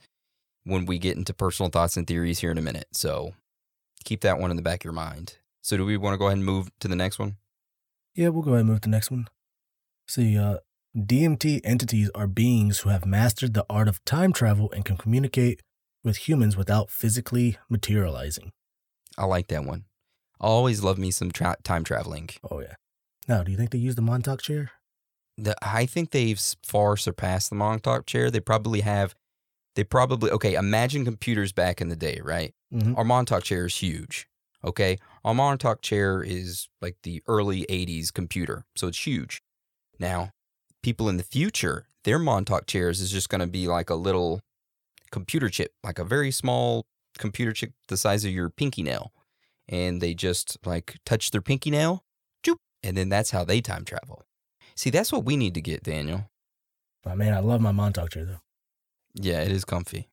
when 0.63 0.87
we 0.87 0.97
get 0.97 1.17
into 1.17 1.33
personal 1.35 1.69
thoughts 1.69 1.95
and 1.97 2.07
theories 2.07 2.39
here 2.39 2.49
in 2.51 2.57
a 2.57 2.61
minute. 2.63 2.87
So 2.93 3.33
keep 4.03 4.21
that 4.21 4.39
one 4.39 4.51
in 4.51 4.57
the 4.57 4.63
back 4.63 4.81
of 4.81 4.85
your 4.85 4.93
mind. 4.93 5.37
So 5.61 5.77
do 5.77 5.85
we 5.85 5.97
want 5.97 6.13
to 6.13 6.17
go 6.17 6.27
ahead 6.27 6.37
and 6.37 6.45
move 6.45 6.69
to 6.79 6.87
the 6.87 6.95
next 6.95 7.19
one? 7.19 7.37
Yeah, 8.15 8.29
we'll 8.29 8.43
go 8.43 8.51
ahead 8.51 8.61
and 8.61 8.69
move 8.69 8.81
to 8.81 8.89
the 8.89 8.91
next 8.91 9.11
one. 9.11 9.27
See, 10.07 10.37
uh, 10.37 10.57
DMT 10.97 11.61
entities 11.63 12.09
are 12.15 12.27
beings 12.27 12.79
who 12.79 12.89
have 12.89 13.05
mastered 13.05 13.53
the 13.53 13.65
art 13.69 13.87
of 13.87 14.03
time 14.05 14.33
travel 14.33 14.71
and 14.71 14.83
can 14.83 14.97
communicate 14.97 15.61
with 16.03 16.27
humans 16.27 16.57
without 16.57 16.89
physically 16.89 17.57
materializing. 17.69 18.51
I 19.17 19.25
like 19.25 19.47
that 19.47 19.65
one. 19.65 19.85
I 20.41 20.47
always 20.47 20.83
love 20.83 20.97
me 20.97 21.11
some 21.11 21.31
tra- 21.31 21.57
time 21.63 21.83
traveling. 21.83 22.29
Oh, 22.49 22.61
yeah. 22.61 22.75
Now, 23.27 23.43
do 23.43 23.51
you 23.51 23.57
think 23.57 23.71
they 23.71 23.77
use 23.77 23.95
the 23.95 24.01
Montauk 24.01 24.41
chair? 24.41 24.71
The, 25.37 25.55
I 25.61 25.85
think 25.85 26.11
they've 26.11 26.39
far 26.65 26.97
surpassed 26.97 27.49
the 27.49 27.55
Montauk 27.55 28.05
chair. 28.05 28.31
They 28.31 28.39
probably 28.39 28.81
have. 28.81 29.13
They 29.75 29.83
probably 29.83 30.31
okay. 30.31 30.55
Imagine 30.55 31.05
computers 31.05 31.51
back 31.51 31.79
in 31.81 31.89
the 31.89 31.95
day, 31.95 32.19
right? 32.23 32.53
Mhm. 32.73 32.97
Our 32.97 33.03
Montauk 33.03 33.43
chair 33.43 33.65
is 33.65 33.75
huge. 33.77 34.27
Okay, 34.63 34.97
our 35.23 35.33
Montauk 35.33 35.81
chair 35.81 36.21
is 36.21 36.67
like 36.81 36.97
the 37.03 37.23
early 37.27 37.65
'80s 37.69 38.11
computer, 38.11 38.65
so 38.75 38.87
it's 38.87 39.05
huge. 39.07 39.41
Now, 39.99 40.31
people 40.83 41.07
in 41.07 41.17
the 41.17 41.23
future, 41.23 41.87
their 42.03 42.19
Montauk 42.19 42.67
chairs 42.67 42.99
is 42.99 43.11
just 43.11 43.29
going 43.29 43.41
to 43.41 43.47
be 43.47 43.67
like 43.67 43.89
a 43.89 43.95
little 43.95 44.41
computer 45.11 45.49
chip, 45.49 45.71
like 45.83 45.97
a 45.99 46.03
very 46.03 46.31
small 46.31 46.85
computer 47.17 47.51
chip 47.53 47.71
the 47.87 47.97
size 47.97 48.25
of 48.25 48.31
your 48.31 48.49
pinky 48.49 48.83
nail, 48.83 49.13
and 49.67 50.01
they 50.01 50.13
just 50.13 50.57
like 50.65 50.97
touch 51.05 51.31
their 51.31 51.41
pinky 51.41 51.71
nail, 51.71 52.03
choop, 52.45 52.57
and 52.83 52.97
then 52.97 53.07
that's 53.09 53.31
how 53.31 53.43
they 53.45 53.61
time 53.61 53.85
travel. 53.85 54.25
See, 54.75 54.89
that's 54.89 55.11
what 55.11 55.25
we 55.25 55.37
need 55.37 55.53
to 55.55 55.61
get, 55.61 55.83
Daniel. 55.83 56.29
Oh, 57.05 57.15
man, 57.15 57.33
I 57.33 57.39
love 57.39 57.61
my 57.61 57.71
Montauk 57.71 58.11
chair, 58.11 58.25
though. 58.25 58.39
Yeah, 59.19 59.41
it 59.41 59.51
is 59.51 59.65
comfy. 59.65 60.07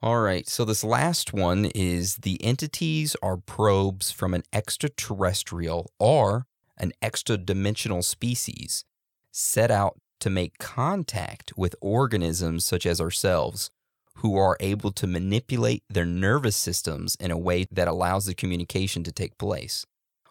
All 0.00 0.20
right, 0.20 0.48
so 0.48 0.64
this 0.64 0.82
last 0.82 1.32
one 1.32 1.66
is 1.76 2.16
the 2.16 2.42
entities 2.42 3.14
are 3.22 3.36
probes 3.36 4.10
from 4.10 4.34
an 4.34 4.42
extraterrestrial 4.52 5.92
or 6.00 6.46
an 6.76 6.92
extra 7.00 7.36
dimensional 7.36 8.02
species 8.02 8.84
set 9.30 9.70
out 9.70 10.00
to 10.18 10.28
make 10.28 10.58
contact 10.58 11.52
with 11.56 11.76
organisms 11.80 12.64
such 12.64 12.84
as 12.84 13.00
ourselves 13.00 13.70
who 14.16 14.36
are 14.36 14.56
able 14.60 14.90
to 14.92 15.06
manipulate 15.06 15.84
their 15.88 16.04
nervous 16.06 16.56
systems 16.56 17.16
in 17.20 17.30
a 17.30 17.38
way 17.38 17.66
that 17.70 17.88
allows 17.88 18.26
the 18.26 18.34
communication 18.34 19.04
to 19.04 19.12
take 19.12 19.38
place. 19.38 19.86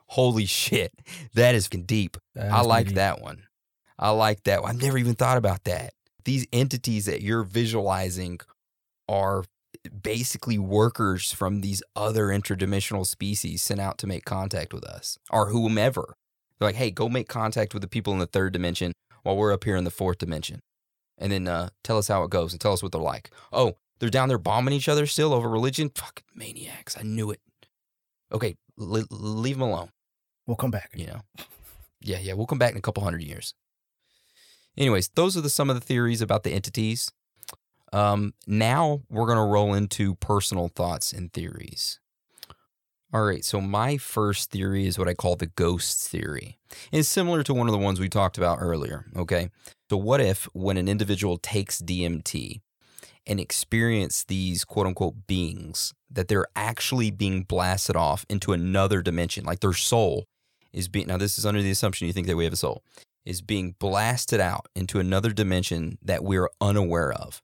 Holy 0.07 0.45
shit, 0.45 0.91
that 1.33 1.55
is 1.55 1.69
deep. 1.69 2.17
I 2.37 2.61
like 2.61 2.87
pretty- 2.87 2.95
that 2.95 3.21
one. 3.21 3.43
I 3.97 4.09
like 4.09 4.43
that 4.43 4.63
one. 4.63 4.71
I've 4.71 4.81
never 4.81 4.97
even 4.97 5.13
thought 5.13 5.37
about 5.37 5.63
that. 5.65 5.93
These 6.23 6.47
entities 6.53 7.05
that 7.05 7.21
you're 7.21 7.43
visualizing 7.43 8.39
are 9.07 9.43
basically 10.01 10.57
workers 10.57 11.31
from 11.31 11.61
these 11.61 11.81
other 11.95 12.27
interdimensional 12.27 13.05
species 13.05 13.63
sent 13.63 13.79
out 13.79 13.97
to 13.99 14.07
make 14.07 14.25
contact 14.25 14.73
with 14.73 14.83
us 14.83 15.17
or 15.29 15.49
whomever. 15.49 16.15
They're 16.59 16.67
like, 16.69 16.75
hey, 16.75 16.91
go 16.91 17.09
make 17.09 17.27
contact 17.27 17.73
with 17.73 17.81
the 17.81 17.87
people 17.87 18.13
in 18.13 18.19
the 18.19 18.27
third 18.27 18.53
dimension 18.53 18.93
while 19.23 19.35
we're 19.35 19.53
up 19.53 19.63
here 19.63 19.75
in 19.75 19.83
the 19.83 19.89
fourth 19.91 20.19
dimension. 20.19 20.59
And 21.17 21.31
then 21.31 21.47
uh, 21.47 21.69
tell 21.83 21.97
us 21.97 22.07
how 22.07 22.23
it 22.23 22.29
goes 22.29 22.51
and 22.51 22.61
tell 22.61 22.73
us 22.73 22.83
what 22.83 22.91
they're 22.91 23.01
like. 23.01 23.31
Oh, 23.51 23.77
They're 23.99 24.09
down 24.09 24.27
there 24.29 24.37
bombing 24.37 24.73
each 24.73 24.89
other 24.89 25.05
still 25.05 25.33
over 25.33 25.47
religion. 25.49 25.91
Fucking 25.93 26.25
maniacs. 26.35 26.97
I 26.97 27.03
knew 27.03 27.31
it. 27.31 27.39
Okay, 28.31 28.55
leave 28.77 29.57
them 29.57 29.61
alone. 29.61 29.89
We'll 30.47 30.57
come 30.57 30.71
back. 30.71 30.91
You 30.95 31.07
know. 31.07 31.21
Yeah, 32.01 32.17
yeah. 32.19 32.33
We'll 32.33 32.47
come 32.47 32.57
back 32.57 32.71
in 32.71 32.77
a 32.77 32.81
couple 32.81 33.03
hundred 33.03 33.23
years. 33.23 33.53
Anyways, 34.77 35.09
those 35.15 35.35
are 35.37 35.41
the 35.41 35.49
some 35.49 35.69
of 35.69 35.75
the 35.75 35.85
theories 35.85 36.21
about 36.21 36.43
the 36.43 36.51
entities. 36.51 37.11
Um, 37.93 38.33
now 38.47 39.01
we're 39.09 39.27
gonna 39.27 39.45
roll 39.45 39.73
into 39.73 40.15
personal 40.15 40.69
thoughts 40.69 41.11
and 41.11 41.31
theories. 41.33 41.99
All 43.13 43.23
right, 43.23 43.43
so 43.43 43.59
my 43.59 43.97
first 43.97 44.51
theory 44.51 44.87
is 44.87 44.97
what 44.97 45.09
I 45.09 45.13
call 45.13 45.35
the 45.35 45.47
ghost 45.47 46.07
theory. 46.07 46.57
It's 46.93 47.09
similar 47.09 47.43
to 47.43 47.53
one 47.53 47.67
of 47.67 47.73
the 47.73 47.77
ones 47.77 47.99
we 47.99 48.07
talked 48.07 48.37
about 48.37 48.59
earlier. 48.61 49.05
Okay, 49.17 49.49
so 49.89 49.97
what 49.97 50.21
if 50.21 50.45
when 50.53 50.77
an 50.77 50.87
individual 50.87 51.37
takes 51.37 51.81
DMT 51.81 52.61
and 53.27 53.39
experience 53.39 54.23
these 54.23 54.63
quote 54.63 54.87
unquote 54.87 55.27
beings, 55.27 55.93
that 56.09 56.29
they're 56.29 56.47
actually 56.55 57.11
being 57.11 57.43
blasted 57.43 57.97
off 57.97 58.25
into 58.29 58.53
another 58.53 59.01
dimension, 59.01 59.43
like 59.43 59.59
their 59.59 59.73
soul 59.73 60.25
is 60.71 60.87
being 60.87 61.07
now 61.07 61.17
this 61.17 61.37
is 61.37 61.45
under 61.45 61.61
the 61.61 61.71
assumption 61.71 62.07
you 62.07 62.13
think 62.13 62.27
that 62.27 62.37
we 62.37 62.45
have 62.45 62.53
a 62.53 62.57
soul 62.57 62.81
is 63.25 63.41
being 63.41 63.75
blasted 63.79 64.39
out 64.39 64.67
into 64.75 64.99
another 64.99 65.31
dimension 65.31 65.97
that 66.01 66.23
we're 66.23 66.49
unaware 66.59 67.11
of. 67.11 67.41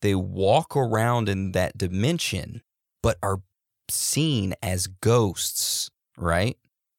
They 0.00 0.14
walk 0.14 0.76
around 0.76 1.28
in 1.28 1.52
that 1.52 1.76
dimension 1.76 2.62
but 3.02 3.16
are 3.22 3.40
seen 3.88 4.54
as 4.62 4.86
ghosts 4.86 5.90
right? 6.16 6.56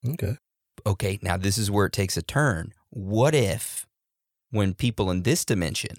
Okay. 0.08 0.38
okay 0.86 1.20
now 1.22 1.38
this 1.38 1.58
is 1.58 1.70
where 1.70 1.86
it 1.86 1.94
takes 1.94 2.18
a 2.18 2.22
turn. 2.22 2.74
What 2.90 3.36
if 3.36 3.86
when 4.52 4.74
people 4.74 5.12
in 5.12 5.24
this 5.24 5.46
dimension 5.46 5.98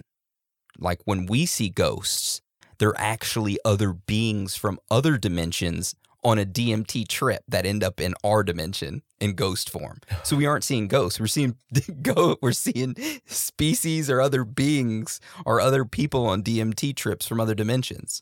like 0.77 0.99
when 1.05 1.25
we 1.25 1.45
see 1.45 1.69
ghosts 1.69 2.41
they're 2.77 2.97
actually 2.97 3.59
other 3.63 3.93
beings 3.93 4.55
from 4.55 4.79
other 4.89 5.17
dimensions 5.17 5.95
on 6.23 6.37
a 6.37 6.45
DMT 6.45 7.07
trip 7.07 7.43
that 7.47 7.65
end 7.65 7.83
up 7.83 7.99
in 7.99 8.13
our 8.23 8.43
dimension 8.43 9.01
in 9.19 9.33
ghost 9.33 9.69
form. 9.69 9.99
So 10.23 10.35
we 10.35 10.45
aren't 10.45 10.63
seeing 10.63 10.87
ghosts. 10.87 11.19
We're 11.19 11.27
seeing 11.27 11.55
go 12.01 12.37
we're 12.41 12.51
seeing 12.51 12.95
species 13.25 14.09
or 14.09 14.21
other 14.21 14.43
beings 14.43 15.19
or 15.45 15.59
other 15.59 15.85
people 15.85 16.27
on 16.27 16.43
DMT 16.43 16.95
trips 16.95 17.27
from 17.27 17.39
other 17.39 17.55
dimensions. 17.55 18.21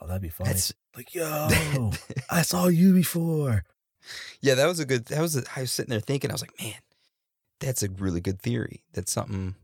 Oh, 0.00 0.06
that'd 0.06 0.22
be 0.22 0.28
funny. 0.28 0.50
That's 0.50 0.72
like, 0.96 1.14
yo, 1.14 1.48
I 2.30 2.42
saw 2.42 2.68
you 2.68 2.92
before. 2.92 3.64
yeah, 4.40 4.54
that 4.54 4.66
was 4.66 4.80
a 4.80 4.84
good 4.84 5.06
that 5.06 5.20
was 5.20 5.36
a, 5.36 5.44
I 5.56 5.62
was 5.62 5.72
sitting 5.72 5.90
there 5.90 6.00
thinking 6.00 6.30
I 6.30 6.34
was 6.34 6.42
like, 6.42 6.60
man, 6.60 6.74
that's 7.60 7.82
a 7.82 7.88
really 7.88 8.20
good 8.20 8.40
theory. 8.40 8.84
That's 8.92 9.12
something 9.12 9.54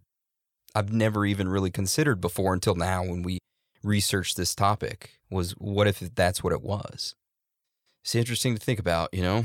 I've 0.74 0.92
never 0.92 1.24
even 1.24 1.48
really 1.48 1.70
considered 1.70 2.20
before 2.20 2.52
until 2.52 2.74
now 2.74 3.04
when 3.04 3.22
we 3.22 3.38
researched 3.84 4.36
this 4.36 4.54
topic 4.54 5.18
was 5.30 5.52
what 5.52 5.86
if 5.86 6.00
that's 6.14 6.42
what 6.42 6.52
it 6.52 6.62
was? 6.62 7.14
It's 8.02 8.14
interesting 8.14 8.54
to 8.54 8.60
think 8.60 8.78
about, 8.78 9.12
you 9.12 9.22
know? 9.22 9.44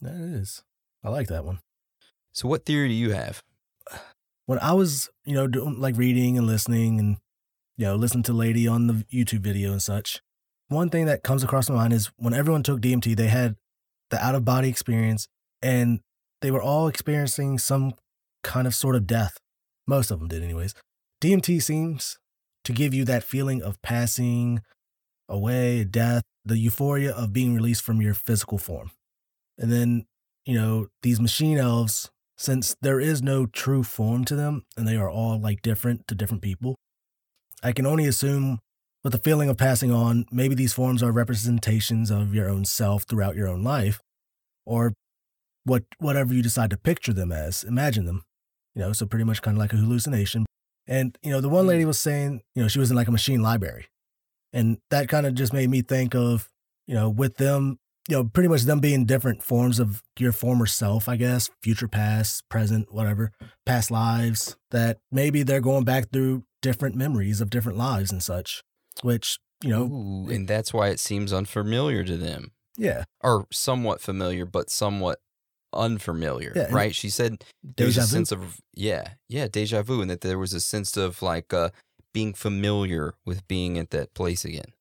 That 0.00 0.14
is. 0.14 0.62
I 1.02 1.10
like 1.10 1.28
that 1.28 1.44
one. 1.44 1.60
So 2.32 2.48
what 2.48 2.64
theory 2.64 2.88
do 2.88 2.94
you 2.94 3.12
have? 3.12 3.42
When 4.46 4.58
I 4.60 4.72
was, 4.72 5.10
you 5.24 5.34
know, 5.34 5.46
doing 5.46 5.80
like 5.80 5.96
reading 5.96 6.38
and 6.38 6.46
listening 6.46 6.98
and, 6.98 7.16
you 7.76 7.86
know, 7.86 7.96
listening 7.96 8.24
to 8.24 8.32
Lady 8.32 8.66
on 8.66 8.86
the 8.86 9.04
YouTube 9.12 9.40
video 9.40 9.72
and 9.72 9.82
such, 9.82 10.20
one 10.68 10.90
thing 10.90 11.06
that 11.06 11.22
comes 11.22 11.42
across 11.42 11.68
my 11.68 11.76
mind 11.76 11.92
is 11.92 12.10
when 12.16 12.34
everyone 12.34 12.62
took 12.62 12.80
DMT, 12.80 13.16
they 13.16 13.28
had 13.28 13.56
the 14.10 14.22
out 14.24 14.34
of 14.34 14.44
body 14.44 14.68
experience 14.68 15.26
and 15.62 16.00
they 16.40 16.50
were 16.50 16.62
all 16.62 16.88
experiencing 16.88 17.58
some 17.58 17.94
kind 18.42 18.66
of 18.66 18.74
sort 18.74 18.96
of 18.96 19.06
death. 19.06 19.38
Most 19.86 20.10
of 20.10 20.18
them 20.18 20.28
did, 20.28 20.42
anyways. 20.42 20.74
DMT 21.20 21.62
seems 21.62 22.18
to 22.68 22.74
give 22.74 22.92
you 22.92 23.02
that 23.06 23.24
feeling 23.24 23.62
of 23.62 23.80
passing 23.80 24.60
away, 25.26 25.84
death, 25.84 26.22
the 26.44 26.58
euphoria 26.58 27.10
of 27.12 27.32
being 27.32 27.54
released 27.54 27.82
from 27.82 28.02
your 28.02 28.12
physical 28.12 28.58
form. 28.58 28.90
And 29.56 29.72
then, 29.72 30.04
you 30.44 30.52
know, 30.52 30.88
these 31.02 31.18
machine 31.18 31.56
elves, 31.56 32.10
since 32.36 32.76
there 32.82 33.00
is 33.00 33.22
no 33.22 33.46
true 33.46 33.82
form 33.82 34.26
to 34.26 34.36
them 34.36 34.66
and 34.76 34.86
they 34.86 34.96
are 34.96 35.08
all 35.08 35.40
like 35.40 35.62
different 35.62 36.06
to 36.08 36.14
different 36.14 36.42
people, 36.42 36.74
I 37.62 37.72
can 37.72 37.86
only 37.86 38.04
assume 38.04 38.58
with 39.02 39.14
the 39.14 39.18
feeling 39.18 39.48
of 39.48 39.56
passing 39.56 39.90
on, 39.90 40.26
maybe 40.30 40.54
these 40.54 40.74
forms 40.74 41.02
are 41.02 41.10
representations 41.10 42.10
of 42.10 42.34
your 42.34 42.50
own 42.50 42.66
self 42.66 43.04
throughout 43.04 43.34
your 43.34 43.48
own 43.48 43.64
life, 43.64 43.98
or 44.66 44.92
what 45.64 45.84
whatever 46.00 46.34
you 46.34 46.42
decide 46.42 46.68
to 46.68 46.76
picture 46.76 47.14
them 47.14 47.32
as, 47.32 47.64
imagine 47.64 48.04
them. 48.04 48.24
You 48.74 48.82
know, 48.82 48.92
so 48.92 49.06
pretty 49.06 49.24
much 49.24 49.40
kind 49.40 49.56
of 49.56 49.58
like 49.58 49.72
a 49.72 49.76
hallucination. 49.76 50.44
And, 50.88 51.16
you 51.22 51.30
know, 51.30 51.40
the 51.40 51.50
one 51.50 51.66
lady 51.66 51.84
mm. 51.84 51.88
was 51.88 52.00
saying, 52.00 52.40
you 52.54 52.62
know, 52.62 52.68
she 52.68 52.78
was 52.78 52.90
in 52.90 52.96
like 52.96 53.08
a 53.08 53.12
machine 53.12 53.42
library. 53.42 53.86
And 54.52 54.78
that 54.90 55.08
kind 55.08 55.26
of 55.26 55.34
just 55.34 55.52
made 55.52 55.68
me 55.68 55.82
think 55.82 56.14
of, 56.14 56.48
you 56.86 56.94
know, 56.94 57.10
with 57.10 57.36
them, 57.36 57.78
you 58.08 58.16
know, 58.16 58.24
pretty 58.24 58.48
much 58.48 58.62
them 58.62 58.80
being 58.80 59.04
different 59.04 59.42
forms 59.42 59.78
of 59.78 60.02
your 60.18 60.32
former 60.32 60.64
self, 60.64 61.08
I 61.08 61.16
guess, 61.16 61.50
future, 61.62 61.88
past, 61.88 62.48
present, 62.48 62.92
whatever, 62.92 63.32
past 63.66 63.90
lives, 63.90 64.56
that 64.70 64.98
maybe 65.12 65.42
they're 65.42 65.60
going 65.60 65.84
back 65.84 66.10
through 66.10 66.44
different 66.62 66.96
memories 66.96 67.42
of 67.42 67.50
different 67.50 67.76
lives 67.76 68.10
and 68.10 68.22
such, 68.22 68.62
which, 69.02 69.38
you 69.62 69.68
know, 69.68 69.82
Ooh, 69.82 70.30
and 70.30 70.48
that's 70.48 70.72
why 70.72 70.88
it 70.88 70.98
seems 70.98 71.34
unfamiliar 71.34 72.02
to 72.04 72.16
them. 72.16 72.52
yeah, 72.78 73.04
Or 73.22 73.46
somewhat 73.52 74.00
familiar, 74.00 74.46
but 74.46 74.70
somewhat 74.70 75.18
unfamiliar, 75.72 76.52
Yeah, 76.56 76.68
right? 76.70 76.94
She 76.94 77.10
said 77.10 77.44
there 77.76 77.86
was 77.86 77.96
a 77.98 78.02
vu. 78.02 78.06
sense 78.06 78.32
of 78.32 78.58
yeah, 78.74 79.14
yeah, 79.28 79.48
deja 79.48 79.82
vu, 79.82 80.00
and 80.00 80.10
that 80.10 80.20
there 80.22 80.38
was 80.38 80.52
a 80.54 80.60
sense 80.60 80.96
of 80.96 81.22
like 81.22 81.52
uh, 81.52 81.70
being 82.14 82.32
familiar 82.34 83.14
with 83.24 83.46
being 83.48 83.78
at 83.78 83.90
that 83.90 84.14
place 84.14 84.44
again. 84.44 84.72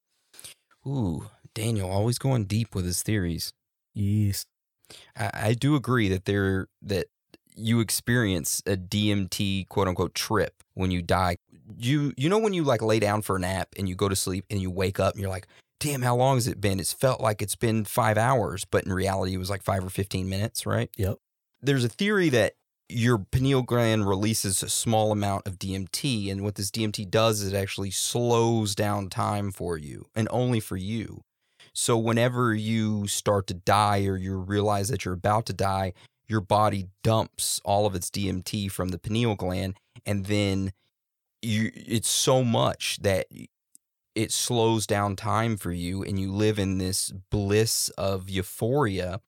Ooh, 0.86 1.30
Daniel 1.54 1.90
always 1.90 2.18
going 2.18 2.46
deep 2.46 2.74
with 2.76 2.86
his 2.86 3.04
theories. 3.04 3.52
yes, 3.94 4.46
I, 5.18 5.32
I 5.34 5.54
do 5.54 5.76
agree 5.76 6.08
that 6.10 6.26
there 6.26 6.68
that 6.82 7.08
you 7.56 7.80
experience 7.80 8.62
a 8.66 8.78
DMT 8.78 9.68
quote 9.68 9.88
unquote 9.88 10.14
trip 10.14 10.54
when 10.76 10.92
you 10.92 11.02
die. 11.02 11.38
You 11.78 12.14
you 12.16 12.30
know 12.30 12.38
when 12.40 12.54
you 12.54 12.64
like 12.64 12.82
lay 12.82 13.00
down 13.00 13.22
for 13.22 13.36
a 13.36 13.40
nap 13.40 13.70
and 13.78 13.90
you 13.90 13.96
go 13.96 14.08
to 14.08 14.16
sleep 14.16 14.46
and 14.50 14.62
you 14.62 14.70
wake 14.72 15.00
up 15.00 15.14
and 15.14 15.22
you're 15.22 15.30
like, 15.30 15.48
damn, 15.80 16.02
how 16.02 16.16
long 16.16 16.38
has 16.38 16.48
it 16.48 16.62
been? 16.62 16.80
It's 16.80 16.94
felt 16.94 17.22
like 17.22 17.42
it's 17.42 17.56
been 17.56 17.86
five 17.86 18.18
hours, 18.18 18.66
but 18.66 18.86
in 18.86 18.94
reality 18.94 19.34
it 19.34 19.38
was 19.38 19.50
like 19.50 19.64
five 19.64 19.86
or 19.86 19.90
fifteen 19.90 20.30
minutes, 20.30 20.66
right? 20.66 20.90
Yep. 20.98 21.18
There's 21.62 21.84
a 21.84 21.90
theory 21.90 22.30
that 22.30 22.54
your 22.90 23.18
pineal 23.18 23.64
gland 23.64 24.08
releases 24.08 24.64
a 24.64 24.70
small 24.70 25.12
amount 25.12 25.48
of 25.48 25.60
DMT, 25.60 26.32
and 26.32 26.44
what 26.44 26.56
this 26.56 26.72
DMT 26.72 27.10
does 27.10 27.42
is 27.42 27.54
it 27.54 27.58
actually 27.58 27.92
slows 27.92 28.76
down 28.76 29.10
time 29.10 29.52
for 29.52 29.78
you 29.78 30.06
and 30.16 30.28
only 30.32 30.60
for 30.60 30.78
you. 30.78 31.24
So 31.74 31.98
whenever 31.98 32.56
you 32.56 33.08
start 33.08 33.46
to 33.48 33.54
die 33.54 34.06
or 34.06 34.18
you 34.18 34.38
realize 34.38 34.90
that 34.90 35.06
you're 35.06 35.14
about 35.14 35.46
to 35.48 35.54
die, 35.54 35.94
your 36.28 36.42
body 36.42 36.88
dumps 37.04 37.62
all 37.64 37.86
of 37.86 37.94
its 37.94 38.10
DMT 38.10 38.72
from 38.72 38.90
the 38.90 38.98
pineal 38.98 39.36
gland 39.36 39.78
and 40.06 40.26
then 40.26 40.74
you 41.42 41.72
it's 41.76 42.10
so 42.10 42.44
much 42.44 42.98
that 43.02 43.28
it 44.18 44.32
slows 44.32 44.88
down 44.88 45.16
time 45.16 45.58
for 45.58 45.72
you 45.72 46.04
and 46.04 46.20
you 46.20 46.32
live 46.32 46.58
in 46.60 46.78
this 46.78 47.12
bliss 47.30 47.90
of 47.98 48.30
euphoria 48.30 49.22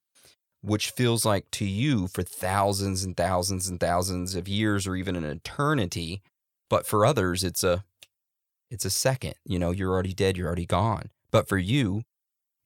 which 0.62 0.90
feels 0.90 1.24
like 1.24 1.50
to 1.52 1.64
you 1.64 2.08
for 2.08 2.22
thousands 2.22 3.06
and 3.06 3.16
thousands 3.16 3.70
and 3.70 3.80
thousands 3.80 4.36
of 4.36 4.48
years 4.48 4.86
or 4.86 4.96
even 4.96 5.16
an 5.16 5.24
eternity 5.24 6.22
but 6.70 6.86
for 6.86 7.06
others 7.06 7.44
it's 7.44 7.64
a 7.64 7.84
it's 8.70 8.86
a 8.86 8.90
second 8.90 9.36
you 9.46 9.58
know 9.58 9.72
you're 9.72 9.92
already 9.92 10.14
dead 10.14 10.36
you're 10.36 10.48
already 10.48 10.66
gone 10.66 11.10
but 11.32 11.48
for 11.48 11.58
you 11.58 12.04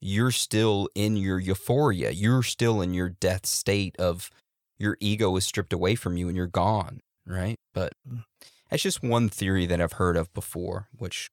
you're 0.06 0.32
still 0.32 0.90
in 0.96 1.16
your 1.16 1.40
euphoria. 1.40 2.12
You're 2.12 2.44
still 2.44 2.82
in 2.82 2.94
your 2.94 3.08
death 3.08 3.46
state 3.46 3.96
of 3.98 4.30
your 4.78 4.98
ego 5.00 5.34
is 5.38 5.46
stripped 5.46 5.72
away 5.72 5.96
from 5.96 6.18
you 6.18 6.28
and 6.28 6.36
you're 6.36 6.46
gone, 6.46 7.00
right? 7.26 7.56
But 7.74 7.94
mm. 8.08 8.26
that's 8.70 8.84
just 8.84 9.02
one 9.02 9.30
theory 9.30 9.66
that 9.66 9.80
I've 9.80 9.94
heard 9.94 10.18
of 10.18 10.34
before, 10.34 10.90
which 10.92 11.32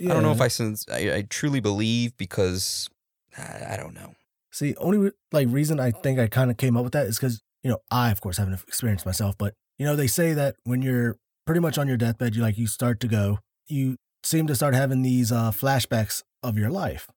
I 0.00 0.14
don't 0.14 0.22
know 0.22 0.32
if 0.32 0.40
I 0.40 0.48
since 0.48 0.86
I, 0.88 1.14
I 1.14 1.22
truly 1.28 1.60
believe 1.60 2.16
because 2.16 2.88
I, 3.36 3.74
I 3.74 3.76
don't 3.76 3.94
know. 3.94 4.14
See, 4.52 4.74
only 4.76 4.98
re- 4.98 5.12
like 5.32 5.48
reason 5.50 5.78
I 5.78 5.90
think 5.90 6.18
I 6.18 6.26
kind 6.26 6.50
of 6.50 6.56
came 6.56 6.76
up 6.76 6.84
with 6.84 6.92
that 6.94 7.06
is 7.06 7.18
because 7.18 7.40
you 7.62 7.70
know 7.70 7.78
I 7.90 8.10
of 8.10 8.20
course 8.20 8.38
haven't 8.38 8.54
experienced 8.66 9.06
myself, 9.06 9.36
but 9.38 9.54
you 9.78 9.86
know 9.86 9.96
they 9.96 10.06
say 10.06 10.32
that 10.32 10.56
when 10.64 10.82
you're 10.82 11.16
pretty 11.46 11.60
much 11.60 11.78
on 11.78 11.88
your 11.88 11.96
deathbed, 11.96 12.34
you 12.34 12.42
like 12.42 12.58
you 12.58 12.66
start 12.66 13.00
to 13.00 13.08
go, 13.08 13.38
you 13.66 13.96
seem 14.22 14.46
to 14.46 14.54
start 14.54 14.74
having 14.74 15.02
these 15.02 15.30
uh 15.32 15.50
flashbacks 15.50 16.22
of 16.42 16.56
your 16.56 16.70
life. 16.70 17.08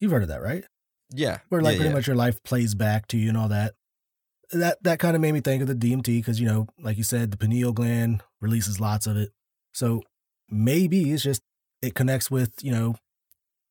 You've 0.00 0.10
heard 0.10 0.22
of 0.22 0.28
that, 0.28 0.42
right? 0.42 0.64
Yeah, 1.12 1.38
Where 1.48 1.60
like 1.60 1.74
yeah, 1.74 1.78
pretty 1.78 1.90
yeah. 1.90 1.94
much 1.94 2.06
your 2.06 2.16
life 2.16 2.42
plays 2.42 2.74
back 2.74 3.06
to 3.08 3.16
you 3.16 3.28
and 3.28 3.38
all 3.38 3.48
that. 3.48 3.74
That 4.52 4.82
that 4.82 4.98
kind 4.98 5.14
of 5.16 5.22
made 5.22 5.32
me 5.32 5.40
think 5.40 5.62
of 5.62 5.68
the 5.68 5.74
DMT 5.74 6.04
because 6.06 6.40
you 6.40 6.46
know, 6.46 6.66
like 6.80 6.96
you 6.96 7.04
said, 7.04 7.30
the 7.30 7.36
pineal 7.36 7.72
gland 7.72 8.22
releases 8.40 8.80
lots 8.80 9.06
of 9.06 9.16
it. 9.16 9.30
So 9.72 10.02
maybe 10.50 11.12
it's 11.12 11.22
just 11.22 11.42
it 11.84 11.94
connects 11.94 12.30
with 12.30 12.52
you 12.62 12.72
know 12.72 12.96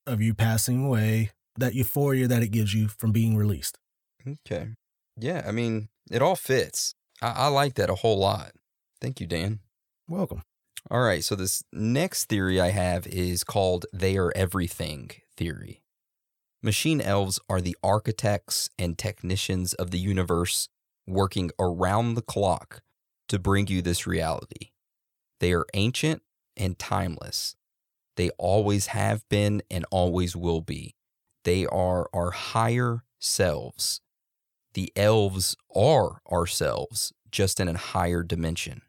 of 0.06 0.22
you 0.22 0.34
passing 0.34 0.86
away, 0.86 1.32
that 1.58 1.74
euphoria 1.74 2.28
that 2.28 2.44
it 2.44 2.50
gives 2.50 2.74
you 2.74 2.88
from 2.88 3.12
being 3.12 3.38
released. 3.38 3.78
Okay. 4.28 4.70
Yeah, 5.18 5.44
I 5.46 5.52
mean, 5.52 5.90
it 6.12 6.22
all 6.22 6.36
fits. 6.36 6.96
I, 7.22 7.32
I 7.32 7.48
like 7.48 7.76
that 7.76 7.90
a 7.90 7.96
whole 7.96 8.20
lot. 8.20 8.52
Thank 9.00 9.20
you, 9.20 9.28
Dan. 9.28 9.60
Welcome. 10.08 10.44
All 10.92 11.02
right, 11.02 11.24
so 11.24 11.36
this 11.36 11.64
next 11.72 12.26
theory 12.26 12.60
I 12.60 12.72
have 12.72 13.08
is 13.08 13.44
called 13.44 13.86
they 13.94 14.18
are 14.18 14.34
everything 14.36 15.12
theory. 15.38 15.82
Machine 16.62 17.00
elves 17.00 17.40
are 17.50 17.62
the 17.62 17.78
architects 17.84 18.70
and 18.78 18.98
technicians 18.98 19.74
of 19.74 19.92
the 19.92 20.00
universe 20.00 20.70
working 21.08 21.52
around 21.60 22.16
the 22.16 22.22
clock 22.22 22.82
to 23.30 23.40
bring 23.40 23.68
you 23.68 23.82
this 23.82 24.08
reality. 24.08 24.72
They 25.40 25.54
are 25.54 25.66
ancient 25.74 26.22
and 26.56 26.78
timeless. 26.78 27.56
They 28.16 28.30
always 28.32 28.88
have 28.88 29.28
been 29.30 29.62
and 29.72 29.86
always 29.92 30.36
will 30.36 30.62
be. 30.62 30.96
They 31.44 31.66
are 31.66 32.10
our 32.14 32.32
higher 32.32 33.04
selves. 33.20 34.02
The 34.74 34.92
elves 34.96 35.56
are 35.76 36.20
ourselves, 36.32 37.14
just 37.32 37.60
in 37.60 37.68
a 37.68 37.78
higher 37.78 38.24
dimension. 38.24 38.82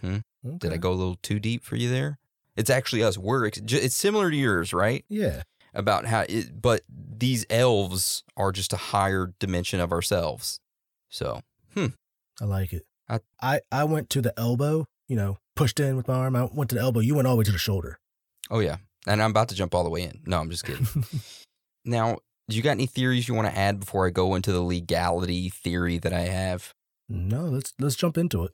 Hmm? 0.00 0.18
Did 0.58 0.72
I 0.72 0.76
go 0.76 0.92
a 0.92 0.94
little 0.94 1.18
too 1.22 1.38
deep 1.40 1.64
for 1.64 1.76
you 1.76 1.88
there? 1.90 2.18
It's 2.56 2.70
actually 2.70 3.02
us. 3.02 3.18
We're 3.18 3.46
ex- 3.46 3.58
it's 3.58 3.96
similar 3.96 4.30
to 4.30 4.36
yours, 4.36 4.72
right? 4.72 5.04
Yeah. 5.08 5.42
About 5.74 6.06
how 6.06 6.24
it, 6.28 6.60
but 6.62 6.82
these 6.88 7.44
elves 7.50 8.24
are 8.36 8.52
just 8.52 8.72
a 8.72 8.76
higher 8.78 9.34
dimension 9.38 9.78
of 9.80 9.92
ourselves. 9.92 10.60
So, 11.10 11.42
hmm. 11.74 11.86
I 12.40 12.44
like 12.44 12.72
it. 12.72 12.84
I- 13.08 13.20
I, 13.40 13.60
I 13.70 13.84
went 13.84 14.08
to 14.10 14.22
the 14.22 14.32
elbow, 14.38 14.86
you 15.08 15.16
know, 15.16 15.38
pushed 15.54 15.78
in 15.80 15.96
with 15.96 16.08
my 16.08 16.14
arm. 16.14 16.34
I 16.36 16.44
went 16.44 16.70
to 16.70 16.76
the 16.76 16.80
elbow. 16.82 17.00
You 17.00 17.14
went 17.14 17.26
all 17.28 17.34
the 17.34 17.38
way 17.38 17.44
to 17.44 17.52
the 17.52 17.58
shoulder. 17.58 17.98
Oh 18.50 18.60
yeah, 18.60 18.76
and 19.06 19.22
I'm 19.22 19.30
about 19.30 19.48
to 19.50 19.54
jump 19.54 19.74
all 19.74 19.84
the 19.84 19.90
way 19.90 20.02
in. 20.02 20.20
No, 20.26 20.38
I'm 20.38 20.50
just 20.50 20.64
kidding. 20.64 20.86
now, 21.84 22.18
do 22.48 22.56
you 22.56 22.62
got 22.62 22.72
any 22.72 22.86
theories 22.86 23.28
you 23.28 23.34
want 23.34 23.48
to 23.48 23.58
add 23.58 23.80
before 23.80 24.06
I 24.06 24.10
go 24.10 24.34
into 24.34 24.52
the 24.52 24.60
legality 24.60 25.48
theory 25.48 25.98
that 25.98 26.12
I 26.12 26.22
have? 26.22 26.74
no, 27.08 27.44
let's 27.44 27.72
let's 27.78 27.96
jump 27.96 28.18
into 28.18 28.44
it. 28.44 28.52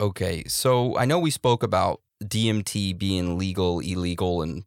Okay, 0.00 0.44
so 0.44 0.96
I 0.96 1.04
know 1.04 1.18
we 1.18 1.30
spoke 1.30 1.62
about 1.62 2.00
DMT 2.22 2.98
being 2.98 3.38
legal, 3.38 3.80
illegal, 3.80 4.42
and 4.42 4.64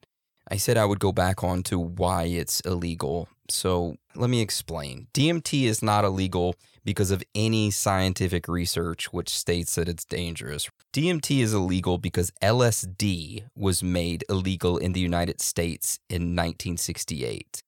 I 0.49 0.57
said 0.57 0.77
I 0.77 0.85
would 0.85 0.99
go 0.99 1.11
back 1.11 1.43
on 1.43 1.63
to 1.63 1.77
why 1.77 2.23
it's 2.23 2.61
illegal. 2.61 3.27
So 3.49 3.95
let 4.15 4.29
me 4.29 4.41
explain. 4.41 5.07
DMT 5.13 5.63
is 5.63 5.83
not 5.83 6.05
illegal 6.05 6.55
because 6.83 7.11
of 7.11 7.23
any 7.35 7.71
scientific 7.71 8.47
research 8.47 9.11
which 9.13 9.29
states 9.29 9.75
that 9.75 9.89
it's 9.89 10.05
dangerous. 10.05 10.69
DMT 10.93 11.39
is 11.39 11.53
illegal 11.53 11.97
because 11.97 12.31
LSD 12.41 13.43
was 13.55 13.83
made 13.83 14.23
illegal 14.27 14.77
in 14.77 14.93
the 14.93 14.99
United 14.99 15.39
States 15.39 15.99
in 16.09 16.35
1968 16.35 17.61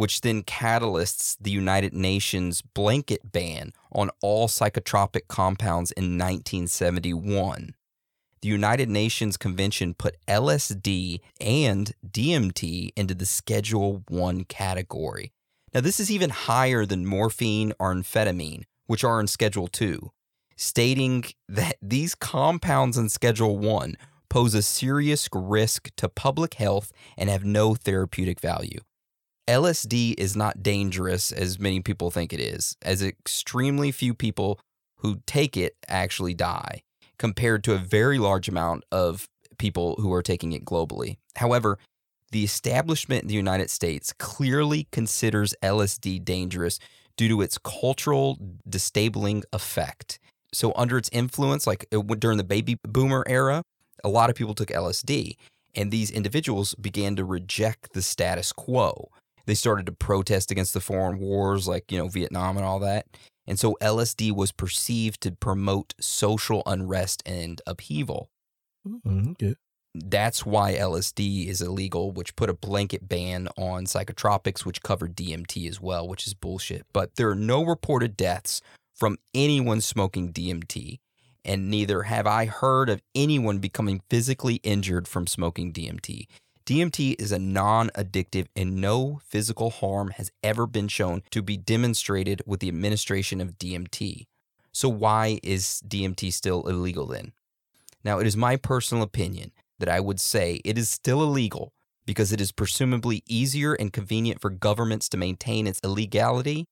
which 0.00 0.22
then 0.22 0.42
catalysts 0.42 1.36
the 1.38 1.50
United 1.50 1.92
Nations 1.92 2.62
blanket 2.62 3.32
ban 3.32 3.70
on 3.92 4.08
all 4.22 4.48
psychotropic 4.48 5.28
compounds 5.28 5.92
in 5.92 6.16
1971. 6.16 7.74
The 8.40 8.48
United 8.48 8.88
Nations 8.88 9.36
Convention 9.36 9.92
put 9.92 10.16
LSD 10.26 11.20
and 11.38 11.92
DMT 12.08 12.92
into 12.96 13.14
the 13.14 13.26
Schedule 13.26 14.02
1 14.08 14.44
category. 14.44 15.32
Now, 15.74 15.82
this 15.82 16.00
is 16.00 16.10
even 16.10 16.30
higher 16.30 16.86
than 16.86 17.04
morphine 17.04 17.74
or 17.78 17.94
amphetamine, 17.94 18.62
which 18.86 19.04
are 19.04 19.20
in 19.20 19.26
Schedule 19.26 19.68
2, 19.68 20.10
stating 20.60 21.24
that 21.48 21.76
these 21.80 22.14
compounds 22.14 22.98
in 22.98 23.08
Schedule 23.08 23.56
1 23.56 23.96
pose 24.28 24.52
a 24.52 24.60
serious 24.60 25.26
risk 25.32 25.88
to 25.96 26.06
public 26.06 26.54
health 26.54 26.92
and 27.16 27.30
have 27.30 27.44
no 27.44 27.74
therapeutic 27.74 28.38
value. 28.38 28.80
LSD 29.48 30.14
is 30.18 30.36
not 30.36 30.62
dangerous 30.62 31.32
as 31.32 31.58
many 31.58 31.80
people 31.80 32.10
think 32.10 32.34
it 32.34 32.40
is, 32.40 32.76
as 32.82 33.02
extremely 33.02 33.90
few 33.90 34.12
people 34.12 34.60
who 34.98 35.22
take 35.26 35.56
it 35.56 35.76
actually 35.88 36.34
die, 36.34 36.82
compared 37.18 37.64
to 37.64 37.72
a 37.72 37.78
very 37.78 38.18
large 38.18 38.46
amount 38.46 38.84
of 38.92 39.30
people 39.56 39.96
who 39.96 40.12
are 40.12 40.22
taking 40.22 40.52
it 40.52 40.66
globally. 40.66 41.16
However, 41.36 41.78
the 42.32 42.44
establishment 42.44 43.22
in 43.22 43.28
the 43.28 43.34
United 43.34 43.70
States 43.70 44.12
clearly 44.12 44.88
considers 44.92 45.54
LSD 45.62 46.22
dangerous 46.22 46.78
due 47.16 47.28
to 47.28 47.40
its 47.40 47.56
cultural 47.56 48.38
disabling 48.68 49.42
effect. 49.54 50.20
So, 50.52 50.72
under 50.74 50.98
its 50.98 51.08
influence, 51.12 51.66
like 51.66 51.86
it, 51.90 52.20
during 52.20 52.38
the 52.38 52.44
baby 52.44 52.76
boomer 52.82 53.24
era, 53.26 53.62
a 54.02 54.08
lot 54.08 54.30
of 54.30 54.36
people 54.36 54.54
took 54.54 54.68
LSD, 54.68 55.36
and 55.74 55.90
these 55.90 56.10
individuals 56.10 56.74
began 56.74 57.16
to 57.16 57.24
reject 57.24 57.92
the 57.92 58.02
status 58.02 58.52
quo. 58.52 59.10
They 59.46 59.54
started 59.54 59.86
to 59.86 59.92
protest 59.92 60.50
against 60.50 60.74
the 60.74 60.80
foreign 60.80 61.18
wars 61.18 61.66
like 61.66 61.90
you 61.90 61.98
know 61.98 62.08
vietnam 62.08 62.56
and 62.56 62.64
all 62.64 62.78
that 62.80 63.06
and 63.46 63.58
so 63.58 63.76
lsd 63.80 64.32
was 64.32 64.52
perceived 64.52 65.20
to 65.22 65.32
promote 65.32 65.94
social 66.00 66.62
unrest 66.66 67.22
and 67.26 67.60
upheaval. 67.66 68.30
Mm, 68.86 69.32
okay. 69.32 69.54
that's 69.94 70.46
why 70.46 70.74
lsd 70.74 71.48
is 71.48 71.60
illegal 71.60 72.12
which 72.12 72.36
put 72.36 72.48
a 72.48 72.54
blanket 72.54 73.08
ban 73.08 73.48
on 73.58 73.84
psychotropics 73.84 74.64
which 74.64 74.82
covered 74.82 75.16
dmt 75.16 75.68
as 75.68 75.80
well 75.80 76.06
which 76.06 76.26
is 76.26 76.34
bullshit. 76.34 76.86
But 76.92 77.16
there 77.16 77.28
are 77.28 77.34
no 77.34 77.64
reported 77.64 78.16
deaths 78.16 78.62
from 79.00 79.16
anyone 79.34 79.80
smoking 79.80 80.32
dmt 80.32 81.00
and 81.44 81.68
neither 81.68 82.02
have 82.02 82.26
i 82.26 82.44
heard 82.44 82.88
of 82.88 83.02
anyone 83.14 83.58
becoming 83.58 84.00
physically 84.08 84.56
injured 84.56 85.08
from 85.08 85.26
smoking 85.26 85.72
dmt 85.72 86.26
DMT 86.70 87.16
is 87.18 87.32
a 87.32 87.38
non 87.40 87.88
addictive 87.96 88.46
and 88.54 88.76
no 88.76 89.20
physical 89.24 89.70
harm 89.70 90.10
has 90.10 90.30
ever 90.44 90.68
been 90.68 90.86
shown 90.86 91.22
to 91.30 91.42
be 91.42 91.56
demonstrated 91.56 92.42
with 92.46 92.60
the 92.60 92.68
administration 92.68 93.40
of 93.40 93.58
DMT. 93.58 94.26
So, 94.70 94.88
why 94.88 95.40
is 95.42 95.82
DMT 95.84 96.32
still 96.32 96.68
illegal 96.68 97.06
then? 97.06 97.32
Now, 98.04 98.20
it 98.20 98.26
is 98.28 98.36
my 98.36 98.56
personal 98.56 99.02
opinion 99.02 99.50
that 99.80 99.88
I 99.88 99.98
would 99.98 100.20
say 100.20 100.60
it 100.64 100.78
is 100.78 100.88
still 100.88 101.24
illegal 101.24 101.72
because 102.06 102.32
it 102.32 102.40
is 102.40 102.52
presumably 102.52 103.24
easier 103.26 103.74
and 103.74 103.92
convenient 103.92 104.40
for 104.40 104.50
governments 104.50 105.08
to 105.08 105.16
maintain 105.16 105.66
its 105.66 105.80
illegality, 105.82 106.66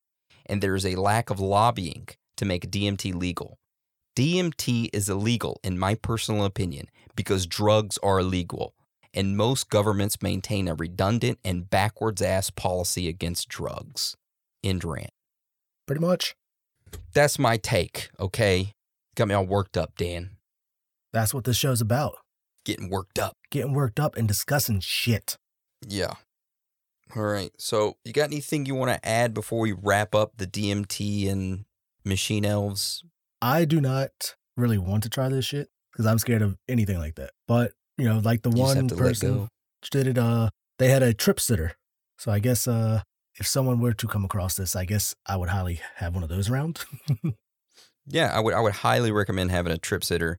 and 0.48 0.62
there 0.62 0.74
is 0.74 0.86
a 0.86 0.96
lack 0.96 1.30
of 1.30 1.40
lobbying 1.40 2.08
to 2.36 2.44
make 2.44 2.70
DMT 2.70 3.14
legal. 3.14 3.58
DMT 4.16 4.88
is 4.92 5.08
illegal, 5.08 5.60
in 5.62 5.78
my 5.78 5.94
personal 5.94 6.44
opinion, 6.44 6.86
because 7.14 7.46
drugs 7.46 7.98
are 8.02 8.18
illegal 8.18 8.74
and 9.14 9.36
most 9.36 9.70
governments 9.70 10.22
maintain 10.22 10.68
a 10.68 10.74
redundant 10.74 11.38
and 11.44 11.68
backwards 11.68 12.22
ass 12.22 12.50
policy 12.50 13.08
against 13.08 13.48
drugs. 13.48 14.16
End 14.62 14.84
rant. 14.84 15.10
Pretty 15.86 16.00
much. 16.00 16.34
That's 17.14 17.38
my 17.38 17.56
take, 17.56 18.10
okay? 18.20 18.72
Got 19.14 19.28
me 19.28 19.34
all 19.34 19.46
worked 19.46 19.76
up, 19.76 19.96
Dan. 19.96 20.30
That's 21.12 21.32
what 21.32 21.44
this 21.44 21.56
show's 21.56 21.80
about. 21.80 22.16
Getting 22.64 22.90
worked 22.90 23.18
up. 23.18 23.32
Getting 23.50 23.72
worked 23.72 23.98
up 23.98 24.16
and 24.16 24.28
discussing 24.28 24.80
shit. 24.80 25.36
Yeah. 25.86 26.14
All 27.16 27.22
right. 27.22 27.50
So, 27.58 27.96
you 28.04 28.12
got 28.12 28.24
anything 28.24 28.66
you 28.66 28.74
want 28.74 28.90
to 28.90 29.08
add 29.08 29.34
before 29.34 29.60
we 29.60 29.72
wrap 29.72 30.14
up 30.14 30.32
the 30.36 30.46
DMT 30.46 31.30
and 31.30 31.64
machine 32.04 32.44
elves? 32.44 33.02
I 33.40 33.64
do 33.64 33.80
not 33.80 34.34
really 34.56 34.78
want 34.78 35.02
to 35.04 35.08
try 35.08 35.28
this 35.28 35.44
shit 35.44 35.68
because 35.92 36.06
I'm 36.06 36.18
scared 36.18 36.42
of 36.42 36.56
anything 36.68 36.98
like 36.98 37.14
that. 37.16 37.30
But, 37.46 37.72
you 37.96 38.08
know, 38.08 38.18
like 38.18 38.42
the 38.42 38.50
You 38.50 38.62
one 38.62 38.88
person 38.88 39.48
did 39.90 40.06
it, 40.06 40.18
uh, 40.18 40.50
they 40.78 40.88
had 40.88 41.02
a 41.02 41.14
trip 41.14 41.40
sitter. 41.40 41.72
So 42.18 42.32
I 42.32 42.40
guess 42.40 42.66
uh, 42.66 43.02
if 43.36 43.46
someone 43.46 43.80
were 43.80 43.94
to 43.94 44.06
come 44.06 44.24
across 44.24 44.56
this, 44.56 44.74
I 44.74 44.84
guess 44.84 45.14
I 45.26 45.36
would 45.36 45.48
highly 45.48 45.80
have 45.96 46.14
one 46.14 46.22
of 46.24 46.28
those 46.28 46.50
around. 46.50 46.84
Yeah, 48.10 48.32
I 48.34 48.40
would 48.40 48.54
I 48.54 48.60
would 48.60 48.72
highly 48.72 49.12
recommend 49.12 49.50
having 49.50 49.72
a 49.72 49.78
trip 49.78 50.02
sitter. 50.02 50.38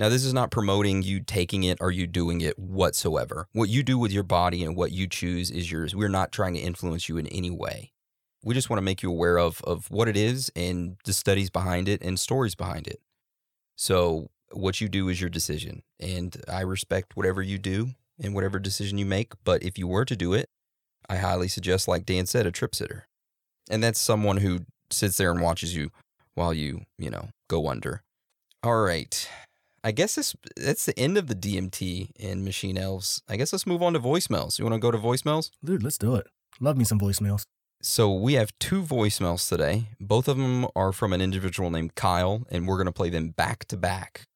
Now, 0.00 0.08
this 0.08 0.24
is 0.24 0.32
not 0.32 0.50
promoting 0.50 1.02
you 1.02 1.20
taking 1.20 1.62
it 1.62 1.76
or 1.78 1.90
you 1.90 2.06
doing 2.06 2.40
it 2.40 2.58
whatsoever. 2.58 3.48
What 3.52 3.68
you 3.68 3.82
do 3.82 3.98
with 3.98 4.12
your 4.12 4.22
body 4.22 4.64
and 4.64 4.74
what 4.74 4.92
you 4.92 5.06
choose 5.06 5.50
is 5.50 5.70
yours. 5.70 5.94
We're 5.94 6.08
not 6.08 6.32
trying 6.32 6.54
to 6.54 6.60
influence 6.60 7.06
you 7.06 7.18
in 7.18 7.26
any 7.26 7.50
way. 7.50 7.92
We 8.42 8.54
just 8.54 8.70
want 8.70 8.78
to 8.78 8.84
make 8.84 9.02
you 9.02 9.10
aware 9.10 9.36
of 9.36 9.60
of 9.62 9.90
what 9.90 10.08
it 10.08 10.16
is 10.16 10.50
and 10.56 10.96
the 11.04 11.12
studies 11.12 11.50
behind 11.50 11.86
it 11.86 12.00
and 12.00 12.18
stories 12.18 12.54
behind 12.54 12.86
it. 12.88 13.02
So, 13.76 14.30
what 14.52 14.80
you 14.80 14.88
do 14.88 15.10
is 15.10 15.20
your 15.20 15.28
decision, 15.28 15.82
and 16.00 16.34
I 16.48 16.62
respect 16.62 17.14
whatever 17.14 17.42
you 17.42 17.58
do 17.58 17.90
and 18.18 18.34
whatever 18.34 18.58
decision 18.58 18.96
you 18.96 19.04
make, 19.04 19.34
but 19.44 19.62
if 19.62 19.76
you 19.76 19.86
were 19.86 20.06
to 20.06 20.16
do 20.16 20.32
it, 20.32 20.48
I 21.10 21.16
highly 21.16 21.46
suggest 21.46 21.86
like 21.86 22.06
Dan 22.06 22.24
said 22.24 22.46
a 22.46 22.50
trip 22.50 22.74
sitter. 22.74 23.06
And 23.70 23.84
that's 23.84 24.00
someone 24.00 24.38
who 24.38 24.60
sits 24.90 25.18
there 25.18 25.30
and 25.30 25.42
watches 25.42 25.76
you 25.76 25.90
while 26.34 26.54
you, 26.54 26.86
you 26.98 27.10
know, 27.10 27.28
go 27.48 27.68
under. 27.68 28.02
All 28.62 28.80
right. 28.80 29.28
I 29.82 29.92
guess 29.92 30.16
this 30.16 30.36
that's 30.56 30.84
the 30.84 30.98
end 30.98 31.16
of 31.16 31.26
the 31.26 31.34
DMT 31.34 32.10
and 32.20 32.44
machine 32.44 32.76
elves. 32.76 33.22
I 33.28 33.36
guess 33.36 33.52
let's 33.52 33.66
move 33.66 33.82
on 33.82 33.94
to 33.94 34.00
voicemails. 34.00 34.58
You 34.58 34.64
want 34.64 34.74
to 34.74 34.78
go 34.78 34.90
to 34.90 34.98
voicemails? 34.98 35.50
Dude, 35.64 35.82
let's 35.82 35.96
do 35.96 36.14
it. 36.16 36.26
Love 36.60 36.76
me 36.76 36.84
some 36.84 37.00
voicemails. 37.00 37.44
So 37.82 38.12
we 38.12 38.34
have 38.34 38.52
two 38.58 38.82
voicemails 38.82 39.48
today. 39.48 39.86
Both 39.98 40.28
of 40.28 40.36
them 40.36 40.66
are 40.76 40.92
from 40.92 41.14
an 41.14 41.22
individual 41.22 41.70
named 41.70 41.94
Kyle, 41.94 42.46
and 42.50 42.68
we're 42.68 42.76
going 42.76 42.86
to 42.86 42.92
play 42.92 43.08
them 43.08 43.30
back 43.30 43.64
to 43.66 43.76
back. 43.78 44.26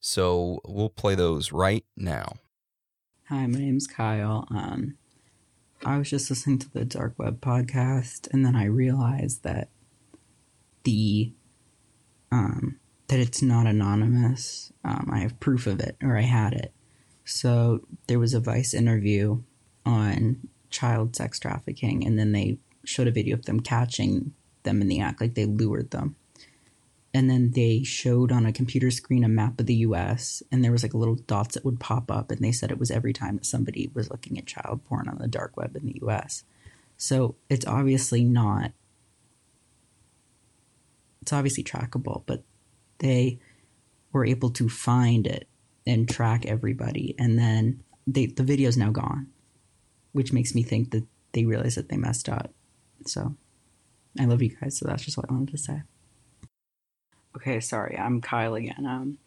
So 0.00 0.60
we'll 0.64 0.88
play 0.88 1.14
those 1.14 1.52
right 1.52 1.84
now. 1.96 2.38
Hi, 3.28 3.46
my 3.46 3.60
name's 3.60 3.86
Kyle. 3.86 4.48
Um, 4.50 4.96
I 5.84 5.98
was 5.98 6.10
just 6.10 6.30
listening 6.30 6.58
to 6.58 6.72
the 6.72 6.84
Dark 6.84 7.14
Web 7.16 7.40
podcast, 7.40 8.26
and 8.32 8.44
then 8.44 8.56
I 8.56 8.64
realized 8.64 9.44
that 9.44 9.68
the 10.82 11.32
um, 12.32 12.80
that 13.10 13.18
it's 13.18 13.42
not 13.42 13.66
anonymous. 13.66 14.72
Um, 14.84 15.10
I 15.12 15.18
have 15.18 15.40
proof 15.40 15.66
of 15.66 15.80
it, 15.80 15.96
or 16.00 16.16
I 16.16 16.22
had 16.22 16.52
it. 16.52 16.72
So 17.24 17.80
there 18.06 18.20
was 18.20 18.34
a 18.34 18.40
Vice 18.40 18.72
interview 18.72 19.42
on 19.84 20.48
child 20.70 21.16
sex 21.16 21.40
trafficking, 21.40 22.06
and 22.06 22.16
then 22.16 22.30
they 22.30 22.58
showed 22.84 23.08
a 23.08 23.12
video 23.12 23.34
of 23.34 23.46
them 23.46 23.60
catching 23.60 24.32
them 24.62 24.80
in 24.80 24.86
the 24.86 25.00
act, 25.00 25.20
like 25.20 25.34
they 25.34 25.44
lured 25.44 25.90
them. 25.90 26.14
And 27.12 27.28
then 27.28 27.50
they 27.50 27.82
showed 27.82 28.30
on 28.30 28.46
a 28.46 28.52
computer 28.52 28.92
screen 28.92 29.24
a 29.24 29.28
map 29.28 29.58
of 29.58 29.66
the 29.66 29.74
US, 29.74 30.40
and 30.52 30.62
there 30.62 30.70
was 30.70 30.84
like 30.84 30.94
little 30.94 31.16
dots 31.16 31.54
that 31.54 31.64
would 31.64 31.80
pop 31.80 32.12
up, 32.12 32.30
and 32.30 32.40
they 32.40 32.52
said 32.52 32.70
it 32.70 32.78
was 32.78 32.92
every 32.92 33.12
time 33.12 33.36
that 33.36 33.46
somebody 33.46 33.90
was 33.92 34.08
looking 34.08 34.38
at 34.38 34.46
child 34.46 34.84
porn 34.84 35.08
on 35.08 35.18
the 35.18 35.26
dark 35.26 35.56
web 35.56 35.74
in 35.74 35.86
the 35.86 36.00
US. 36.02 36.44
So 36.96 37.34
it's 37.48 37.66
obviously 37.66 38.22
not, 38.22 38.70
it's 41.22 41.32
obviously 41.32 41.64
trackable, 41.64 42.22
but 42.24 42.44
they 43.00 43.38
were 44.12 44.24
able 44.24 44.50
to 44.50 44.68
find 44.68 45.26
it 45.26 45.46
and 45.86 46.08
track 46.08 46.46
everybody. 46.46 47.14
And 47.18 47.38
then 47.38 47.82
they, 48.06 48.26
the 48.26 48.42
video's 48.42 48.76
now 48.76 48.90
gone, 48.90 49.28
which 50.12 50.32
makes 50.32 50.54
me 50.54 50.62
think 50.62 50.90
that 50.92 51.04
they 51.32 51.44
realized 51.44 51.76
that 51.76 51.88
they 51.88 51.96
messed 51.96 52.28
up. 52.28 52.52
So 53.06 53.34
I 54.18 54.24
love 54.24 54.42
you 54.42 54.56
guys. 54.56 54.78
So 54.78 54.86
that's 54.86 55.04
just 55.04 55.16
what 55.16 55.26
I 55.28 55.32
wanted 55.32 55.50
to 55.50 55.58
say. 55.58 55.82
Okay, 57.36 57.60
sorry, 57.60 57.96
I'm 57.96 58.20
Kyle 58.20 58.54
again. 58.54 58.84
Um, 58.86 59.18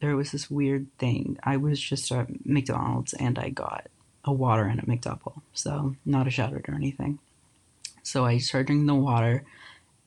there 0.00 0.16
was 0.16 0.30
this 0.30 0.50
weird 0.50 0.86
thing. 0.98 1.38
I 1.42 1.56
was 1.56 1.80
just 1.80 2.12
at 2.12 2.46
McDonald's 2.46 3.14
and 3.14 3.38
I 3.38 3.48
got 3.48 3.88
a 4.24 4.32
water 4.32 4.64
and 4.64 4.80
a 4.80 4.82
McDouble. 4.82 5.40
So 5.54 5.96
not 6.04 6.26
a 6.26 6.42
out 6.42 6.52
or 6.52 6.74
anything. 6.74 7.18
So 8.02 8.24
I 8.24 8.38
started 8.38 8.66
drinking 8.66 8.86
the 8.86 8.94
water 8.94 9.44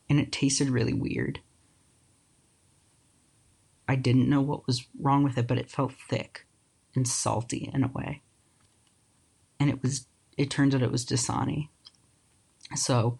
and 0.09 0.19
it 0.19 0.31
tasted 0.31 0.69
really 0.69 0.93
weird. 0.93 1.39
I 3.89 3.95
didn't 3.95 4.29
know 4.29 4.41
what 4.41 4.67
was 4.67 4.85
wrong 4.99 5.23
with 5.23 5.37
it, 5.39 5.47
but 5.47 5.57
it 5.57 5.71
felt 5.71 5.93
thick 5.93 6.45
and 6.95 7.07
salty 7.07 7.71
in 7.73 7.83
a 7.83 7.87
way. 7.87 8.21
And 9.59 9.67
it 9.69 9.81
was 9.81 10.05
it 10.37 10.51
turns 10.51 10.75
out 10.75 10.83
it 10.83 10.91
was 10.91 11.05
Dasani. 11.05 11.69
So 12.75 13.17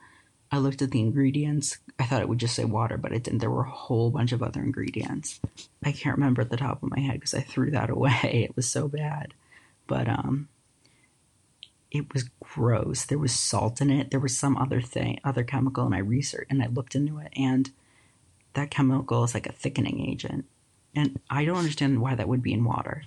I 0.51 0.59
looked 0.59 0.83
at 0.83 0.91
the 0.91 0.99
ingredients. 0.99 1.79
I 1.97 2.05
thought 2.05 2.21
it 2.21 2.29
would 2.29 2.37
just 2.37 2.55
say 2.55 2.65
water, 2.65 2.97
but 2.97 3.11
it 3.11 3.23
didn't. 3.23 3.39
There 3.39 3.49
were 3.49 3.63
a 3.63 3.69
whole 3.69 4.11
bunch 4.11 4.31
of 4.31 4.43
other 4.43 4.61
ingredients. 4.61 5.39
I 5.83 5.91
can't 5.91 6.15
remember 6.15 6.43
at 6.43 6.51
the 6.51 6.57
top 6.57 6.83
of 6.83 6.91
my 6.91 6.99
head 6.99 7.15
because 7.15 7.33
I 7.33 7.41
threw 7.41 7.71
that 7.71 7.89
away. 7.95 8.45
It 8.47 8.55
was 8.55 8.69
so 8.69 8.87
bad. 8.87 9.33
But 9.87 10.07
um 10.07 10.49
it 11.89 12.13
was 12.13 12.29
gross. 12.39 13.05
There 13.05 13.17
was 13.17 13.33
salt 13.33 13.81
in 13.81 13.89
it. 13.89 14.11
There 14.11 14.19
was 14.19 14.37
some 14.37 14.55
other 14.55 14.81
thing, 14.81 15.19
other 15.23 15.43
chemical 15.43 15.87
and 15.87 15.95
I 15.95 15.99
researched 15.99 16.51
and 16.51 16.61
I 16.61 16.67
looked 16.67 16.93
into 16.93 17.17
it 17.17 17.33
and 17.35 17.71
that 18.53 18.69
chemical 18.69 19.23
is 19.23 19.33
like 19.33 19.47
a 19.47 19.51
thickening 19.51 20.07
agent. 20.07 20.45
And 20.95 21.19
I 21.29 21.45
don't 21.45 21.57
understand 21.57 22.01
why 22.01 22.15
that 22.15 22.27
would 22.27 22.41
be 22.41 22.53
in 22.53 22.63
water. 22.63 23.03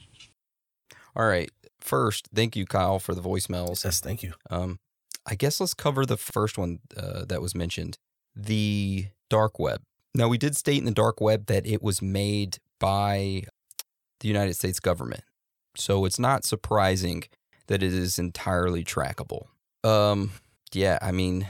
All 1.16 1.26
right. 1.26 1.51
First, 1.80 2.28
thank 2.35 2.57
you, 2.57 2.64
Kyle, 2.64 2.99
for 2.99 3.14
the 3.14 3.22
voicemails. 3.22 3.85
Yes, 3.85 4.01
thank 4.01 4.22
you. 4.22 4.35
Um, 4.51 4.78
I 5.26 5.35
guess 5.35 5.61
let's 5.61 5.74
cover 5.74 6.07
the 6.07 6.16
first 6.16 6.57
one 6.57 6.78
uh, 6.97 7.24
that 7.26 7.43
was 7.43 7.55
mentioned 7.55 7.99
the 8.35 9.09
dark 9.28 9.59
web. 9.59 9.83
Now, 10.14 10.28
we 10.28 10.39
did 10.39 10.57
state 10.57 10.78
in 10.78 10.85
the 10.85 10.91
dark 10.91 11.20
web 11.20 11.47
that 11.47 11.66
it 11.66 11.83
was 11.83 12.01
made 12.01 12.59
by 12.78 13.45
the 14.20 14.28
United 14.28 14.55
States 14.55 14.80
government. 14.80 15.24
So 15.76 16.05
it's 16.05 16.18
not 16.18 16.45
surprising 16.45 17.24
that 17.66 17.83
it 17.83 17.93
is 17.93 18.18
entirely 18.18 18.85
trackable. 18.85 19.47
Um, 19.85 20.33
yeah, 20.72 20.99
I 21.01 21.12
mean, 21.12 21.49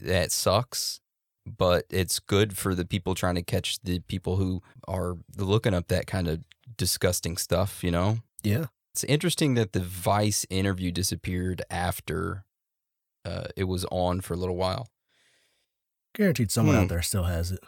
that 0.00 0.32
sucks, 0.32 1.00
but 1.46 1.84
it's 1.90 2.18
good 2.18 2.56
for 2.56 2.74
the 2.74 2.84
people 2.84 3.14
trying 3.14 3.36
to 3.36 3.42
catch 3.42 3.78
the 3.82 4.00
people 4.00 4.36
who 4.36 4.62
are 4.88 5.16
looking 5.36 5.74
up 5.74 5.88
that 5.88 6.06
kind 6.06 6.28
of 6.28 6.40
disgusting 6.76 7.36
stuff, 7.36 7.82
you 7.84 7.90
know? 7.90 8.18
Yeah. 8.42 8.66
It's 8.92 9.04
interesting 9.04 9.54
that 9.54 9.72
the 9.72 9.80
Vice 9.80 10.46
interview 10.50 10.90
disappeared 10.90 11.62
after 11.70 12.44
uh, 13.24 13.46
it 13.56 13.64
was 13.64 13.84
on 13.90 14.20
for 14.20 14.34
a 14.34 14.36
little 14.36 14.56
while. 14.56 14.88
Guaranteed 16.14 16.50
someone 16.50 16.76
Hmm. 16.76 16.82
out 16.82 16.88
there 16.88 17.02
still 17.02 17.24
has 17.24 17.50
it. 17.52 17.60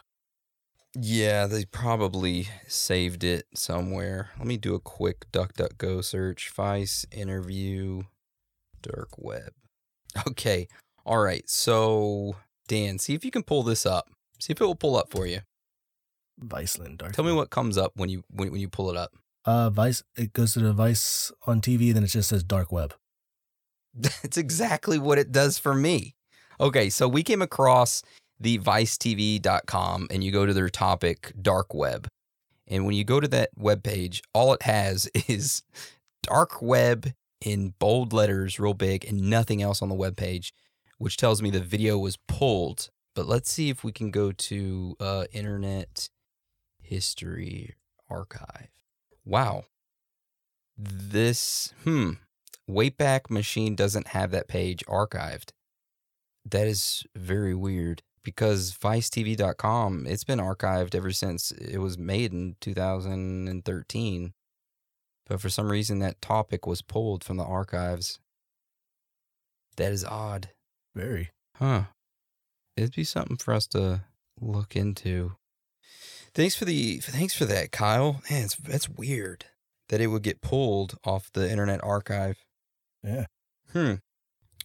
Yeah, 0.98 1.46
they 1.46 1.64
probably 1.66 2.48
saved 2.66 3.22
it 3.22 3.46
somewhere. 3.54 4.30
Let 4.38 4.46
me 4.46 4.56
do 4.56 4.74
a 4.74 4.80
quick 4.80 5.30
DuckDuckGo 5.32 6.02
search. 6.02 6.48
Vice 6.50 7.04
interview, 7.12 8.02
dark 8.82 9.10
web. 9.18 9.52
Okay. 10.26 10.66
All 11.04 11.18
right. 11.18 11.48
So, 11.48 12.36
Dan, 12.68 12.98
see 12.98 13.14
if 13.14 13.24
you 13.24 13.30
can 13.30 13.42
pull 13.42 13.64
this 13.64 13.84
up. 13.84 14.08
See 14.38 14.52
if 14.52 14.60
it 14.60 14.64
will 14.64 14.76
pull 14.76 14.96
up 14.96 15.10
for 15.10 15.26
you. 15.26 15.40
Viceland 16.40 16.98
Dark. 16.98 17.14
Tell 17.14 17.24
me 17.24 17.32
what 17.32 17.50
comes 17.50 17.76
up 17.76 17.92
when 17.96 18.08
you 18.08 18.22
when, 18.30 18.52
when 18.52 18.60
you 18.60 18.68
pull 18.68 18.90
it 18.90 18.96
up. 18.96 19.12
Uh, 19.44 19.70
Vice. 19.70 20.02
It 20.16 20.32
goes 20.32 20.52
to 20.52 20.60
the 20.60 20.72
Vice 20.72 21.32
on 21.46 21.60
TV, 21.60 21.92
then 21.92 22.04
it 22.04 22.08
just 22.08 22.28
says 22.28 22.44
dark 22.44 22.70
web. 22.70 22.94
That's 23.94 24.36
exactly 24.36 24.98
what 24.98 25.18
it 25.18 25.32
does 25.32 25.58
for 25.58 25.74
me. 25.74 26.14
Okay, 26.60 26.90
so 26.90 27.08
we 27.08 27.22
came 27.22 27.42
across 27.42 28.02
the 28.38 28.58
vicetv.com 28.58 30.08
and 30.10 30.22
you 30.22 30.30
go 30.30 30.46
to 30.46 30.52
their 30.52 30.68
topic 30.68 31.32
dark 31.40 31.74
web. 31.74 32.08
And 32.66 32.84
when 32.84 32.94
you 32.94 33.04
go 33.04 33.18
to 33.18 33.28
that 33.28 33.50
web 33.56 33.82
page, 33.82 34.22
all 34.34 34.52
it 34.52 34.62
has 34.62 35.08
is 35.28 35.62
dark 36.22 36.60
web 36.62 37.12
in 37.40 37.74
bold 37.78 38.12
letters, 38.12 38.58
real 38.58 38.74
big, 38.74 39.04
and 39.04 39.30
nothing 39.30 39.62
else 39.62 39.80
on 39.82 39.88
the 39.88 39.94
web 39.94 40.16
page, 40.16 40.52
which 40.98 41.16
tells 41.16 41.40
me 41.40 41.50
the 41.50 41.60
video 41.60 41.98
was 41.98 42.16
pulled. 42.16 42.90
But 43.14 43.26
let's 43.26 43.50
see 43.50 43.70
if 43.70 43.82
we 43.82 43.90
can 43.90 44.10
go 44.10 44.30
to 44.30 44.96
uh, 45.00 45.24
Internet 45.32 46.10
History 46.80 47.74
Archive. 48.08 48.68
Wow. 49.24 49.64
This, 50.76 51.72
hmm, 51.82 52.12
Wayback 52.70 53.30
Machine 53.30 53.74
doesn't 53.74 54.08
have 54.08 54.30
that 54.30 54.46
page 54.46 54.84
archived. 54.86 55.50
That 56.44 56.66
is 56.66 57.04
very 57.16 57.54
weird 57.54 58.02
because 58.22 58.76
vicetv.com, 58.76 60.06
it's 60.06 60.24
been 60.24 60.38
archived 60.38 60.94
ever 60.94 61.10
since 61.10 61.50
it 61.50 61.78
was 61.78 61.98
made 61.98 62.32
in 62.32 62.56
2013. 62.60 64.32
But 65.26 65.40
for 65.40 65.48
some 65.48 65.70
reason, 65.70 65.98
that 65.98 66.22
topic 66.22 66.66
was 66.66 66.82
pulled 66.82 67.24
from 67.24 67.36
the 67.36 67.44
archives. 67.44 68.18
That 69.76 69.92
is 69.92 70.04
odd. 70.04 70.50
Very. 70.98 71.30
Huh. 71.54 71.84
It'd 72.76 72.96
be 72.96 73.04
something 73.04 73.36
for 73.36 73.54
us 73.54 73.68
to 73.68 74.02
look 74.40 74.74
into. 74.74 75.36
Thanks 76.34 76.56
for 76.56 76.64
the 76.64 76.98
thanks 76.98 77.34
for 77.34 77.44
that, 77.44 77.70
Kyle. 77.70 78.20
Man, 78.28 78.46
it's 78.46 78.56
that's 78.56 78.88
weird 78.88 79.44
that 79.90 80.00
it 80.00 80.08
would 80.08 80.24
get 80.24 80.40
pulled 80.40 80.96
off 81.04 81.30
the 81.32 81.48
Internet 81.48 81.84
Archive. 81.84 82.44
Yeah. 83.04 83.26
Hmm. 83.72 83.94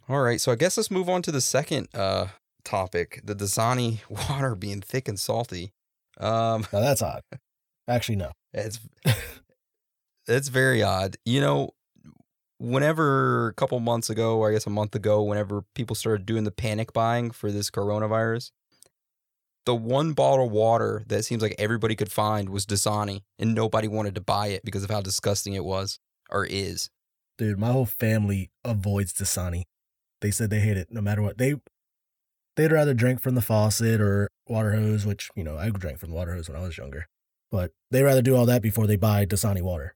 All 0.09 0.21
right, 0.21 0.41
so 0.41 0.51
I 0.51 0.55
guess 0.55 0.75
let's 0.75 0.89
move 0.89 1.07
on 1.07 1.21
to 1.21 1.31
the 1.31 1.39
second 1.39 1.87
uh 1.93 2.27
topic, 2.65 3.21
the 3.23 3.35
Dasani 3.35 3.99
water 4.29 4.55
being 4.55 4.81
thick 4.81 5.07
and 5.07 5.19
salty. 5.19 5.71
Um 6.19 6.65
Now 6.73 6.79
that's 6.79 7.03
odd. 7.03 7.21
Actually, 7.87 8.15
no. 8.15 8.31
it's 8.53 8.79
it's 10.27 10.47
very 10.47 10.81
odd. 10.81 11.15
You 11.25 11.41
know, 11.41 11.69
whenever 12.63 13.49
a 13.49 13.53
couple 13.53 13.77
months 13.81 14.09
ago, 14.09 14.37
or 14.37 14.49
I 14.49 14.53
guess 14.53 14.65
a 14.65 14.69
month 14.69 14.95
ago, 14.95 15.21
whenever 15.21 15.65
people 15.75 15.95
started 15.95 16.25
doing 16.25 16.45
the 16.45 16.51
panic 16.51 16.93
buying 16.93 17.29
for 17.29 17.51
this 17.51 17.69
coronavirus, 17.69 18.51
the 19.65 19.75
one 19.75 20.13
bottle 20.13 20.45
of 20.45 20.51
water 20.51 21.03
that 21.07 21.23
seems 21.23 21.41
like 21.41 21.55
everybody 21.59 21.95
could 21.95 22.11
find 22.11 22.49
was 22.49 22.65
Dasani, 22.65 23.23
and 23.37 23.53
nobody 23.53 23.87
wanted 23.87 24.15
to 24.15 24.21
buy 24.21 24.47
it 24.47 24.63
because 24.63 24.83
of 24.83 24.89
how 24.89 25.01
disgusting 25.01 25.53
it 25.53 25.65
was 25.65 25.99
or 26.29 26.45
is. 26.45 26.89
Dude, 27.37 27.59
my 27.59 27.71
whole 27.71 27.85
family 27.85 28.49
avoids 28.63 29.13
Dasani. 29.13 29.63
They 30.21 30.31
said 30.31 30.49
they 30.49 30.61
hate 30.61 30.77
it 30.77 30.87
no 30.89 31.01
matter 31.01 31.21
what. 31.21 31.37
They 31.37 31.55
they'd 32.55 32.71
rather 32.71 32.93
drink 32.93 33.19
from 33.19 33.35
the 33.35 33.41
faucet 33.41 33.99
or 33.99 34.29
water 34.47 34.71
hose, 34.71 35.05
which, 35.05 35.29
you 35.35 35.43
know, 35.43 35.57
I 35.57 35.69
drank 35.69 35.99
from 35.99 36.11
the 36.11 36.15
water 36.15 36.33
hose 36.33 36.47
when 36.47 36.57
I 36.57 36.63
was 36.63 36.77
younger. 36.77 37.07
But 37.51 37.71
they 37.91 38.03
rather 38.03 38.21
do 38.21 38.35
all 38.35 38.45
that 38.45 38.61
before 38.61 38.87
they 38.87 38.95
buy 38.95 39.25
Dasani 39.25 39.61
water. 39.61 39.95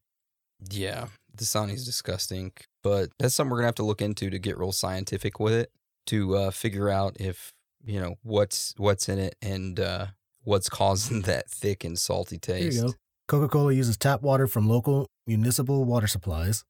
Yeah, 0.70 1.08
Dasani's 1.38 1.86
disgusting, 1.86 2.52
but 2.84 3.10
that's 3.20 3.36
something 3.36 3.52
we're 3.52 3.58
gonna 3.58 3.68
have 3.68 3.76
to 3.76 3.86
look 3.86 4.02
into 4.02 4.30
to 4.30 4.40
get 4.40 4.58
real 4.58 4.72
scientific 4.72 5.40
with 5.40 5.54
it 5.54 5.72
to 6.08 6.36
uh, 6.36 6.52
figure 6.52 6.90
out 6.90 7.18
if 7.20 7.54
you 7.86 8.00
know 8.00 8.16
what's 8.24 8.74
what's 8.78 9.08
in 9.08 9.20
it 9.20 9.36
and 9.42 9.80
uh, 9.80 10.08
what's 10.44 10.70
causing 10.82 11.22
that 11.22 11.50
thick 11.50 11.84
and 11.84 11.98
salty 11.98 12.38
taste. 12.38 12.78
you 12.78 12.82
go. 12.88 12.94
Coca 13.28 13.50
Cola 13.50 13.74
uses 13.74 13.98
tap 13.98 14.22
water 14.22 14.48
from 14.48 14.70
local 14.70 15.08
municipal 15.26 15.84
water 15.84 16.08
supplies, 16.08 16.64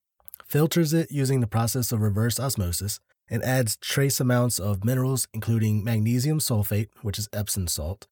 filters 0.45 0.91
it 0.91 1.11
using 1.11 1.39
the 1.39 1.47
process 1.47 1.91
of 1.91 2.01
reverse 2.01 2.39
osmosis, 2.39 2.99
and 3.29 3.43
adds 3.43 3.77
trace 3.77 4.19
amounts 4.19 4.57
of 4.57 4.83
minerals, 4.83 5.27
including 5.33 5.83
magnesium 5.83 6.39
sulfate, 6.39 6.87
which 7.03 7.19
is 7.19 7.29
Epsom 7.31 7.67
salt, 7.67 8.07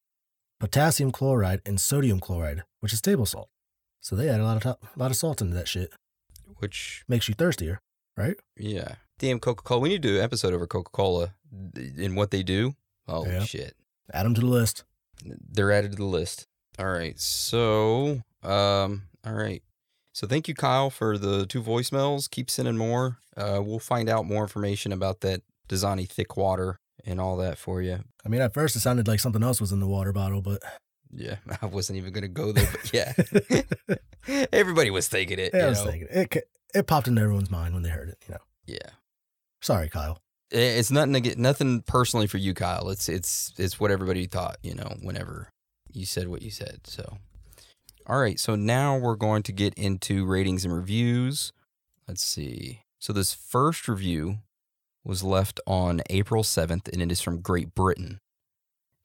potassium 0.59 1.11
chloride, 1.11 1.61
and 1.65 1.81
sodium 1.81 2.19
chloride, 2.19 2.61
which 2.81 2.93
is 2.93 3.01
table 3.01 3.25
salt. 3.25 3.49
So 3.99 4.15
they 4.15 4.29
add 4.29 4.39
a 4.39 4.43
lot 4.43 4.57
of 4.57 4.63
top, 4.63 4.83
a 4.95 4.99
lot 4.99 5.09
of 5.09 5.17
salt 5.17 5.41
into 5.41 5.55
that 5.55 5.67
shit. 5.67 5.91
Which 6.65 7.03
Makes 7.07 7.29
you 7.29 7.35
thirstier, 7.35 7.79
right? 8.17 8.35
yeah, 8.57 8.95
damn 9.19 9.39
Coca 9.39 9.61
Cola. 9.61 9.81
We 9.81 9.89
need 9.89 10.01
to 10.01 10.07
do 10.07 10.15
an 10.17 10.23
episode 10.23 10.51
over 10.51 10.65
Coca 10.65 10.89
Cola 10.91 11.35
and 11.75 12.15
what 12.17 12.31
they 12.31 12.41
do. 12.41 12.73
Holy 13.07 13.29
Yeah. 13.29 13.43
shit, 13.43 13.75
Add 14.11 14.25
them 14.25 14.33
to 14.33 14.41
the 14.41 14.47
list. 14.47 14.83
they're 15.23 15.71
added 15.71 15.91
to 15.91 15.97
the 15.97 16.05
list. 16.05 16.47
All 16.79 16.87
right. 16.87 17.19
So, 17.19 18.23
um, 18.41 19.03
all 19.23 19.33
right. 19.33 19.61
So 20.11 20.25
thank 20.25 20.47
you, 20.47 20.55
Kyle, 20.55 20.89
for 20.89 21.19
the 21.19 21.45
two 21.45 21.61
voicemails. 21.61 22.27
Keep 22.31 22.49
sending 22.49 22.77
more. 22.77 23.19
Uh, 23.37 23.61
we'll 23.63 23.77
find 23.77 24.09
out 24.09 24.25
more 24.25 24.41
information 24.41 24.91
about 24.91 25.21
that 25.21 25.43
Dasani 25.69 26.09
thick 26.09 26.35
water 26.35 26.79
and 27.05 27.21
all 27.21 27.37
that 27.37 27.59
for 27.59 27.79
you. 27.83 27.99
I 28.25 28.29
mean, 28.29 28.41
at 28.41 28.55
first 28.55 28.75
it 28.75 28.79
sounded 28.79 29.07
like 29.07 29.19
something 29.19 29.43
else 29.43 29.61
was 29.61 29.71
in 29.71 29.79
the 29.81 29.87
water 29.87 30.11
bottle, 30.13 30.41
but 30.41 30.63
Yeah, 31.11 31.35
I 31.61 31.67
wasn't 31.67 31.97
even 31.97 32.11
gonna 32.11 32.27
go 32.27 32.51
there, 32.51 32.67
but 32.71 32.91
yeah, 32.91 33.13
everybody 34.51 34.89
was 34.89 35.07
thinking 35.07 35.37
it. 35.37 35.51
yeah, 35.53 35.67
I 35.67 35.69
was 35.69 35.85
know? 35.85 35.91
thinking 35.91 36.07
it. 36.11 36.31
ca- 36.31 36.41
It 36.75 36.87
popped 36.87 37.07
into 37.07 37.21
everyone's 37.21 37.49
mind 37.49 37.73
when 37.73 37.83
they 37.83 37.89
heard 37.89 38.09
it. 38.09 38.17
You 38.27 38.33
know, 38.33 38.41
Yeah, 38.67 38.89
sorry, 39.61 39.89
Kyle. 39.89 40.19
It's 40.51 40.91
nothing 40.91 41.13
to 41.13 41.21
get 41.21 41.39
nothing 41.39 41.81
personally 41.81 42.27
for 42.27 42.37
you, 42.37 42.53
Kyle. 42.53 42.89
It's 42.89 43.07
it's 43.09 43.53
it's 43.57 43.79
what 43.79 43.91
everybody 43.91 44.27
thought. 44.27 44.57
You 44.61 44.75
know, 44.75 44.97
whenever 45.01 45.49
you 45.91 46.05
said 46.05 46.27
what 46.27 46.41
you 46.41 46.51
said. 46.51 46.81
So, 46.83 47.17
all 48.05 48.19
right. 48.19 48.39
So 48.39 48.55
now 48.55 48.97
we're 48.97 49.15
going 49.15 49.41
to 49.43 49.51
get 49.53 49.73
into 49.75 50.25
ratings 50.25 50.65
and 50.65 50.75
reviews. 50.75 51.53
Let's 52.07 52.23
see. 52.23 52.81
So 52.99 53.13
this 53.13 53.33
first 53.33 53.87
review 53.87 54.39
was 55.03 55.23
left 55.23 55.59
on 55.65 56.01
April 56.09 56.43
seventh, 56.43 56.89
and 56.89 57.01
it 57.01 57.11
is 57.11 57.21
from 57.21 57.41
Great 57.41 57.73
Britain. 57.73 58.19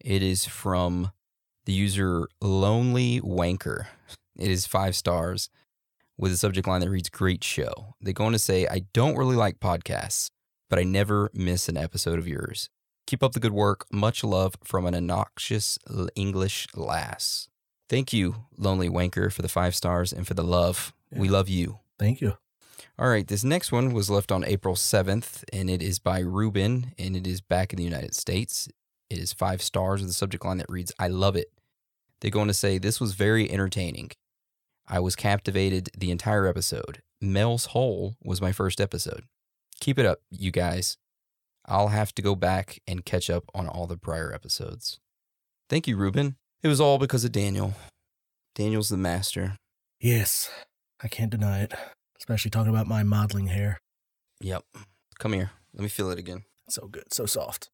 It 0.01 0.23
is 0.23 0.45
from 0.45 1.13
the 1.67 1.73
user 1.73 2.27
Lonely 2.41 3.21
Wanker. 3.21 3.87
It 4.37 4.51
is 4.51 4.67
five 4.67 4.97
stars 4.97 5.51
with 6.21 6.33
a 6.33 6.37
subject 6.37 6.69
line 6.69 6.83
that 6.83 6.91
reads 6.91 7.09
Great 7.09 7.43
show. 7.43 7.95
They 8.01 8.13
go 8.13 8.27
on 8.27 8.33
to 8.33 8.39
say, 8.39 8.67
I 8.71 8.83
don't 8.93 9.17
really 9.17 9.37
like 9.37 9.59
podcasts, 9.59 10.31
but 10.69 10.79
I 10.79 10.83
never 10.83 11.31
miss 11.33 11.69
an 11.69 11.79
episode 11.79 12.19
of 12.19 12.29
yours. 12.29 12.69
Keep 13.07 13.23
up 13.23 13.33
the 13.33 13.41
good 13.41 13.53
work. 13.53 13.87
Much 13.91 14.23
love 14.23 14.55
from 14.63 14.87
an 14.87 14.95
obnoxious 14.95 15.79
English 16.15 16.69
lass. 16.77 17.49
Thank 17.89 18.13
you, 18.13 18.45
Lonely 18.57 18.89
Wanker, 18.89 19.33
for 19.33 19.43
the 19.43 19.49
five 19.49 19.75
stars 19.75 20.13
and 20.13 20.27
for 20.27 20.35
the 20.35 20.45
love. 20.45 20.93
We 21.11 21.29
love 21.29 21.49
you. 21.49 21.81
Thank 21.99 22.21
you. 22.21 22.35
All 22.99 23.09
right, 23.09 23.27
this 23.27 23.43
next 23.43 23.73
one 23.73 23.93
was 23.93 24.11
left 24.11 24.31
on 24.31 24.45
April 24.45 24.75
7th, 24.75 25.43
and 25.53 25.71
it 25.71 25.83
is 25.83 25.99
by 25.99 26.21
Ruben, 26.21 26.93
and 26.99 27.17
it 27.17 27.27
is 27.27 27.41
back 27.41 27.73
in 27.73 27.79
the 27.79 27.83
United 27.83 28.15
States. 28.15 28.69
It 29.09 29.19
is 29.19 29.33
five 29.33 29.63
stars 29.63 30.03
with 30.03 30.11
a 30.11 30.15
subject 30.15 30.45
line 30.45 30.59
that 30.59 30.69
reads, 30.69 30.93
I 30.99 31.09
love 31.09 31.35
it. 31.35 31.51
They 32.21 32.31
go 32.31 32.41
on 32.41 32.47
to 32.49 32.55
say, 32.55 32.77
This 32.77 33.01
was 33.01 33.15
very 33.15 33.51
entertaining. 33.51 34.11
I 34.87 35.01
was 35.01 35.17
captivated 35.17 35.91
the 35.97 36.11
entire 36.11 36.47
episode. 36.47 37.03
Mel's 37.21 37.67
Hole 37.67 38.17
was 38.23 38.41
my 38.41 38.53
first 38.53 38.81
episode. 38.81 39.25
Keep 39.81 39.99
it 39.99 40.07
up, 40.07 40.21
you 40.31 40.51
guys. 40.51 40.97
I'll 41.67 41.89
have 41.89 42.15
to 42.15 42.23
go 42.23 42.35
back 42.35 42.81
and 42.87 43.05
catch 43.05 43.31
up 43.31 43.45
on 43.55 43.69
all 43.69 43.87
the 43.87 43.97
prior 43.97 44.33
episodes. 44.33 44.99
Thank 45.69 45.87
you, 45.87 45.97
Ruben. 45.97 46.37
It 46.63 46.69
was 46.69 46.81
all 46.81 46.99
because 46.99 47.25
of 47.25 47.33
Daniel. 47.33 47.75
Daniel's 48.55 48.89
the 48.89 48.97
master. 48.97 49.57
Yes, 50.01 50.51
I 51.03 51.09
can't 51.09 51.31
deny 51.31 51.61
it. 51.61 51.73
Especially 52.19 52.51
talking 52.51 52.71
about 52.71 52.87
my 52.87 53.03
modeling 53.03 53.47
hair. 53.47 53.81
Yep. 54.41 54.65
Come 55.19 55.33
here. 55.33 55.53
Let 55.75 55.83
me 55.83 55.89
feel 55.89 56.11
it 56.11 56.19
again. 56.19 56.45
So 56.69 56.87
good, 56.87 57.13
so 57.13 57.27
soft. 57.27 57.71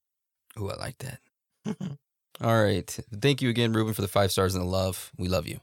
Ooh, 0.58 0.70
I 0.70 0.76
like 0.76 0.98
that. 0.98 1.20
All 2.40 2.62
right. 2.62 2.98
Thank 3.20 3.40
you 3.40 3.48
again, 3.48 3.72
Ruben, 3.72 3.94
for 3.94 4.02
the 4.02 4.08
five 4.08 4.30
stars 4.30 4.54
and 4.54 4.62
the 4.64 4.68
love. 4.68 5.10
We 5.16 5.28
love 5.28 5.46
you. 5.46 5.60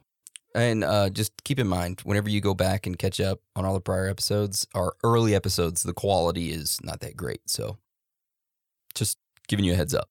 And 0.55 0.83
uh, 0.83 1.09
just 1.09 1.43
keep 1.43 1.57
in 1.57 1.67
mind, 1.67 2.01
whenever 2.03 2.29
you 2.29 2.39
go 2.39 2.53
back 2.53 2.85
and 2.85 2.97
catch 2.97 3.19
up 3.19 3.39
on 3.55 3.65
all 3.65 3.73
the 3.73 3.81
prior 3.81 4.07
episodes, 4.07 4.67
our 4.75 4.93
early 5.03 5.33
episodes, 5.33 5.81
the 5.83 5.93
quality 5.93 6.51
is 6.51 6.79
not 6.83 6.99
that 6.99 7.17
great. 7.17 7.41
So 7.47 7.77
just 8.93 9.17
giving 9.47 9.65
you 9.65 9.73
a 9.73 9.75
heads 9.75 9.95
up. 9.95 10.09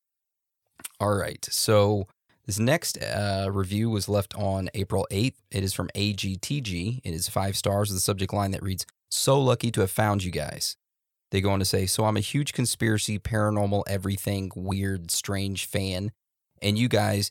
All 0.99 1.14
right. 1.14 1.45
So 1.51 2.09
this 2.47 2.59
next 2.59 3.01
uh, 3.01 3.49
review 3.53 3.88
was 3.88 4.09
left 4.09 4.34
on 4.34 4.68
April 4.74 5.07
8th. 5.12 5.36
It 5.53 5.62
is 5.62 5.74
from 5.74 5.90
AGTG. 5.95 7.01
It 7.05 7.14
is 7.14 7.28
five 7.28 7.57
stars 7.57 7.90
with 7.90 7.99
a 7.99 8.01
subject 8.01 8.32
line 8.32 8.51
that 8.51 8.62
reads, 8.62 8.84
So 9.11 9.40
lucky 9.40 9.70
to 9.72 9.80
have 9.82 9.90
found 9.90 10.24
you 10.24 10.32
guys. 10.32 10.76
They 11.30 11.40
go 11.40 11.51
on 11.51 11.61
to 11.61 11.64
say, 11.64 11.86
So 11.86 12.05
I'm 12.05 12.16
a 12.16 12.20
huge 12.20 12.53
conspiracy, 12.53 13.18
paranormal, 13.18 13.84
everything, 13.86 14.51
weird, 14.57 15.12
strange 15.12 15.66
fan, 15.66 16.11
and 16.61 16.76
you 16.76 16.88
guys 16.88 17.30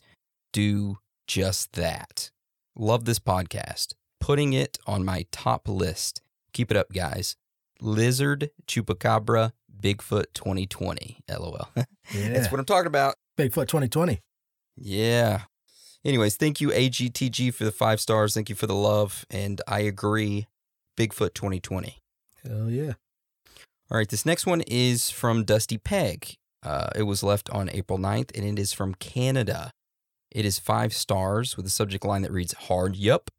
do 0.52 0.96
just 1.26 1.74
that. 1.74 2.30
Love 2.76 3.04
this 3.04 3.18
podcast. 3.18 3.94
Putting 4.20 4.52
it 4.54 4.78
on 4.86 5.04
my 5.04 5.26
top 5.30 5.68
list. 5.68 6.22
Keep 6.52 6.70
it 6.70 6.76
up, 6.76 6.92
guys. 6.92 7.36
Lizard, 7.80 8.50
Chupacabra, 8.66 9.52
Bigfoot 9.78 10.26
2020. 10.32 11.18
LOL. 11.28 11.68
Yeah. 11.76 11.84
That's 12.14 12.50
what 12.50 12.58
I'm 12.58 12.64
talking 12.64 12.86
about. 12.86 13.16
Bigfoot 13.36 13.68
2020. 13.68 14.20
Yeah. 14.76 15.42
Anyways, 16.04 16.36
thank 16.36 16.60
you, 16.60 16.70
AGTG, 16.70 17.52
for 17.52 17.64
the 17.64 17.72
five 17.72 18.00
stars. 18.00 18.34
Thank 18.34 18.48
you 18.48 18.54
for 18.54 18.66
the 18.66 18.74
love. 18.74 19.26
And 19.30 19.60
I 19.68 19.80
agree, 19.80 20.46
Bigfoot 20.96 21.34
2020. 21.34 21.98
Hell 22.44 22.70
yeah. 22.70 22.92
All 23.90 23.98
right, 23.98 24.08
this 24.08 24.24
next 24.24 24.46
one 24.46 24.62
is 24.62 25.10
from 25.10 25.44
Dusty 25.44 25.76
Peg. 25.76 26.36
Uh, 26.62 26.88
it 26.96 27.02
was 27.02 27.22
left 27.22 27.50
on 27.50 27.68
April 27.70 27.98
9th, 27.98 28.30
and 28.34 28.46
it 28.46 28.58
is 28.58 28.72
from 28.72 28.94
Canada. 28.94 29.72
It 30.34 30.46
is 30.46 30.58
five 30.58 30.94
stars 30.94 31.58
with 31.58 31.66
a 31.66 31.70
subject 31.70 32.06
line 32.06 32.22
that 32.22 32.32
reads 32.32 32.54
Hard 32.54 32.96
Yup. 32.96 33.30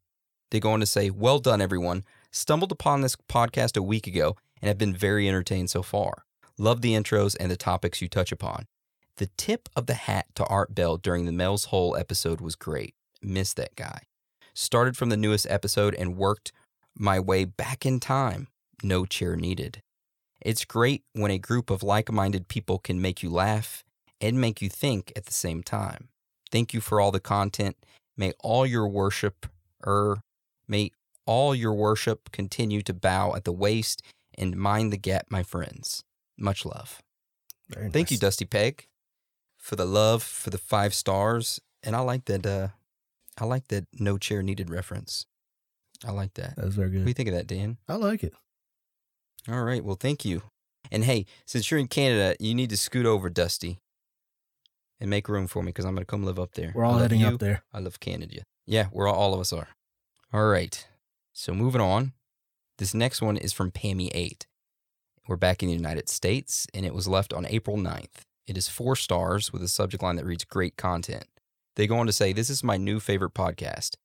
They 0.52 0.60
go 0.60 0.70
on 0.70 0.78
to 0.78 0.86
say, 0.86 1.10
Well 1.10 1.40
done, 1.40 1.60
everyone. 1.60 2.04
Stumbled 2.30 2.70
upon 2.70 3.00
this 3.00 3.16
podcast 3.28 3.76
a 3.76 3.82
week 3.82 4.06
ago 4.06 4.36
and 4.62 4.68
have 4.68 4.78
been 4.78 4.94
very 4.94 5.28
entertained 5.28 5.70
so 5.70 5.82
far. 5.82 6.24
Love 6.56 6.82
the 6.82 6.92
intros 6.92 7.36
and 7.40 7.50
the 7.50 7.56
topics 7.56 8.00
you 8.00 8.08
touch 8.08 8.30
upon. 8.30 8.66
The 9.16 9.28
tip 9.36 9.68
of 9.74 9.86
the 9.86 9.94
hat 9.94 10.26
to 10.36 10.44
Art 10.44 10.72
Bell 10.72 10.96
during 10.96 11.26
the 11.26 11.32
Mel's 11.32 11.66
Hole 11.66 11.96
episode 11.96 12.40
was 12.40 12.54
great. 12.54 12.94
Missed 13.20 13.56
that 13.56 13.74
guy. 13.74 14.02
Started 14.54 14.96
from 14.96 15.08
the 15.08 15.16
newest 15.16 15.48
episode 15.50 15.96
and 15.96 16.16
worked 16.16 16.52
my 16.96 17.18
way 17.18 17.44
back 17.44 17.84
in 17.84 17.98
time. 17.98 18.46
No 18.84 19.04
chair 19.04 19.34
needed. 19.34 19.82
It's 20.40 20.64
great 20.64 21.02
when 21.12 21.32
a 21.32 21.38
group 21.38 21.70
of 21.70 21.82
like 21.82 22.12
minded 22.12 22.46
people 22.46 22.78
can 22.78 23.00
make 23.00 23.20
you 23.20 23.30
laugh 23.30 23.82
and 24.20 24.40
make 24.40 24.62
you 24.62 24.68
think 24.68 25.12
at 25.16 25.26
the 25.26 25.32
same 25.32 25.64
time. 25.64 26.08
Thank 26.54 26.72
you 26.72 26.80
for 26.80 27.00
all 27.00 27.10
the 27.10 27.18
content. 27.18 27.76
May 28.16 28.32
all 28.38 28.64
your 28.64 28.86
worship, 28.86 29.46
er, 29.84 30.20
may 30.68 30.92
all 31.26 31.52
your 31.52 31.74
worship 31.74 32.30
continue 32.30 32.80
to 32.82 32.94
bow 32.94 33.34
at 33.34 33.42
the 33.42 33.50
waist 33.50 34.02
and 34.38 34.54
mind 34.54 34.92
the 34.92 34.96
gap, 34.96 35.26
my 35.30 35.42
friends. 35.42 36.04
Much 36.38 36.64
love. 36.64 37.02
Very 37.68 37.90
Thank 37.90 38.12
you. 38.12 38.18
Dusty 38.18 38.44
Peg, 38.44 38.86
for 39.58 39.74
the 39.74 39.84
love, 39.84 40.22
for 40.22 40.50
the 40.50 40.58
five 40.58 40.94
stars, 40.94 41.60
and 41.82 41.96
I 41.96 41.98
like 42.02 42.26
that. 42.26 42.46
Uh, 42.46 42.68
I 43.36 43.46
like 43.46 43.66
that 43.66 43.86
no 43.98 44.16
chair 44.16 44.40
needed 44.40 44.70
reference. 44.70 45.26
I 46.06 46.12
like 46.12 46.34
that. 46.34 46.54
That 46.54 46.66
was 46.66 46.76
very 46.76 46.90
good. 46.90 46.98
What 46.98 47.06
do 47.06 47.10
you 47.10 47.14
think 47.14 47.30
of 47.30 47.34
that, 47.34 47.48
Dan? 47.48 47.78
I 47.88 47.96
like 47.96 48.22
it. 48.22 48.32
All 49.48 49.64
right. 49.64 49.84
Well, 49.84 49.96
thank 49.98 50.24
you. 50.24 50.42
And 50.92 51.02
hey, 51.02 51.26
since 51.46 51.72
you're 51.72 51.80
in 51.80 51.88
Canada, 51.88 52.36
you 52.38 52.54
need 52.54 52.70
to 52.70 52.76
scoot 52.76 53.06
over, 53.06 53.28
Dusty, 53.28 53.80
and 55.00 55.10
make 55.10 55.28
room 55.28 55.46
for 55.46 55.62
me 55.62 55.68
because 55.68 55.84
I'm 55.84 55.94
going 55.94 56.02
to 56.02 56.10
come 56.10 56.24
live 56.24 56.38
up 56.38 56.54
there. 56.54 56.72
We're 56.74 56.84
all 56.84 56.98
heading 56.98 57.20
you. 57.20 57.28
up 57.28 57.40
there. 57.40 57.62
I 57.72 57.80
love 57.80 58.00
Canada. 58.00 58.42
Yeah, 58.66 58.86
we're 58.92 59.08
all, 59.08 59.14
all 59.14 59.34
of 59.34 59.40
us 59.40 59.52
are. 59.52 59.68
All 60.32 60.46
right. 60.46 60.86
So 61.32 61.52
moving 61.52 61.80
on. 61.80 62.12
This 62.78 62.94
next 62.94 63.22
one 63.22 63.36
is 63.36 63.52
from 63.52 63.70
Pammy8. 63.70 64.46
We're 65.28 65.36
back 65.36 65.62
in 65.62 65.68
the 65.68 65.74
United 65.74 66.08
States, 66.08 66.66
and 66.74 66.84
it 66.84 66.92
was 66.94 67.08
left 67.08 67.32
on 67.32 67.46
April 67.46 67.76
9th. 67.76 68.22
It 68.46 68.56
is 68.58 68.68
four 68.68 68.96
stars 68.96 69.52
with 69.52 69.62
a 69.62 69.68
subject 69.68 70.02
line 70.02 70.16
that 70.16 70.26
reads 70.26 70.44
great 70.44 70.76
content. 70.76 71.24
They 71.76 71.86
go 71.86 71.96
on 71.96 72.06
to 72.06 72.12
say, 72.12 72.32
This 72.32 72.50
is 72.50 72.62
my 72.62 72.76
new 72.76 73.00
favorite 73.00 73.34
podcast. 73.34 73.96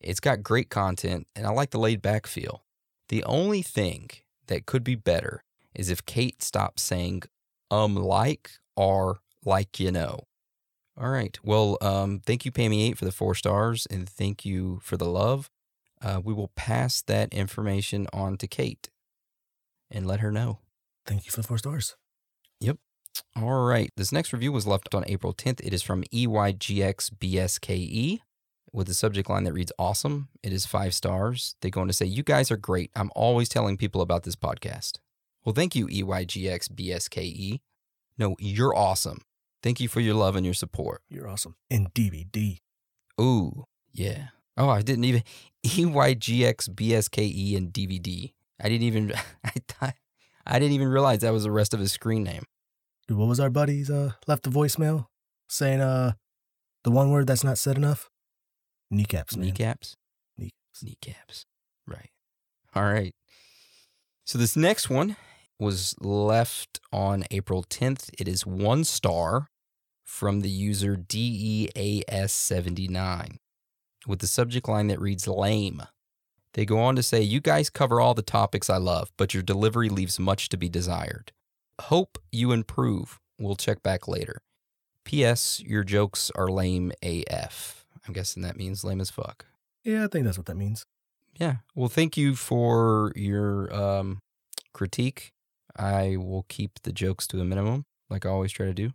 It's 0.00 0.20
got 0.20 0.42
great 0.42 0.70
content, 0.70 1.26
and 1.36 1.46
I 1.46 1.50
like 1.50 1.70
the 1.70 1.78
laid 1.78 2.00
back 2.02 2.26
feel. 2.26 2.64
The 3.08 3.22
only 3.24 3.62
thing 3.62 4.10
that 4.46 4.66
could 4.66 4.82
be 4.82 4.94
better 4.94 5.44
is 5.74 5.90
if 5.90 6.04
Kate 6.06 6.42
stopped 6.42 6.80
saying, 6.80 7.22
um, 7.70 7.94
like 7.94 8.52
or 8.76 9.20
like 9.44 9.78
you 9.78 9.92
know. 9.92 10.24
All 11.00 11.10
right. 11.10 11.38
Well, 11.42 11.78
um, 11.80 12.20
thank 12.24 12.44
you, 12.44 12.52
Pammy8, 12.52 12.96
for 12.98 13.04
the 13.04 13.12
four 13.12 13.34
stars, 13.34 13.86
and 13.90 14.08
thank 14.08 14.44
you 14.44 14.78
for 14.82 14.96
the 14.96 15.06
love. 15.08 15.50
Uh, 16.02 16.20
we 16.22 16.34
will 16.34 16.52
pass 16.54 17.00
that 17.02 17.32
information 17.32 18.06
on 18.12 18.36
to 18.36 18.46
Kate 18.46 18.90
and 19.90 20.06
let 20.06 20.20
her 20.20 20.30
know. 20.30 20.58
Thank 21.06 21.24
you 21.24 21.30
for 21.30 21.40
the 21.40 21.48
four 21.48 21.58
stars. 21.58 21.96
Yep. 22.60 22.78
All 23.36 23.62
right. 23.62 23.90
This 23.96 24.12
next 24.12 24.32
review 24.32 24.52
was 24.52 24.66
left 24.66 24.94
on 24.94 25.04
April 25.06 25.32
10th. 25.32 25.60
It 25.64 25.72
is 25.74 25.82
from 25.82 26.04
EYGXBSKE 26.12 26.70
with 28.72 28.88
a 28.88 28.94
subject 28.94 29.28
line 29.28 29.44
that 29.44 29.52
reads 29.52 29.72
awesome. 29.78 30.28
It 30.42 30.52
is 30.52 30.66
five 30.66 30.94
stars. 30.94 31.54
They 31.60 31.70
go 31.70 31.82
on 31.82 31.86
to 31.88 31.92
say, 31.92 32.06
You 32.06 32.22
guys 32.22 32.50
are 32.50 32.56
great. 32.56 32.90
I'm 32.96 33.10
always 33.14 33.48
telling 33.48 33.76
people 33.76 34.00
about 34.00 34.24
this 34.24 34.36
podcast. 34.36 34.98
Well, 35.44 35.54
thank 35.54 35.74
you, 35.74 35.86
EYGXBSKE. 35.88 37.60
No, 38.18 38.36
you're 38.38 38.76
awesome. 38.76 39.22
Thank 39.62 39.80
you 39.80 39.88
for 39.88 40.00
your 40.00 40.14
love 40.14 40.36
and 40.36 40.44
your 40.44 40.54
support. 40.54 41.02
You're 41.08 41.28
awesome. 41.28 41.54
And 41.70 41.92
DVD. 41.94 42.58
Ooh, 43.20 43.64
yeah. 43.92 44.28
Oh, 44.56 44.68
I 44.68 44.82
didn't 44.82 45.04
even 45.04 45.22
E 45.64 45.68
EYGXBSKE 45.68 47.56
and 47.56 47.72
DVD. 47.72 48.32
I 48.60 48.68
didn't 48.68 48.82
even 48.82 49.12
I 49.44 49.52
thought 49.68 49.94
I 50.44 50.58
didn't 50.58 50.74
even 50.74 50.88
realize 50.88 51.20
that 51.20 51.32
was 51.32 51.44
the 51.44 51.50
rest 51.52 51.72
of 51.72 51.80
his 51.80 51.92
screen 51.92 52.24
name. 52.24 52.42
Dude, 53.06 53.18
what 53.18 53.28
was 53.28 53.40
our 53.40 53.50
buddies 53.50 53.90
uh 53.90 54.12
left 54.26 54.42
the 54.42 54.50
voicemail 54.50 55.06
saying 55.48 55.80
uh 55.80 56.12
the 56.84 56.90
one 56.90 57.10
word 57.10 57.26
that's 57.26 57.44
not 57.44 57.58
said 57.58 57.76
enough? 57.76 58.10
Kneecaps, 58.90 59.36
man. 59.36 59.46
Kneecaps? 59.46 59.96
Kneecaps. 60.36 60.82
Kneecaps. 60.82 61.46
Right. 61.86 62.10
All 62.74 62.84
right. 62.84 63.14
So 64.24 64.38
this 64.38 64.56
next 64.56 64.90
one 64.90 65.16
was 65.58 65.94
left 66.00 66.80
on 66.92 67.24
April 67.30 67.64
10th. 67.64 68.10
It 68.18 68.28
is 68.28 68.44
one 68.44 68.84
star 68.84 69.48
from 70.12 70.42
the 70.42 70.50
user 70.50 70.94
DEAS79 70.94 73.38
with 74.06 74.18
the 74.18 74.26
subject 74.26 74.68
line 74.68 74.88
that 74.88 75.00
reads 75.00 75.26
lame. 75.26 75.84
They 76.52 76.66
go 76.66 76.80
on 76.80 76.96
to 76.96 77.02
say, 77.02 77.22
You 77.22 77.40
guys 77.40 77.70
cover 77.70 77.98
all 77.98 78.12
the 78.12 78.20
topics 78.20 78.68
I 78.68 78.76
love, 78.76 79.10
but 79.16 79.32
your 79.32 79.42
delivery 79.42 79.88
leaves 79.88 80.20
much 80.20 80.50
to 80.50 80.58
be 80.58 80.68
desired. 80.68 81.32
Hope 81.80 82.18
you 82.30 82.52
improve. 82.52 83.20
We'll 83.40 83.56
check 83.56 83.82
back 83.82 84.06
later. 84.06 84.42
P.S. 85.06 85.62
Your 85.64 85.82
jokes 85.82 86.30
are 86.34 86.48
lame 86.48 86.92
AF. 87.02 87.86
I'm 88.06 88.12
guessing 88.12 88.42
that 88.42 88.58
means 88.58 88.84
lame 88.84 89.00
as 89.00 89.08
fuck. 89.08 89.46
Yeah, 89.82 90.04
I 90.04 90.08
think 90.08 90.26
that's 90.26 90.36
what 90.36 90.44
that 90.46 90.58
means. 90.58 90.84
Yeah. 91.40 91.56
Well, 91.74 91.88
thank 91.88 92.18
you 92.18 92.36
for 92.36 93.14
your 93.16 93.74
um, 93.74 94.20
critique. 94.74 95.32
I 95.74 96.18
will 96.18 96.44
keep 96.50 96.82
the 96.82 96.92
jokes 96.92 97.26
to 97.28 97.40
a 97.40 97.46
minimum, 97.46 97.86
like 98.10 98.26
I 98.26 98.28
always 98.28 98.52
try 98.52 98.66
to 98.66 98.74
do. 98.74 98.92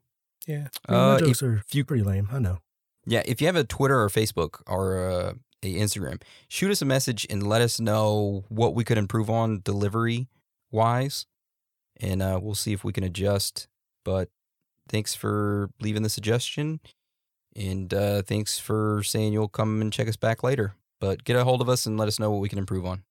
Yeah. 0.48 0.68
I 0.88 0.92
mean, 0.92 1.02
Uh, 1.02 1.20
jokes 1.20 1.42
if 1.42 1.48
are 1.48 1.64
you- 1.72 1.86
pretty 1.86 2.04
lame. 2.04 2.30
I 2.32 2.40
know. 2.40 2.60
Yeah, 3.06 3.22
if 3.26 3.40
you 3.42 3.48
have 3.48 3.56
a 3.56 3.64
Twitter 3.64 4.02
or 4.02 4.10
Facebook 4.10 4.62
or 4.68 4.98
uh, 5.10 5.34
a 5.64 5.76
Instagram, 5.76 6.22
shoot 6.48 6.72
us 6.72 6.82
a 6.82 6.86
message 6.86 7.26
and 7.30 7.48
let 7.48 7.62
us 7.62 7.80
know 7.80 8.44
what 8.50 8.74
we 8.76 8.84
could 8.84 8.98
improve 8.98 9.30
on 9.30 9.62
delivery 9.64 10.28
wise, 10.72 11.26
and 12.00 12.22
uh, 12.22 12.40
we'll 12.42 12.56
see 12.56 12.74
if 12.74 12.84
we 12.84 12.92
can 12.94 13.04
adjust. 13.04 13.68
But 14.04 14.30
thanks 14.90 15.14
for 15.16 15.70
leaving 15.82 16.04
the 16.04 16.10
suggestion, 16.10 16.80
and 17.56 17.94
uh, 17.94 18.22
thanks 18.24 18.60
for 18.60 19.04
saying 19.04 19.32
you'll 19.34 19.48
come 19.48 19.80
and 19.82 19.92
check 19.94 20.08
us 20.10 20.18
back 20.18 20.44
later. 20.44 20.76
But 21.00 21.24
get 21.24 21.36
a 21.38 21.44
hold 21.44 21.62
of 21.62 21.70
us 21.70 21.86
and 21.86 21.98
let 21.98 22.08
us 22.08 22.20
know 22.20 22.30
what 22.32 22.42
we 22.42 22.50
can 22.50 22.58
improve 22.60 22.86
on. 22.86 23.04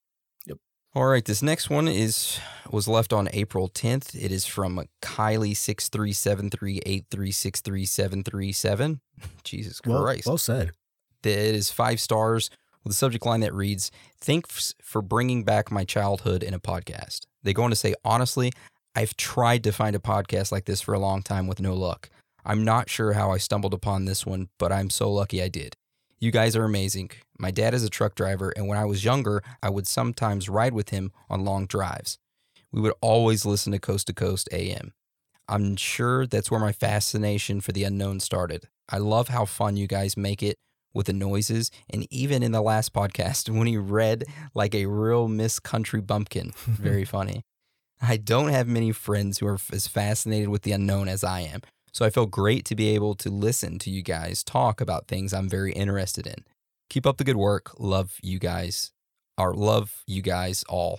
All 0.97 1.05
right, 1.05 1.27
this 1.27 1.43
next 1.43 1.69
one 1.69 1.89
is 1.89 2.41
was 2.71 2.89
left 2.89 3.13
on 3.13 3.29
April 3.35 3.69
10th. 3.69 4.15
It 4.15 4.33
is 4.33 4.47
from 4.47 4.83
Kylie 5.03 5.55
six 5.55 5.91
three 5.91 6.15
seven 6.15 6.49
three 6.49 6.81
eight 6.87 7.05
three 7.11 7.33
six 7.33 7.61
three 7.61 7.85
seven 7.85 8.25
three 8.25 8.51
seven. 8.51 9.03
Jesus 9.45 9.79
Well, 9.85 10.01
Christ! 10.03 10.27
well 10.27 10.39
said. 10.39 10.71
it 11.23 11.37
is 11.39 11.71
five 11.71 12.01
stars 12.01 12.49
with 12.83 12.95
a 12.95 12.97
subject 12.97 13.27
line 13.27 13.41
that 13.41 13.53
reads, 13.53 13.91
Thanks 14.19 14.75
for 14.81 15.03
bringing 15.03 15.45
back 15.45 15.71
my 15.71 15.85
childhood 15.85 16.43
in 16.43 16.55
a 16.55 16.59
podcast. 16.59 17.27
They 17.43 17.53
go 17.53 17.65
on 17.65 17.71
to 17.71 17.77
say, 17.77 17.95
Honestly, 18.03 18.51
I've 18.95 19.19
tried 19.19 19.65
to 19.65 19.73
find 19.73 19.95
a 19.95 19.99
podcast 19.99 20.51
like 20.51 20.65
this 20.65 20.81
for 20.81 20.95
a 20.95 20.99
long 20.99 21.21
time 21.21 21.47
with 21.47 21.61
no 21.61 21.75
luck. 21.75 22.09
I'm 22.43 22.65
not 22.65 22.89
sure 22.89 23.13
how 23.13 23.33
I 23.33 23.37
stumbled 23.37 23.75
upon 23.75 24.07
this 24.07 24.25
one, 24.25 24.49
but 24.59 24.73
I'm 24.73 24.89
so 24.89 25.13
lucky 25.13 25.43
I 25.43 25.49
did. 25.49 25.77
You 26.19 26.31
guys 26.31 26.57
are 26.57 26.65
amazing. 26.65 27.11
My 27.39 27.51
dad 27.51 27.75
is 27.75 27.85
a 27.85 27.91
truck 27.91 28.15
driver, 28.15 28.51
and 28.57 28.67
when 28.67 28.79
I 28.79 28.87
was 28.87 29.05
younger, 29.05 29.43
I 29.63 29.69
would 29.69 29.87
sometimes 29.87 30.49
ride 30.49 30.73
with 30.73 30.89
him 30.89 31.13
on 31.29 31.45
long 31.45 31.67
drives. 31.67 32.19
We 32.73 32.81
would 32.81 32.95
always 33.03 33.45
listen 33.45 33.73
to 33.73 33.79
Coast 33.79 34.07
to 34.07 34.15
Coast 34.15 34.49
AM. 34.51 34.95
I'm 35.47 35.77
sure 35.77 36.27
that's 36.27 36.51
where 36.51 36.59
my 36.59 36.73
fascination 36.73 37.61
for 37.61 37.73
the 37.73 37.85
unknown 37.85 38.21
started. 38.21 38.69
I 38.89 38.97
love 38.97 39.29
how 39.29 39.45
fun 39.45 39.77
you 39.77 39.87
guys 39.87 40.17
make 40.17 40.43
it 40.43 40.57
with 40.95 41.07
the 41.07 41.13
noises, 41.13 41.71
and 41.91 42.07
even 42.11 42.43
in 42.43 42.53
the 42.53 42.63
last 42.63 42.95
podcast 42.95 43.51
when 43.55 43.67
he 43.67 43.77
read 43.77 44.25
like 44.55 44.75
a 44.75 44.87
real 44.87 45.29
Miss 45.29 45.61
Country 45.61 46.01
bumpkin. 46.01 46.53
Very 46.65 47.05
funny. 47.05 47.43
I 48.01 48.17
don't 48.17 48.49
have 48.49 48.67
many 48.67 48.91
friends 48.93 49.39
who 49.39 49.47
are 49.47 49.59
as 49.71 49.87
fascinated 49.87 50.49
with 50.49 50.63
the 50.63 50.73
unknown 50.73 51.09
as 51.09 51.23
I 51.23 51.41
am, 51.41 51.61
so 51.97 52.05
I 52.05 52.11
feel 52.11 52.27
great 52.27 52.67
to 52.67 52.77
be 52.77 52.91
able 52.91 53.15
to 53.15 53.31
listen 53.31 53.79
to 53.79 53.89
you 53.89 54.03
guys 54.03 54.45
talk 54.45 54.83
about 54.83 55.09
things 55.09 55.33
I'm 55.33 55.49
very 55.49 55.73
interested 55.73 56.27
in. 56.27 56.45
Keep 56.91 57.07
up 57.07 57.17
the 57.17 57.25
good 57.25 57.39
work. 57.39 57.71
Love 57.79 58.19
you 58.23 58.39
guys. 58.39 58.93
Or 59.39 59.55
love 59.55 60.03
you 60.07 60.21
guys 60.21 60.63
all. 60.69 60.99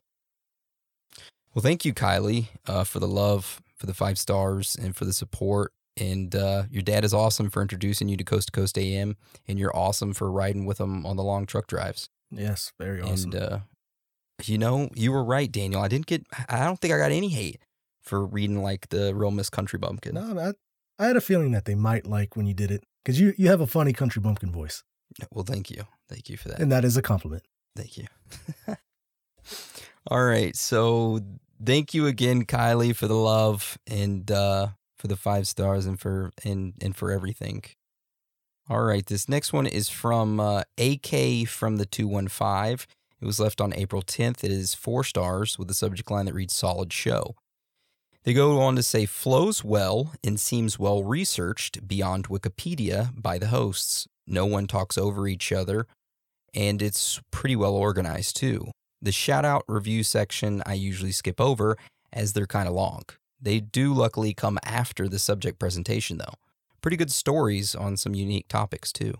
Well, 1.53 1.61
thank 1.61 1.85
you, 1.85 1.93
Kylie, 1.93 2.47
uh, 2.65 2.83
for 2.83 2.97
the 2.97 3.07
love, 3.07 3.61
for 3.75 3.85
the 3.85 3.93
five 3.93 4.17
stars, 4.17 4.75
and 4.75 4.95
for 4.95 5.05
the 5.05 5.13
support. 5.13 5.71
And 5.97 6.33
uh, 6.35 6.63
your 6.71 6.81
dad 6.81 7.05
is 7.05 7.13
awesome 7.13 7.51
for 7.51 7.61
introducing 7.61 8.09
you 8.09 8.17
to 8.17 8.23
Coast 8.23 8.47
to 8.47 8.51
Coast 8.51 8.75
AM, 8.75 9.17
and 9.47 9.59
you're 9.59 9.75
awesome 9.75 10.15
for 10.15 10.31
riding 10.31 10.65
with 10.65 10.79
him 10.79 11.05
on 11.05 11.15
the 11.15 11.23
long 11.23 11.45
truck 11.45 11.67
drives. 11.67 12.09
Yes, 12.31 12.73
very 12.79 13.03
awesome. 13.03 13.33
And 13.33 13.35
uh, 13.35 13.59
you 14.45 14.57
know, 14.57 14.89
you 14.95 15.11
were 15.11 15.23
right, 15.23 15.51
Daniel. 15.51 15.79
I 15.79 15.89
didn't 15.89 16.07
get. 16.07 16.25
I 16.49 16.63
don't 16.63 16.81
think 16.81 16.91
I 16.91 16.97
got 16.97 17.11
any 17.11 17.29
hate 17.29 17.59
for 18.01 18.25
reading 18.25 18.63
like 18.63 18.89
the 18.89 19.13
Real 19.13 19.29
Miss 19.29 19.51
Country 19.51 19.77
Bumpkin. 19.77 20.13
no, 20.15 20.39
I, 20.39 20.53
I 20.99 21.05
had 21.07 21.15
a 21.17 21.21
feeling 21.21 21.51
that 21.51 21.65
they 21.65 21.75
might 21.75 22.07
like 22.07 22.35
when 22.35 22.45
you 22.47 22.53
did 22.53 22.71
it 22.71 22.83
because 23.03 23.19
you, 23.19 23.33
you 23.37 23.47
have 23.49 23.61
a 23.61 23.67
funny 23.67 23.93
country 23.93 24.21
bumpkin 24.21 24.51
voice, 24.51 24.83
Well, 25.31 25.45
thank 25.45 25.69
you, 25.69 25.83
thank 26.09 26.29
you 26.29 26.37
for 26.37 26.49
that. 26.49 26.59
and 26.59 26.71
that 26.71 26.83
is 26.85 26.97
a 26.97 27.01
compliment. 27.01 27.43
Thank 27.75 27.97
you. 27.97 28.05
All 30.09 30.23
right. 30.23 30.55
So 30.55 31.19
thank 31.63 31.93
you 31.93 32.07
again, 32.07 32.45
Kylie, 32.45 32.95
for 32.95 33.07
the 33.07 33.15
love 33.15 33.77
and 33.85 34.29
uh, 34.31 34.67
for 34.97 35.07
the 35.07 35.15
five 35.17 35.47
stars 35.47 35.85
and 35.85 35.99
for 35.99 36.31
and 36.43 36.73
and 36.81 36.95
for 36.95 37.11
everything. 37.11 37.63
All 38.69 38.81
right. 38.83 39.05
This 39.05 39.29
next 39.29 39.53
one 39.53 39.67
is 39.67 39.89
from 39.89 40.39
uh, 40.39 40.63
AK 40.77 41.47
from 41.47 41.77
the 41.77 41.85
two 41.85 42.07
one 42.07 42.27
five. 42.27 42.87
It 43.21 43.25
was 43.25 43.39
left 43.39 43.59
on 43.61 43.73
April 43.73 44.01
tenth. 44.01 44.43
It 44.43 44.51
is 44.51 44.73
four 44.73 45.03
stars 45.03 45.57
with 45.59 45.69
a 45.69 45.73
subject 45.73 46.09
line 46.09 46.25
that 46.25 46.33
reads 46.33 46.55
"Solid 46.55 46.91
Show." 46.93 47.35
They 48.28 48.34
go 48.34 48.59
on 48.59 48.75
to 48.75 48.84
say 48.84 49.05
flows 49.05 49.63
well 49.63 50.11
and 50.21 50.38
seems 50.38 50.78
well 50.78 51.01
researched 51.01 51.88
beyond 51.88 52.28
Wikipedia 52.28 53.11
by 53.15 53.38
the 53.38 53.47
hosts. 53.47 54.05
No 54.28 54.45
one 54.45 54.67
talks 54.67 54.97
over 54.97 55.30
each 55.30 55.53
other 55.53 55.88
and 56.53 56.82
it's 56.82 57.21
pretty 57.32 57.55
well 57.55 57.73
organized 57.73 58.36
too. 58.36 58.71
The 59.01 59.13
shout 59.13 59.45
out 59.45 59.63
review 59.69 60.03
section 60.03 60.61
I 60.65 60.73
usually 60.73 61.13
skip 61.13 61.39
over 61.39 61.78
as 62.11 62.34
they're 62.34 62.45
kind 62.45 62.67
of 62.67 62.73
long. 62.73 63.03
They 63.41 63.61
do 63.61 63.93
luckily 63.93 64.34
come 64.34 64.59
after 64.61 65.07
the 65.07 65.19
subject 65.19 65.57
presentation 65.57 66.17
though. 66.17 66.34
Pretty 66.82 66.97
good 66.97 67.13
stories 67.13 67.75
on 67.75 67.95
some 67.95 68.13
unique 68.13 68.49
topics 68.49 68.91
too. 68.91 69.13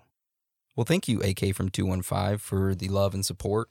Well, 0.78 0.86
thank 0.86 1.08
you, 1.08 1.22
AK 1.22 1.56
from 1.56 1.70
215, 1.70 2.38
for 2.38 2.76
the 2.76 2.88
love 2.88 3.16
and 3.16 3.26
support. 3.26 3.70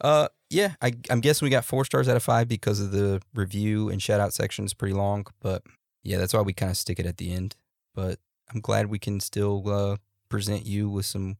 Uh, 0.00 0.28
yeah, 0.48 0.74
I, 0.80 0.92
I'm 1.10 1.20
guessing 1.20 1.44
we 1.44 1.50
got 1.50 1.66
four 1.66 1.84
stars 1.84 2.08
out 2.08 2.16
of 2.16 2.22
five 2.22 2.48
because 2.48 2.80
of 2.80 2.92
the 2.92 3.20
review 3.34 3.90
and 3.90 4.02
shout 4.02 4.20
out 4.20 4.32
section 4.32 4.64
is 4.64 4.72
pretty 4.72 4.94
long, 4.94 5.26
but 5.40 5.62
yeah, 6.02 6.16
that's 6.16 6.32
why 6.32 6.40
we 6.40 6.54
kind 6.54 6.70
of 6.70 6.78
stick 6.78 6.98
it 6.98 7.04
at 7.04 7.18
the 7.18 7.32
end. 7.34 7.56
But 7.94 8.20
I'm 8.52 8.60
glad 8.60 8.86
we 8.86 8.98
can 8.98 9.20
still 9.20 9.68
uh, 9.68 9.96
present 10.30 10.64
you 10.64 10.88
with 10.88 11.04
some 11.04 11.36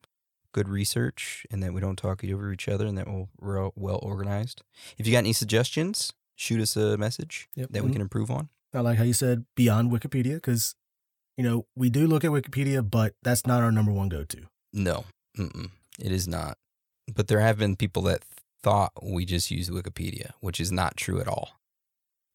good 0.52 0.68
research 0.68 1.46
and 1.50 1.62
that 1.62 1.72
we 1.72 1.80
don't 1.80 1.96
talk 1.96 2.22
over 2.24 2.52
each 2.52 2.68
other 2.68 2.86
and 2.86 2.98
that 2.98 3.06
we're 3.08 3.26
well, 3.40 3.72
well 3.74 4.00
organized. 4.02 4.62
If 4.98 5.06
you 5.06 5.12
got 5.12 5.18
any 5.20 5.32
suggestions, 5.32 6.12
shoot 6.34 6.60
us 6.60 6.76
a 6.76 6.98
message 6.98 7.48
Yep. 7.54 7.70
that 7.70 7.84
we 7.84 7.92
can 7.92 8.02
improve 8.02 8.30
on. 8.30 8.50
I 8.74 8.80
like 8.80 8.98
how 8.98 9.04
you 9.04 9.14
said 9.14 9.46
beyond 9.54 9.90
Wikipedia 9.90 10.34
because, 10.34 10.74
you 11.38 11.44
know, 11.44 11.66
we 11.74 11.88
do 11.88 12.06
look 12.06 12.22
at 12.24 12.30
Wikipedia, 12.32 12.88
but 12.88 13.14
that's 13.22 13.46
not 13.46 13.62
our 13.62 13.72
number 13.72 13.92
one 13.92 14.10
go 14.10 14.24
to. 14.24 14.46
No, 14.76 15.04
mm-mm, 15.38 15.70
it 15.98 16.12
is 16.12 16.28
not. 16.28 16.58
But 17.12 17.26
there 17.28 17.40
have 17.40 17.56
been 17.56 17.76
people 17.76 18.02
that 18.02 18.22
thought 18.62 18.92
we 19.02 19.24
just 19.24 19.50
use 19.50 19.70
Wikipedia, 19.70 20.32
which 20.40 20.60
is 20.60 20.70
not 20.70 20.98
true 20.98 21.18
at 21.18 21.28
all. 21.28 21.52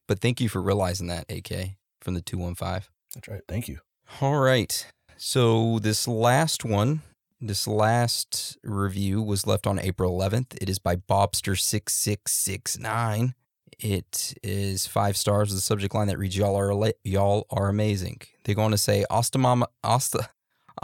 But 0.08 0.20
thank 0.20 0.42
you 0.42 0.50
for 0.50 0.60
realizing 0.62 1.06
that, 1.08 1.26
AK, 1.30 1.76
from 2.02 2.16
the 2.16 2.22
215. 2.22 2.90
That's 3.14 3.28
right. 3.28 3.44
Thank 3.48 3.68
you. 3.68 3.78
All 4.22 4.40
right. 4.40 4.88
So 5.18 5.78
this 5.80 6.08
last 6.08 6.66
one, 6.66 7.02
this 7.40 7.68
last 7.68 8.58
review 8.64 9.22
was 9.22 9.46
left 9.46 9.68
on 9.68 9.78
April 9.78 10.18
11th. 10.18 10.58
It 10.60 10.68
is 10.68 10.80
by 10.80 10.96
Bobster6669. 10.96 13.36
It 13.80 14.34
is 14.42 14.88
five 14.88 15.16
stars 15.16 15.50
with 15.50 15.60
a 15.60 15.62
subject 15.62 15.94
line 15.94 16.08
that 16.08 16.18
reads 16.18 16.36
"Y'all 16.38 16.56
are 16.56 16.92
y'all 17.04 17.46
are 17.50 17.68
amazing." 17.68 18.22
They 18.44 18.54
go 18.54 18.62
on 18.64 18.72
to 18.72 18.78
say 18.78 19.04
"Astamam 19.10 19.64
asta 19.84 20.30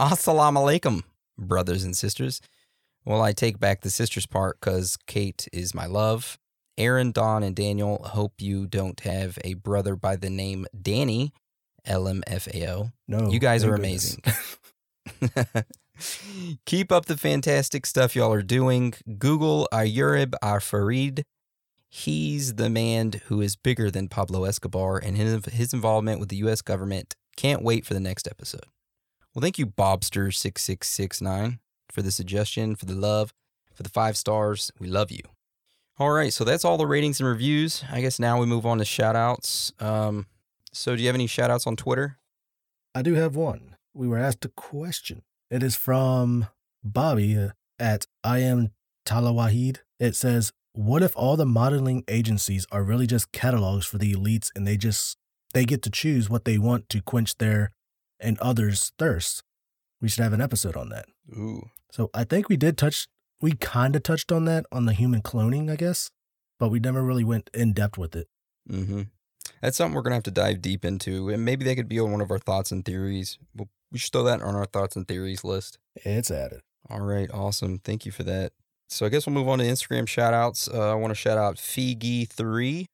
assalamu 0.00 0.58
alaikum, 0.58 1.04
brothers 1.38 1.84
and 1.84 1.96
sisters." 1.96 2.40
Well, 3.04 3.22
I 3.22 3.32
take 3.32 3.58
back 3.58 3.80
the 3.80 3.90
sisters 3.90 4.26
part 4.26 4.60
because 4.60 4.96
Kate 5.06 5.48
is 5.52 5.74
my 5.74 5.86
love. 5.86 6.38
Aaron, 6.76 7.10
Don, 7.10 7.42
and 7.42 7.56
Daniel. 7.56 8.02
Hope 8.04 8.34
you 8.38 8.66
don't 8.66 9.00
have 9.00 9.38
a 9.44 9.54
brother 9.54 9.96
by 9.96 10.16
the 10.16 10.30
name 10.30 10.66
Danny. 10.80 11.32
LMFAO. 11.86 12.92
No, 13.06 13.30
You 13.30 13.38
guys 13.38 13.64
are 13.64 13.74
amazing. 13.74 14.22
Keep 16.66 16.92
up 16.92 17.06
the 17.06 17.16
fantastic 17.16 17.86
stuff 17.86 18.14
y'all 18.14 18.32
are 18.32 18.42
doing. 18.42 18.94
Google 19.18 19.68
Ayub 19.72 20.34
Afridi. 20.42 21.22
He's 21.88 22.54
the 22.54 22.68
man 22.68 23.12
who 23.26 23.40
is 23.40 23.56
bigger 23.56 23.90
than 23.90 24.08
Pablo 24.08 24.44
Escobar 24.44 24.98
and 24.98 25.16
his, 25.16 25.44
his 25.46 25.72
involvement 25.72 26.20
with 26.20 26.28
the 26.28 26.36
U.S. 26.36 26.60
government. 26.60 27.16
Can't 27.36 27.62
wait 27.62 27.86
for 27.86 27.94
the 27.94 28.00
next 28.00 28.28
episode. 28.28 28.66
Well, 29.34 29.42
thank 29.42 29.58
you, 29.58 29.66
Bobster6669, 29.66 31.58
for 31.90 32.02
the 32.02 32.10
suggestion, 32.10 32.74
for 32.74 32.86
the 32.86 32.94
love, 32.94 33.32
for 33.74 33.82
the 33.82 33.88
five 33.88 34.16
stars. 34.16 34.70
We 34.80 34.88
love 34.88 35.10
you. 35.10 35.22
All 35.98 36.10
right, 36.10 36.32
so 36.32 36.44
that's 36.44 36.64
all 36.64 36.76
the 36.76 36.86
ratings 36.86 37.20
and 37.20 37.28
reviews. 37.28 37.84
I 37.90 38.00
guess 38.00 38.18
now 38.18 38.40
we 38.40 38.46
move 38.46 38.64
on 38.64 38.78
to 38.78 38.84
shout 38.84 39.16
outs. 39.16 39.72
Um, 39.80 40.26
so, 40.72 40.94
do 40.94 41.02
you 41.02 41.08
have 41.08 41.16
any 41.16 41.26
shout 41.26 41.50
outs 41.50 41.66
on 41.66 41.76
Twitter? 41.76 42.18
I 42.94 43.02
do 43.02 43.14
have 43.14 43.36
one. 43.36 43.76
We 43.94 44.06
were 44.06 44.18
asked 44.18 44.44
a 44.44 44.48
question. 44.48 45.22
It 45.50 45.62
is 45.62 45.76
from 45.76 46.46
Bobby, 46.84 47.36
uh, 47.36 47.48
at 47.78 48.06
I 48.22 48.38
am 48.38 48.70
Talawahid. 49.04 49.78
It 49.98 50.14
says, 50.14 50.52
"What 50.72 51.02
if 51.02 51.16
all 51.16 51.36
the 51.36 51.46
modeling 51.46 52.04
agencies 52.08 52.66
are 52.70 52.82
really 52.82 53.06
just 53.06 53.32
catalogs 53.32 53.86
for 53.86 53.98
the 53.98 54.12
elites, 54.12 54.50
and 54.54 54.66
they 54.66 54.76
just 54.76 55.16
they 55.52 55.64
get 55.64 55.82
to 55.82 55.90
choose 55.90 56.30
what 56.30 56.44
they 56.44 56.58
want 56.58 56.88
to 56.90 57.02
quench 57.02 57.38
their 57.38 57.72
and 58.20 58.38
others' 58.38 58.92
thirst?" 58.98 59.42
We 60.00 60.08
should 60.08 60.22
have 60.22 60.32
an 60.32 60.40
episode 60.40 60.76
on 60.76 60.90
that. 60.90 61.06
Ooh. 61.36 61.70
So 61.90 62.10
I 62.14 62.24
think 62.24 62.48
we 62.48 62.56
did 62.56 62.78
touch, 62.78 63.08
we 63.40 63.52
kind 63.52 63.96
of 63.96 64.02
touched 64.02 64.30
on 64.30 64.44
that 64.44 64.66
on 64.70 64.86
the 64.86 64.92
human 64.92 65.22
cloning, 65.22 65.70
I 65.70 65.76
guess, 65.76 66.10
but 66.58 66.68
we 66.68 66.78
never 66.78 67.02
really 67.02 67.24
went 67.24 67.50
in 67.52 67.72
depth 67.72 67.98
with 67.98 68.14
it. 68.14 68.28
Mm-hmm. 68.70 69.02
That's 69.62 69.76
something 69.76 69.94
we're 69.94 70.02
gonna 70.02 70.16
have 70.16 70.24
to 70.24 70.30
dive 70.30 70.62
deep 70.62 70.84
into, 70.84 71.30
and 71.30 71.44
maybe 71.44 71.64
that 71.64 71.76
could 71.76 71.88
be 71.88 71.98
on 71.98 72.12
one 72.12 72.20
of 72.20 72.30
our 72.30 72.38
thoughts 72.38 72.70
and 72.70 72.84
theories. 72.84 73.38
We'll, 73.54 73.68
we 73.90 73.98
should 73.98 74.12
throw 74.12 74.22
that 74.24 74.42
on 74.42 74.54
our 74.54 74.66
thoughts 74.66 74.94
and 74.94 75.08
theories 75.08 75.42
list. 75.42 75.78
It's 75.96 76.30
added. 76.30 76.60
All 76.90 77.00
right, 77.00 77.30
awesome. 77.32 77.78
Thank 77.78 78.06
you 78.06 78.12
for 78.12 78.22
that. 78.24 78.52
So 78.88 79.04
I 79.04 79.08
guess 79.08 79.26
we'll 79.26 79.34
move 79.34 79.48
on 79.48 79.58
to 79.58 79.64
Instagram 79.64 80.06
shout 80.06 80.32
outs. 80.32 80.68
Uh, 80.68 80.92
I 80.92 80.94
want 80.94 81.10
to 81.10 81.14
shout 81.14 81.38
out 81.38 81.56
Figi3, 81.56 82.86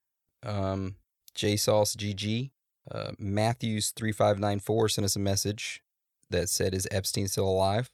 um, 0.44 0.96
JSauce 1.36 1.96
GG, 1.96 2.50
uh, 2.90 3.12
Matthews3594 3.20 4.90
sent 4.90 5.04
us 5.04 5.16
a 5.16 5.20
message 5.20 5.82
that 6.30 6.48
said, 6.48 6.74
Is 6.74 6.88
Epstein 6.90 7.28
still 7.28 7.48
alive? 7.48 7.90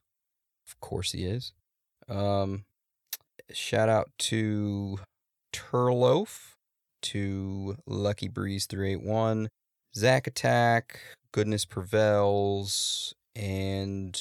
Of 0.66 0.80
course 0.80 1.12
he 1.12 1.24
is. 1.24 1.52
Um, 2.08 2.64
shout 3.52 3.88
out 3.88 4.10
to 4.18 4.98
Turloaf, 5.52 6.54
to 7.02 7.76
Lucky 7.86 8.28
Breeze 8.28 8.66
381, 8.66 9.48
Zack 9.94 10.26
Attack, 10.26 11.00
Goodness 11.32 11.64
Prevails, 11.64 13.14
and 13.34 14.20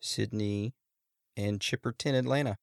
Sydney 0.00 0.74
and 1.36 1.60
Chipperton, 1.60 2.14
Atlanta. 2.14 2.56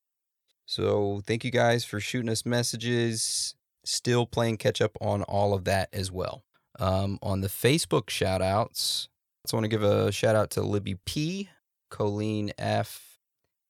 So 0.66 1.22
thank 1.26 1.46
you 1.46 1.52
guys 1.52 1.86
for 1.86 2.00
shooting 2.00 2.30
us 2.30 2.46
messages. 2.46 3.56
Still 3.86 4.26
playing 4.26 4.58
catch 4.58 4.82
up 4.82 4.98
on 5.00 5.24
all 5.24 5.54
of 5.54 5.64
that 5.64 5.90
as 5.94 6.12
well. 6.12 6.44
Um, 6.80 7.18
on 7.22 7.42
the 7.42 7.48
Facebook 7.48 8.10
shout 8.10 8.42
outs, 8.42 9.10
I 9.52 9.56
want 9.56 9.64
to 9.64 9.70
give 9.70 9.84
a 9.84 10.12
shout 10.12 10.36
out 10.36 10.52
to 10.52 10.62
Libby 10.62 10.96
P, 11.06 11.50
Colleen 11.90 12.52
F, 12.58 13.20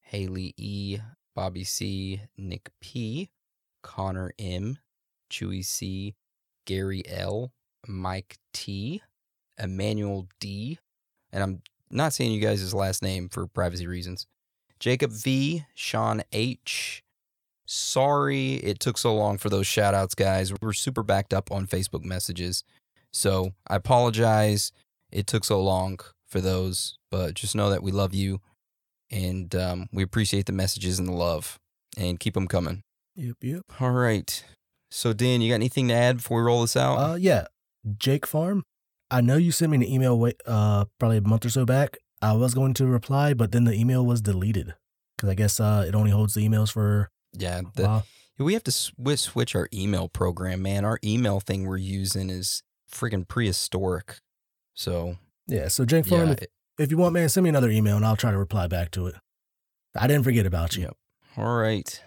Haley 0.00 0.54
E, 0.56 0.98
Bobby 1.34 1.64
C, 1.64 2.20
Nick 2.36 2.70
P, 2.80 3.30
Connor 3.82 4.32
M, 4.38 4.78
Chewy 5.30 5.64
C, 5.64 6.14
Gary 6.66 7.02
L, 7.08 7.52
Mike 7.86 8.38
T, 8.52 9.02
Emmanuel 9.58 10.28
D, 10.40 10.78
and 11.32 11.42
I'm 11.42 11.62
not 11.90 12.12
saying 12.12 12.32
you 12.32 12.40
guys' 12.40 12.74
last 12.74 13.02
name 13.02 13.28
for 13.28 13.46
privacy 13.46 13.86
reasons. 13.86 14.26
Jacob 14.78 15.10
V, 15.10 15.64
Sean 15.74 16.22
H. 16.32 17.02
Sorry 17.66 18.54
it 18.54 18.80
took 18.80 18.96
so 18.96 19.14
long 19.14 19.38
for 19.38 19.50
those 19.50 19.66
shout 19.66 19.94
outs, 19.94 20.14
guys. 20.14 20.52
We're 20.60 20.72
super 20.72 21.02
backed 21.02 21.34
up 21.34 21.50
on 21.50 21.66
Facebook 21.66 22.04
messages. 22.04 22.64
So 23.12 23.52
I 23.66 23.76
apologize. 23.76 24.72
It 25.10 25.26
took 25.26 25.44
so 25.44 25.60
long 25.62 25.98
for 26.26 26.40
those, 26.40 26.98
but 27.10 27.34
just 27.34 27.54
know 27.54 27.70
that 27.70 27.82
we 27.82 27.90
love 27.90 28.14
you 28.14 28.40
and 29.10 29.54
um, 29.54 29.88
we 29.92 30.02
appreciate 30.02 30.46
the 30.46 30.52
messages 30.52 30.98
and 30.98 31.08
the 31.08 31.12
love 31.12 31.58
and 31.96 32.20
keep 32.20 32.34
them 32.34 32.46
coming. 32.46 32.82
Yep, 33.16 33.36
yep. 33.42 33.62
All 33.80 33.90
right. 33.92 34.44
So, 34.90 35.12
Dan, 35.12 35.40
you 35.40 35.50
got 35.50 35.56
anything 35.56 35.88
to 35.88 35.94
add 35.94 36.18
before 36.18 36.38
we 36.38 36.46
roll 36.46 36.62
this 36.62 36.76
out? 36.76 36.96
Uh, 36.96 37.14
yeah, 37.14 37.46
Jake 37.98 38.26
Farm. 38.26 38.62
I 39.10 39.20
know 39.22 39.36
you 39.36 39.52
sent 39.52 39.70
me 39.70 39.76
an 39.78 39.84
email 39.84 40.18
way, 40.18 40.34
uh, 40.46 40.84
probably 41.00 41.16
a 41.16 41.22
month 41.22 41.46
or 41.46 41.50
so 41.50 41.64
back. 41.64 41.96
I 42.20 42.32
was 42.34 42.54
going 42.54 42.74
to 42.74 42.86
reply, 42.86 43.32
but 43.32 43.52
then 43.52 43.64
the 43.64 43.74
email 43.74 44.04
was 44.04 44.20
deleted 44.20 44.74
because 45.16 45.30
I 45.30 45.34
guess 45.34 45.60
uh, 45.60 45.84
it 45.86 45.94
only 45.94 46.10
holds 46.10 46.34
the 46.34 46.46
emails 46.46 46.70
for. 46.70 47.10
yeah. 47.32 47.62
The, 47.74 48.02
we 48.38 48.52
have 48.52 48.64
to 48.64 48.72
sw- 48.72 48.92
switch 49.16 49.56
our 49.56 49.68
email 49.72 50.08
program, 50.08 50.62
man. 50.62 50.84
Our 50.84 50.98
email 51.02 51.40
thing 51.40 51.66
we're 51.66 51.76
using 51.78 52.30
is 52.30 52.62
freaking 52.90 53.26
prehistoric. 53.26 54.16
So, 54.74 55.16
Yeah, 55.46 55.68
so 55.68 55.84
Jake 55.84 56.06
Farm, 56.06 56.28
yeah. 56.28 56.34
if, 56.40 56.46
if 56.78 56.90
you 56.90 56.96
want, 56.98 57.14
man, 57.14 57.28
send 57.28 57.44
me 57.44 57.50
another 57.50 57.70
email 57.70 57.96
and 57.96 58.04
I'll 58.06 58.16
try 58.16 58.30
to 58.30 58.38
reply 58.38 58.66
back 58.66 58.90
to 58.92 59.06
it. 59.06 59.14
I 59.96 60.06
didn't 60.06 60.24
forget 60.24 60.46
about 60.46 60.76
you. 60.76 60.82
Yep. 60.84 60.96
All 61.36 61.56
right. 61.56 62.02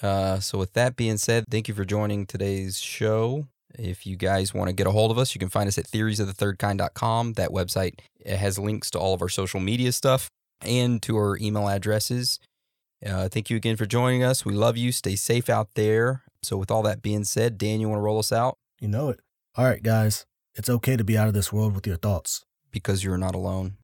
Uh, 0.00 0.40
so, 0.40 0.58
with 0.58 0.72
that 0.74 0.96
being 0.96 1.16
said, 1.16 1.44
thank 1.50 1.68
you 1.68 1.74
for 1.74 1.84
joining 1.84 2.26
today's 2.26 2.78
show. 2.80 3.46
If 3.78 4.04
you 4.06 4.16
guys 4.16 4.52
want 4.52 4.68
to 4.68 4.74
get 4.74 4.86
a 4.86 4.90
hold 4.90 5.10
of 5.10 5.18
us, 5.18 5.34
you 5.34 5.38
can 5.38 5.48
find 5.48 5.66
us 5.66 5.78
at 5.78 5.86
theoriesofthethirdkind.com. 5.86 7.34
That 7.34 7.50
website 7.50 8.00
has 8.26 8.58
links 8.58 8.90
to 8.90 8.98
all 8.98 9.14
of 9.14 9.22
our 9.22 9.28
social 9.28 9.60
media 9.60 9.92
stuff 9.92 10.28
and 10.60 11.00
to 11.02 11.16
our 11.16 11.38
email 11.38 11.68
addresses. 11.68 12.38
Uh, 13.04 13.28
thank 13.28 13.50
you 13.50 13.56
again 13.56 13.76
for 13.76 13.86
joining 13.86 14.22
us. 14.22 14.44
We 14.44 14.52
love 14.54 14.76
you. 14.76 14.92
Stay 14.92 15.16
safe 15.16 15.48
out 15.48 15.70
there. 15.74 16.22
So, 16.42 16.56
with 16.56 16.70
all 16.70 16.82
that 16.82 17.02
being 17.02 17.24
said, 17.24 17.56
Dan, 17.56 17.80
you 17.80 17.88
want 17.88 17.98
to 17.98 18.02
roll 18.02 18.18
us 18.18 18.32
out 18.32 18.58
You 18.80 18.88
know 18.88 19.08
it. 19.08 19.20
All 19.54 19.66
right, 19.66 19.82
guys, 19.82 20.24
it's 20.54 20.70
okay 20.70 20.96
to 20.96 21.04
be 21.04 21.18
out 21.18 21.28
of 21.28 21.34
this 21.34 21.52
world 21.52 21.74
with 21.74 21.86
your 21.86 21.96
thoughts. 21.98 22.46
because 22.70 23.04
you're 23.04 23.18
not 23.18 23.34
alone. 23.34 23.76